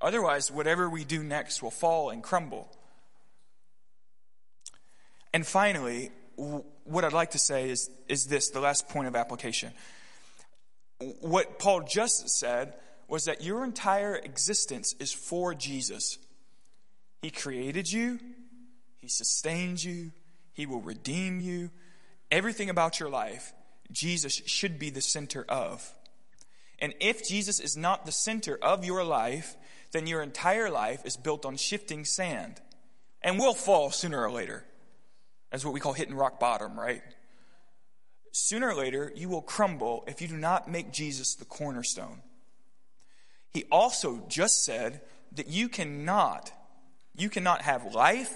Otherwise, 0.00 0.52
whatever 0.52 0.88
we 0.88 1.04
do 1.04 1.22
next 1.22 1.62
will 1.62 1.72
fall 1.72 2.10
and 2.10 2.22
crumble. 2.22 2.68
And 5.32 5.44
finally, 5.44 6.12
what 6.84 7.04
I'd 7.04 7.12
like 7.12 7.32
to 7.32 7.38
say 7.40 7.70
is, 7.70 7.90
is 8.08 8.26
this 8.26 8.50
the 8.50 8.60
last 8.60 8.88
point 8.88 9.08
of 9.08 9.16
application. 9.16 9.72
What 11.20 11.58
Paul 11.58 11.80
just 11.80 12.28
said 12.28 12.74
was 13.08 13.24
that 13.24 13.42
your 13.42 13.64
entire 13.64 14.14
existence 14.14 14.94
is 15.00 15.12
for 15.12 15.54
Jesus. 15.54 16.18
He 17.20 17.30
created 17.30 17.90
you, 17.90 18.20
He 19.00 19.08
sustains 19.08 19.84
you, 19.84 20.12
He 20.52 20.66
will 20.66 20.80
redeem 20.80 21.40
you. 21.40 21.70
Everything 22.34 22.68
about 22.68 22.98
your 22.98 23.10
life, 23.10 23.52
Jesus 23.92 24.42
should 24.46 24.76
be 24.76 24.90
the 24.90 25.00
center 25.00 25.44
of. 25.48 25.94
And 26.80 26.92
if 27.00 27.24
Jesus 27.28 27.60
is 27.60 27.76
not 27.76 28.04
the 28.04 28.10
center 28.10 28.58
of 28.60 28.84
your 28.84 29.04
life, 29.04 29.54
then 29.92 30.08
your 30.08 30.20
entire 30.20 30.68
life 30.68 31.06
is 31.06 31.16
built 31.16 31.46
on 31.46 31.56
shifting 31.56 32.04
sand 32.04 32.60
and 33.22 33.38
will 33.38 33.54
fall 33.54 33.92
sooner 33.92 34.20
or 34.20 34.32
later. 34.32 34.64
That's 35.52 35.64
what 35.64 35.74
we 35.74 35.78
call 35.78 35.92
hitting 35.92 36.16
rock 36.16 36.40
bottom, 36.40 36.76
right? 36.76 37.02
Sooner 38.32 38.70
or 38.70 38.74
later, 38.74 39.12
you 39.14 39.28
will 39.28 39.40
crumble 39.40 40.02
if 40.08 40.20
you 40.20 40.26
do 40.26 40.36
not 40.36 40.68
make 40.68 40.90
Jesus 40.90 41.36
the 41.36 41.44
cornerstone. 41.44 42.20
He 43.52 43.62
also 43.70 44.24
just 44.26 44.64
said 44.64 45.02
that 45.36 45.46
you 45.46 45.68
cannot, 45.68 46.50
you 47.14 47.30
cannot 47.30 47.62
have 47.62 47.94
life, 47.94 48.34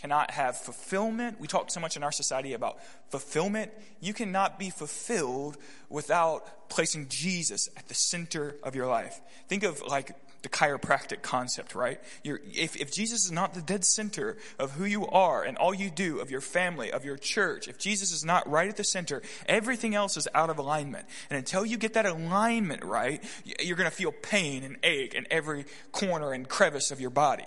cannot 0.00 0.30
have 0.30 0.56
fulfillment. 0.56 1.38
We 1.40 1.46
talk 1.46 1.70
so 1.70 1.80
much 1.80 1.96
in 1.96 2.02
our 2.02 2.12
society 2.12 2.54
about 2.54 2.78
fulfillment. 3.10 3.70
You 4.00 4.14
cannot 4.14 4.58
be 4.58 4.70
fulfilled 4.70 5.58
without 5.90 6.68
placing 6.70 7.08
Jesus 7.08 7.68
at 7.76 7.86
the 7.88 7.94
center 7.94 8.56
of 8.62 8.74
your 8.74 8.86
life. 8.86 9.20
Think 9.48 9.62
of 9.62 9.82
like 9.82 10.14
the 10.42 10.48
chiropractic 10.48 11.20
concept, 11.20 11.74
right? 11.74 12.00
You're, 12.24 12.40
if, 12.50 12.76
if 12.76 12.90
Jesus 12.90 13.26
is 13.26 13.32
not 13.32 13.52
the 13.52 13.60
dead 13.60 13.84
center 13.84 14.38
of 14.58 14.72
who 14.72 14.86
you 14.86 15.06
are 15.06 15.44
and 15.44 15.58
all 15.58 15.74
you 15.74 15.90
do, 15.90 16.20
of 16.20 16.30
your 16.30 16.40
family, 16.40 16.90
of 16.90 17.04
your 17.04 17.18
church, 17.18 17.68
if 17.68 17.78
Jesus 17.78 18.10
is 18.10 18.24
not 18.24 18.48
right 18.48 18.70
at 18.70 18.78
the 18.78 18.84
center, 18.84 19.20
everything 19.46 19.94
else 19.94 20.16
is 20.16 20.26
out 20.34 20.48
of 20.48 20.58
alignment. 20.58 21.04
And 21.28 21.36
until 21.36 21.66
you 21.66 21.76
get 21.76 21.92
that 21.92 22.06
alignment 22.06 22.84
right, 22.84 23.22
you're 23.60 23.76
going 23.76 23.90
to 23.90 23.94
feel 23.94 24.12
pain 24.12 24.64
and 24.64 24.78
ache 24.82 25.14
in 25.14 25.26
every 25.30 25.66
corner 25.92 26.32
and 26.32 26.48
crevice 26.48 26.90
of 26.90 27.02
your 27.02 27.10
body. 27.10 27.44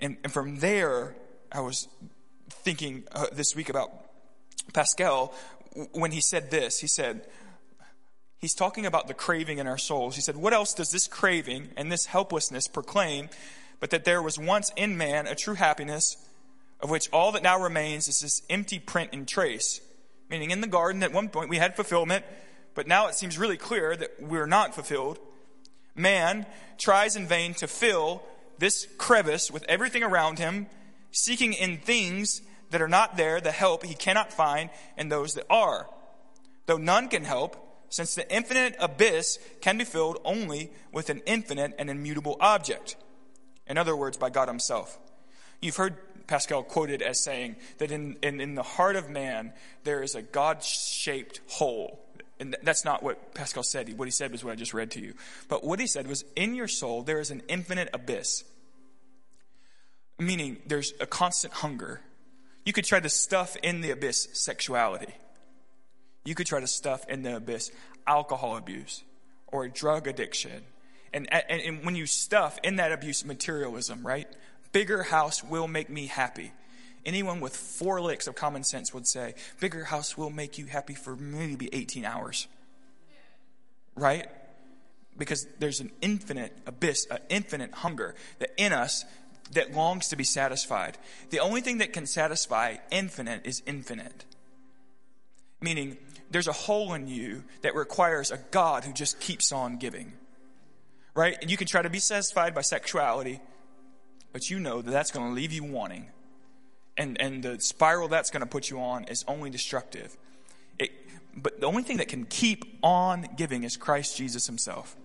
And, 0.00 0.16
and 0.22 0.32
from 0.32 0.58
there, 0.58 1.16
I 1.50 1.60
was 1.60 1.88
thinking 2.50 3.04
uh, 3.12 3.26
this 3.32 3.56
week 3.56 3.68
about 3.68 3.90
Pascal 4.72 5.34
when 5.92 6.12
he 6.12 6.20
said 6.20 6.50
this. 6.50 6.80
He 6.80 6.86
said, 6.86 7.26
he's 8.38 8.54
talking 8.54 8.86
about 8.86 9.08
the 9.08 9.14
craving 9.14 9.58
in 9.58 9.66
our 9.66 9.78
souls. 9.78 10.14
He 10.14 10.22
said, 10.22 10.36
What 10.36 10.52
else 10.52 10.74
does 10.74 10.90
this 10.90 11.06
craving 11.06 11.70
and 11.76 11.90
this 11.90 12.06
helplessness 12.06 12.68
proclaim 12.68 13.28
but 13.78 13.90
that 13.90 14.04
there 14.04 14.22
was 14.22 14.38
once 14.38 14.72
in 14.76 14.96
man 14.96 15.26
a 15.26 15.34
true 15.34 15.54
happiness, 15.54 16.16
of 16.80 16.90
which 16.90 17.10
all 17.12 17.32
that 17.32 17.42
now 17.42 17.60
remains 17.60 18.08
is 18.08 18.20
this 18.20 18.42
empty 18.48 18.78
print 18.78 19.10
and 19.12 19.28
trace? 19.28 19.80
Meaning, 20.30 20.50
in 20.50 20.60
the 20.60 20.66
garden, 20.66 21.02
at 21.02 21.12
one 21.12 21.28
point 21.28 21.50
we 21.50 21.58
had 21.58 21.76
fulfillment, 21.76 22.24
but 22.74 22.86
now 22.86 23.06
it 23.06 23.14
seems 23.14 23.38
really 23.38 23.56
clear 23.56 23.94
that 23.94 24.20
we're 24.20 24.46
not 24.46 24.74
fulfilled. 24.74 25.18
Man 25.94 26.46
tries 26.78 27.16
in 27.16 27.26
vain 27.26 27.54
to 27.54 27.66
fill 27.66 28.22
this 28.58 28.86
crevice 28.98 29.50
with 29.50 29.64
everything 29.68 30.02
around 30.02 30.38
him, 30.38 30.66
seeking 31.10 31.52
in 31.52 31.78
things 31.78 32.42
that 32.70 32.82
are 32.82 32.88
not 32.88 33.16
there 33.16 33.40
the 33.40 33.52
help 33.52 33.84
he 33.84 33.94
cannot 33.94 34.32
find 34.32 34.70
in 34.96 35.08
those 35.08 35.34
that 35.34 35.46
are. 35.48 35.88
Though 36.66 36.78
none 36.78 37.08
can 37.08 37.24
help, 37.24 37.56
since 37.88 38.14
the 38.14 38.30
infinite 38.34 38.76
abyss 38.80 39.38
can 39.60 39.78
be 39.78 39.84
filled 39.84 40.18
only 40.24 40.72
with 40.92 41.10
an 41.10 41.22
infinite 41.26 41.74
and 41.78 41.88
immutable 41.88 42.36
object. 42.40 42.96
In 43.66 43.78
other 43.78 43.96
words, 43.96 44.16
by 44.16 44.30
God 44.30 44.48
Himself. 44.48 44.98
You've 45.60 45.76
heard 45.76 45.96
Pascal 46.26 46.62
quoted 46.62 47.02
as 47.02 47.22
saying 47.22 47.56
that 47.78 47.90
in, 47.90 48.16
in, 48.22 48.40
in 48.40 48.54
the 48.54 48.62
heart 48.62 48.96
of 48.96 49.08
man, 49.08 49.52
there 49.84 50.02
is 50.02 50.14
a 50.14 50.22
God 50.22 50.62
shaped 50.62 51.40
hole. 51.48 52.05
And 52.38 52.56
that's 52.62 52.84
not 52.84 53.02
what 53.02 53.34
Pascal 53.34 53.62
said. 53.62 53.96
What 53.98 54.06
he 54.06 54.12
said 54.12 54.30
was 54.30 54.44
what 54.44 54.52
I 54.52 54.56
just 54.56 54.74
read 54.74 54.90
to 54.92 55.00
you. 55.00 55.14
But 55.48 55.64
what 55.64 55.80
he 55.80 55.86
said 55.86 56.06
was, 56.06 56.24
in 56.34 56.54
your 56.54 56.68
soul, 56.68 57.02
there 57.02 57.18
is 57.18 57.30
an 57.30 57.42
infinite 57.48 57.88
abyss. 57.94 58.44
Meaning, 60.18 60.58
there's 60.66 60.92
a 61.00 61.06
constant 61.06 61.54
hunger. 61.54 62.00
You 62.64 62.72
could 62.72 62.84
try 62.84 63.00
to 63.00 63.08
stuff 63.08 63.56
in 63.62 63.80
the 63.80 63.90
abyss 63.90 64.28
sexuality 64.32 65.14
you 66.26 66.34
could 66.34 66.46
try 66.46 66.60
to 66.60 66.66
stuff 66.66 67.08
in 67.08 67.22
the 67.22 67.36
abyss 67.36 67.70
alcohol 68.06 68.56
abuse 68.56 69.02
or 69.46 69.68
drug 69.68 70.06
addiction. 70.06 70.62
And, 71.12 71.32
and, 71.32 71.62
and 71.62 71.84
when 71.84 71.94
you 71.94 72.04
stuff 72.04 72.58
in 72.62 72.76
that 72.76 72.92
abuse 72.92 73.24
materialism, 73.24 74.06
right? 74.06 74.26
Bigger 74.72 75.04
house 75.04 75.42
will 75.42 75.68
make 75.68 75.88
me 75.88 76.06
happy. 76.06 76.52
Anyone 77.06 77.40
with 77.40 77.56
four 77.56 78.00
licks 78.00 78.26
of 78.26 78.34
common 78.34 78.64
sense 78.64 78.92
would 78.92 79.06
say, 79.06 79.34
bigger 79.60 79.84
house 79.84 80.18
will 80.18 80.28
make 80.28 80.58
you 80.58 80.66
happy 80.66 80.94
for 80.94 81.14
maybe 81.14 81.70
18 81.72 82.04
hours. 82.04 82.48
Right? 83.94 84.26
Because 85.16 85.46
there's 85.60 85.78
an 85.78 85.92
infinite 86.02 86.58
abyss, 86.66 87.06
an 87.08 87.20
infinite 87.28 87.72
hunger 87.72 88.16
that 88.40 88.50
in 88.56 88.72
us 88.72 89.04
that 89.52 89.72
longs 89.72 90.08
to 90.08 90.16
be 90.16 90.24
satisfied. 90.24 90.98
The 91.30 91.38
only 91.38 91.60
thing 91.60 91.78
that 91.78 91.92
can 91.92 92.06
satisfy 92.06 92.78
infinite 92.90 93.46
is 93.46 93.62
infinite. 93.66 94.24
Meaning, 95.60 95.98
there's 96.32 96.48
a 96.48 96.52
hole 96.52 96.92
in 96.92 97.06
you 97.06 97.44
that 97.62 97.76
requires 97.76 98.32
a 98.32 98.38
God 98.50 98.82
who 98.82 98.92
just 98.92 99.20
keeps 99.20 99.52
on 99.52 99.78
giving. 99.78 100.12
Right? 101.14 101.38
And 101.40 101.52
you 101.52 101.56
can 101.56 101.68
try 101.68 101.82
to 101.82 101.88
be 101.88 102.00
satisfied 102.00 102.52
by 102.52 102.62
sexuality, 102.62 103.40
but 104.32 104.50
you 104.50 104.58
know 104.58 104.82
that 104.82 104.90
that's 104.90 105.12
going 105.12 105.28
to 105.28 105.32
leave 105.32 105.52
you 105.52 105.62
wanting. 105.62 106.08
And, 106.98 107.20
and 107.20 107.42
the 107.42 107.60
spiral 107.60 108.08
that's 108.08 108.30
going 108.30 108.40
to 108.40 108.46
put 108.46 108.70
you 108.70 108.80
on 108.80 109.04
is 109.04 109.24
only 109.28 109.50
destructive. 109.50 110.16
It, 110.78 110.92
but 111.36 111.60
the 111.60 111.66
only 111.66 111.82
thing 111.82 111.98
that 111.98 112.08
can 112.08 112.24
keep 112.24 112.78
on 112.82 113.28
giving 113.36 113.64
is 113.64 113.76
Christ 113.76 114.16
Jesus 114.16 114.46
himself. 114.46 114.96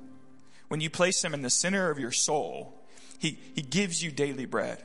When 0.69 0.79
you 0.79 0.89
place 0.89 1.23
him 1.23 1.33
in 1.33 1.41
the 1.41 1.49
center 1.49 1.89
of 1.89 1.99
your 1.99 2.11
soul, 2.11 2.73
he, 3.19 3.37
he 3.53 3.61
gives 3.61 4.01
you 4.01 4.09
daily 4.09 4.45
bread. 4.45 4.81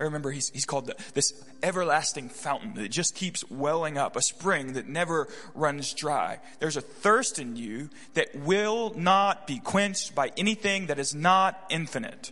I 0.00 0.04
remember 0.04 0.30
he's, 0.30 0.48
he's 0.50 0.64
called 0.64 0.86
the, 0.86 0.94
this 1.12 1.44
everlasting 1.62 2.28
fountain 2.28 2.74
that 2.74 2.88
just 2.88 3.16
keeps 3.16 3.48
welling 3.50 3.98
up, 3.98 4.14
a 4.14 4.22
spring 4.22 4.74
that 4.74 4.86
never 4.86 5.28
runs 5.54 5.92
dry. 5.92 6.38
There's 6.60 6.76
a 6.76 6.80
thirst 6.80 7.38
in 7.38 7.56
you 7.56 7.90
that 8.14 8.34
will 8.34 8.94
not 8.96 9.46
be 9.46 9.58
quenched 9.58 10.14
by 10.14 10.30
anything 10.36 10.86
that 10.86 11.00
is 11.00 11.14
not 11.14 11.60
infinite. 11.68 12.30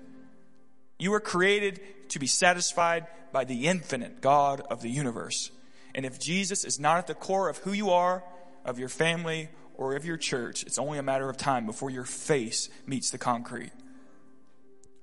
You 0.99 1.11
were 1.11 1.21
created 1.21 1.81
to 2.11 2.19
be 2.19 2.27
satisfied 2.27 3.07
by 3.33 3.45
the 3.45 3.67
infinite 3.67 4.21
God 4.21 4.63
of 4.71 4.83
the 4.83 4.89
universe. 4.89 5.51
And 5.95 6.07
if 6.07 6.19
Jesus 6.19 6.65
is 6.65 6.79
not 6.79 6.99
at 6.99 7.07
the 7.07 7.15
core 7.15 7.49
of 7.49 7.59
who 7.59 7.73
you 7.73 7.91
are, 7.91 8.25
of 8.65 8.79
your 8.79 8.89
family, 8.89 9.49
or 9.75 9.95
of 9.95 10.05
your 10.05 10.17
church, 10.17 10.63
it's 10.63 10.79
only 10.79 10.99
a 10.99 11.03
matter 11.03 11.29
of 11.29 11.37
time 11.37 11.67
before 11.67 11.91
your 11.91 12.05
face 12.05 12.69
meets 12.87 13.11
the 13.11 13.19
concrete. 13.19 13.73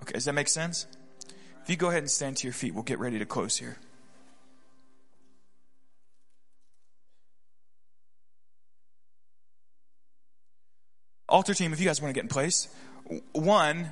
Okay, 0.01 0.13
does 0.13 0.25
that 0.25 0.33
make 0.33 0.47
sense? 0.47 0.87
If 1.61 1.69
you 1.69 1.75
go 1.75 1.89
ahead 1.89 2.03
and 2.03 2.11
stand 2.11 2.37
to 2.37 2.47
your 2.47 2.53
feet, 2.53 2.73
we'll 2.73 2.83
get 2.83 2.99
ready 2.99 3.19
to 3.19 3.25
close 3.25 3.57
here. 3.57 3.77
altar 11.33 11.55
team, 11.55 11.73
if 11.73 11.79
you 11.79 11.85
guys 11.87 11.99
want 11.99 12.11
to 12.11 12.13
get 12.13 12.23
in 12.23 12.29
place, 12.29 12.67
one, 13.33 13.89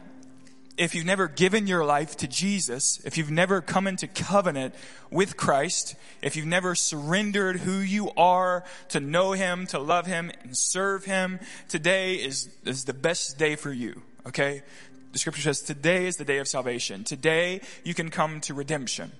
if 0.81 0.95
you've 0.95 1.05
never 1.05 1.27
given 1.27 1.67
your 1.67 1.85
life 1.85 2.17
to 2.17 2.27
Jesus, 2.27 2.99
if 3.05 3.15
you've 3.15 3.29
never 3.29 3.61
come 3.61 3.85
into 3.85 4.07
covenant 4.07 4.73
with 5.11 5.37
Christ, 5.37 5.93
if 6.23 6.35
you've 6.35 6.47
never 6.47 6.73
surrendered 6.73 7.57
who 7.57 7.77
you 7.77 8.09
are 8.17 8.63
to 8.89 8.99
know 8.99 9.33
Him, 9.33 9.67
to 9.67 9.77
love 9.77 10.07
Him, 10.07 10.31
and 10.41 10.57
serve 10.57 11.05
Him, 11.05 11.39
today 11.67 12.15
is, 12.15 12.49
is 12.65 12.85
the 12.85 12.95
best 12.95 13.37
day 13.37 13.55
for 13.55 13.71
you, 13.71 14.01
okay? 14.25 14.63
The 15.11 15.19
scripture 15.19 15.43
says 15.43 15.61
today 15.61 16.07
is 16.07 16.17
the 16.17 16.25
day 16.25 16.39
of 16.39 16.47
salvation. 16.47 17.03
Today 17.03 17.61
you 17.83 17.93
can 17.93 18.09
come 18.09 18.41
to 18.41 18.55
redemption. 18.55 19.11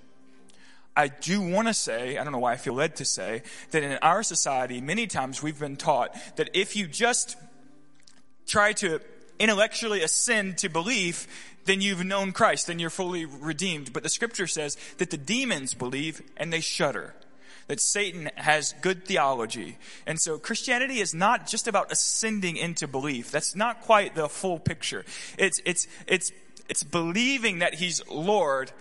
I 0.97 1.09
do 1.09 1.41
want 1.41 1.68
to 1.68 1.76
say, 1.76 2.18
I 2.18 2.24
don't 2.24 2.34
know 2.34 2.39
why 2.39 2.53
I 2.53 2.57
feel 2.57 2.74
led 2.74 2.95
to 2.95 3.05
say, 3.05 3.43
that 3.70 3.84
in 3.84 3.99
our 4.01 4.24
society, 4.24 4.82
many 4.82 5.05
times 5.05 5.43
we've 5.43 5.59
been 5.59 5.78
taught 5.78 6.18
that 6.38 6.49
if 6.55 6.76
you 6.76 6.88
just 6.88 7.38
try 8.47 8.74
to 8.74 8.99
intellectually 9.41 10.03
ascend 10.03 10.59
to 10.59 10.70
belief, 10.70 11.28
then 11.66 11.82
you've 11.82 12.03
known 12.03 12.32
Christ, 12.32 12.68
then 12.68 12.80
you're 12.80 12.89
fully 12.89 13.26
redeemed. 13.26 13.93
But 13.93 14.03
the 14.03 14.09
scripture 14.09 14.47
says 14.47 14.78
that 14.97 15.12
the 15.12 15.18
demons 15.18 15.74
believe 15.74 16.22
and 16.38 16.51
they 16.51 16.62
shudder. 16.62 17.14
That 17.68 17.80
Satan 17.80 18.30
has 18.36 18.74
good 18.82 19.05
theology. 19.05 19.78
And 20.05 20.20
so 20.20 20.38
Christianity 20.38 20.99
is 20.99 21.14
not 21.14 21.47
just 21.47 21.68
about 21.68 21.91
ascending 21.91 22.57
into 22.57 22.88
belief. 22.88 23.32
That's 23.32 23.55
not 23.55 23.82
quite 23.82 24.16
the 24.16 24.28
full 24.28 24.59
picture. 24.59 25.05
It's, 25.38 25.62
it's, 25.64 25.88
it's, 26.07 26.32
it's 26.68 26.84
believing 26.84 27.59
that 27.59 27.76
he's 27.76 28.05
Lord, 28.07 28.72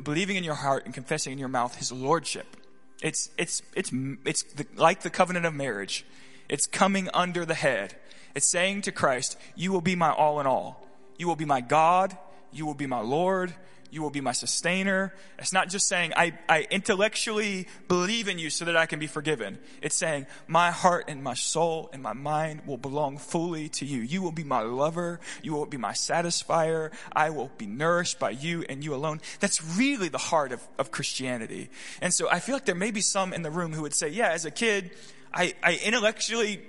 believing 0.00 0.36
in 0.36 0.44
your 0.44 0.54
heart 0.54 0.84
and 0.84 0.94
confessing 0.94 1.32
in 1.32 1.38
your 1.38 1.48
mouth 1.48 1.76
his 1.76 1.90
lordship. 1.90 2.56
It's, 3.02 3.30
it's, 3.38 3.62
it's, 3.74 3.90
it's 4.24 4.42
the, 4.42 4.66
like 4.76 5.00
the 5.00 5.10
covenant 5.10 5.46
of 5.46 5.54
marriage. 5.54 6.04
It's 6.48 6.66
coming 6.66 7.08
under 7.14 7.44
the 7.44 7.54
head. 7.54 7.96
It's 8.34 8.50
saying 8.50 8.82
to 8.82 8.92
Christ, 8.92 9.36
you 9.56 9.72
will 9.72 9.80
be 9.80 9.96
my 9.96 10.12
all 10.12 10.40
in 10.40 10.46
all. 10.46 10.79
You 11.20 11.28
will 11.28 11.36
be 11.36 11.44
my 11.44 11.60
God. 11.60 12.16
You 12.50 12.64
will 12.64 12.72
be 12.72 12.86
my 12.86 13.00
Lord. 13.00 13.52
You 13.90 14.00
will 14.00 14.08
be 14.08 14.22
my 14.22 14.32
sustainer. 14.32 15.12
It's 15.38 15.52
not 15.52 15.68
just 15.68 15.86
saying, 15.86 16.14
I, 16.16 16.32
I 16.48 16.66
intellectually 16.70 17.68
believe 17.88 18.26
in 18.26 18.38
you 18.38 18.48
so 18.48 18.64
that 18.64 18.74
I 18.74 18.86
can 18.86 18.98
be 18.98 19.06
forgiven. 19.06 19.58
It's 19.82 19.96
saying, 19.96 20.28
my 20.46 20.70
heart 20.70 21.04
and 21.08 21.22
my 21.22 21.34
soul 21.34 21.90
and 21.92 22.02
my 22.02 22.14
mind 22.14 22.62
will 22.64 22.78
belong 22.78 23.18
fully 23.18 23.68
to 23.68 23.84
you. 23.84 24.00
You 24.00 24.22
will 24.22 24.32
be 24.32 24.44
my 24.44 24.62
lover. 24.62 25.20
You 25.42 25.52
will 25.52 25.66
be 25.66 25.76
my 25.76 25.92
satisfier. 25.92 26.90
I 27.12 27.28
will 27.28 27.50
be 27.58 27.66
nourished 27.66 28.18
by 28.18 28.30
you 28.30 28.64
and 28.70 28.82
you 28.82 28.94
alone. 28.94 29.20
That's 29.40 29.62
really 29.76 30.08
the 30.08 30.16
heart 30.16 30.52
of, 30.52 30.66
of 30.78 30.90
Christianity. 30.90 31.68
And 32.00 32.14
so 32.14 32.30
I 32.30 32.40
feel 32.40 32.54
like 32.54 32.64
there 32.64 32.74
may 32.74 32.92
be 32.92 33.02
some 33.02 33.34
in 33.34 33.42
the 33.42 33.50
room 33.50 33.74
who 33.74 33.82
would 33.82 33.92
say, 33.92 34.08
yeah, 34.08 34.30
as 34.30 34.46
a 34.46 34.50
kid, 34.50 34.92
I, 35.34 35.52
I 35.62 35.78
intellectually 35.84 36.62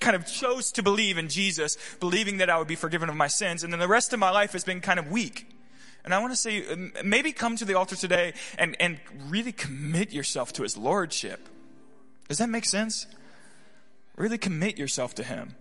kind 0.00 0.16
of 0.16 0.26
chose 0.26 0.72
to 0.72 0.82
believe 0.82 1.18
in 1.18 1.28
Jesus, 1.28 1.76
believing 2.00 2.38
that 2.38 2.50
I 2.50 2.58
would 2.58 2.68
be 2.68 2.76
forgiven 2.76 3.08
of 3.08 3.16
my 3.16 3.28
sins. 3.28 3.64
And 3.64 3.72
then 3.72 3.80
the 3.80 3.88
rest 3.88 4.12
of 4.12 4.18
my 4.18 4.30
life 4.30 4.52
has 4.52 4.64
been 4.64 4.80
kind 4.80 4.98
of 4.98 5.10
weak. 5.10 5.46
And 6.04 6.14
I 6.14 6.18
want 6.18 6.32
to 6.32 6.36
say, 6.36 6.66
um, 6.70 6.92
maybe 7.04 7.32
come 7.32 7.56
to 7.56 7.64
the 7.64 7.74
altar 7.74 7.96
today 7.96 8.34
and, 8.58 8.76
and 8.80 8.98
really 9.28 9.52
commit 9.52 10.12
yourself 10.12 10.52
to 10.54 10.62
His 10.62 10.76
Lordship. 10.76 11.48
Does 12.28 12.38
that 12.38 12.48
make 12.48 12.64
sense? 12.64 13.06
Really 14.16 14.38
commit 14.38 14.78
yourself 14.78 15.14
to 15.16 15.22
Him. 15.22 15.56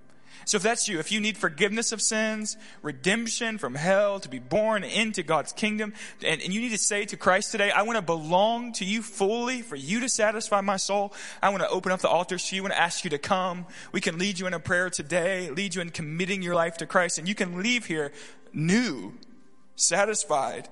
So 0.45 0.55
if 0.55 0.63
that's 0.63 0.87
you, 0.87 0.99
if 0.99 1.11
you 1.11 1.19
need 1.19 1.37
forgiveness 1.37 1.91
of 1.91 2.01
sins, 2.01 2.55
redemption 2.81 3.57
from 3.57 3.75
hell, 3.75 4.19
to 4.21 4.29
be 4.29 4.39
born 4.39 4.83
into 4.83 5.21
God's 5.21 5.51
kingdom, 5.51 5.93
and, 6.23 6.41
and 6.41 6.53
you 6.53 6.61
need 6.61 6.71
to 6.71 6.77
say 6.77 7.03
to 7.05 7.17
Christ 7.17 7.51
today, 7.51 7.71
I 7.71 7.81
want 7.81 7.97
to 7.97 8.01
belong 8.01 8.71
to 8.73 8.85
you 8.85 9.01
fully 9.01 9.61
for 9.61 9.75
you 9.75 9.99
to 9.99 10.07
satisfy 10.07 10.61
my 10.61 10.77
soul. 10.77 11.13
I 11.43 11.49
want 11.49 11.63
to 11.63 11.69
open 11.69 11.91
up 11.91 11.99
the 11.99 12.09
altars 12.09 12.45
to 12.45 12.55
you. 12.55 12.69
To 12.69 12.79
ask 12.79 13.03
you 13.03 13.09
to 13.09 13.17
come. 13.17 13.65
We 13.91 13.99
can 13.99 14.19
lead 14.19 14.37
you 14.37 14.45
in 14.45 14.53
a 14.53 14.59
prayer 14.59 14.91
today, 14.91 15.49
lead 15.49 15.73
you 15.73 15.81
in 15.81 15.89
committing 15.89 16.43
your 16.43 16.53
life 16.53 16.77
to 16.77 16.85
Christ, 16.85 17.17
and 17.17 17.27
you 17.27 17.33
can 17.33 17.63
leave 17.63 17.85
here 17.85 18.11
new, 18.53 19.13
satisfied, 19.75 20.69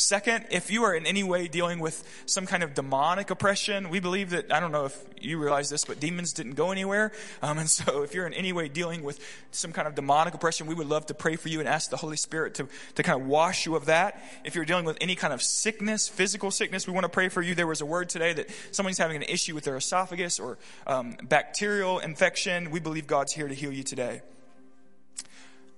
Second, 0.00 0.46
if 0.50 0.70
you 0.70 0.84
are 0.84 0.94
in 0.94 1.04
any 1.04 1.22
way 1.22 1.46
dealing 1.46 1.78
with 1.78 2.02
some 2.24 2.46
kind 2.46 2.62
of 2.62 2.72
demonic 2.72 3.28
oppression, 3.28 3.90
we 3.90 4.00
believe 4.00 4.30
that, 4.30 4.50
I 4.50 4.58
don't 4.58 4.72
know 4.72 4.86
if 4.86 4.98
you 5.20 5.38
realize 5.38 5.68
this, 5.68 5.84
but 5.84 6.00
demons 6.00 6.32
didn't 6.32 6.54
go 6.54 6.72
anywhere. 6.72 7.12
Um, 7.42 7.58
and 7.58 7.68
so 7.68 8.02
if 8.02 8.14
you're 8.14 8.26
in 8.26 8.32
any 8.32 8.54
way 8.54 8.68
dealing 8.68 9.02
with 9.02 9.20
some 9.50 9.72
kind 9.72 9.86
of 9.86 9.94
demonic 9.94 10.32
oppression, 10.32 10.66
we 10.66 10.74
would 10.74 10.86
love 10.86 11.04
to 11.06 11.14
pray 11.14 11.36
for 11.36 11.50
you 11.50 11.60
and 11.60 11.68
ask 11.68 11.90
the 11.90 11.98
Holy 11.98 12.16
Spirit 12.16 12.54
to, 12.54 12.66
to 12.94 13.02
kind 13.02 13.20
of 13.20 13.28
wash 13.28 13.66
you 13.66 13.76
of 13.76 13.84
that. 13.86 14.24
If 14.42 14.54
you're 14.54 14.64
dealing 14.64 14.86
with 14.86 14.96
any 15.02 15.16
kind 15.16 15.34
of 15.34 15.42
sickness, 15.42 16.08
physical 16.08 16.50
sickness, 16.50 16.86
we 16.86 16.94
want 16.94 17.04
to 17.04 17.10
pray 17.10 17.28
for 17.28 17.42
you. 17.42 17.54
There 17.54 17.66
was 17.66 17.82
a 17.82 17.86
word 17.86 18.08
today 18.08 18.32
that 18.32 18.48
someone's 18.72 18.96
having 18.96 19.16
an 19.16 19.24
issue 19.24 19.54
with 19.54 19.64
their 19.64 19.76
esophagus 19.76 20.40
or 20.40 20.56
um, 20.86 21.18
bacterial 21.22 21.98
infection. 21.98 22.70
We 22.70 22.80
believe 22.80 23.06
God's 23.06 23.34
here 23.34 23.48
to 23.48 23.54
heal 23.54 23.70
you 23.70 23.82
today. 23.82 24.22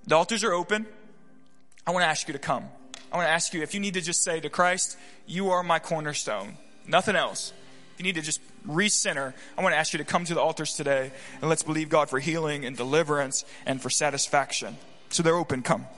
The 0.07 0.15
altars 0.15 0.45
are 0.45 0.53
open. 0.53 0.85
I 1.85 1.91
want 1.91 2.03
to 2.03 2.07
ask 2.07 2.29
you 2.29 2.31
to 2.31 2.39
come. 2.39 2.69
I 3.13 3.17
want 3.17 3.27
to 3.27 3.31
ask 3.31 3.53
you 3.53 3.61
if 3.61 3.75
you 3.75 3.79
need 3.79 3.93
to 3.93 4.01
just 4.01 4.23
say 4.23 4.39
to 4.39 4.49
Christ, 4.49 4.97
You 5.27 5.51
are 5.51 5.61
my 5.61 5.77
cornerstone, 5.77 6.57
nothing 6.87 7.15
else. 7.15 7.53
If 7.93 7.99
you 7.99 8.03
need 8.03 8.15
to 8.15 8.23
just 8.23 8.41
recenter, 8.67 9.33
I 9.55 9.61
want 9.61 9.73
to 9.73 9.77
ask 9.77 9.93
you 9.93 9.99
to 9.99 10.03
come 10.03 10.25
to 10.25 10.33
the 10.33 10.41
altars 10.41 10.73
today 10.73 11.11
and 11.39 11.47
let's 11.47 11.61
believe 11.61 11.89
God 11.89 12.09
for 12.09 12.19
healing 12.19 12.65
and 12.65 12.75
deliverance 12.75 13.45
and 13.67 13.79
for 13.79 13.91
satisfaction. 13.91 14.77
So 15.09 15.21
they're 15.21 15.35
open, 15.35 15.61
come. 15.61 15.85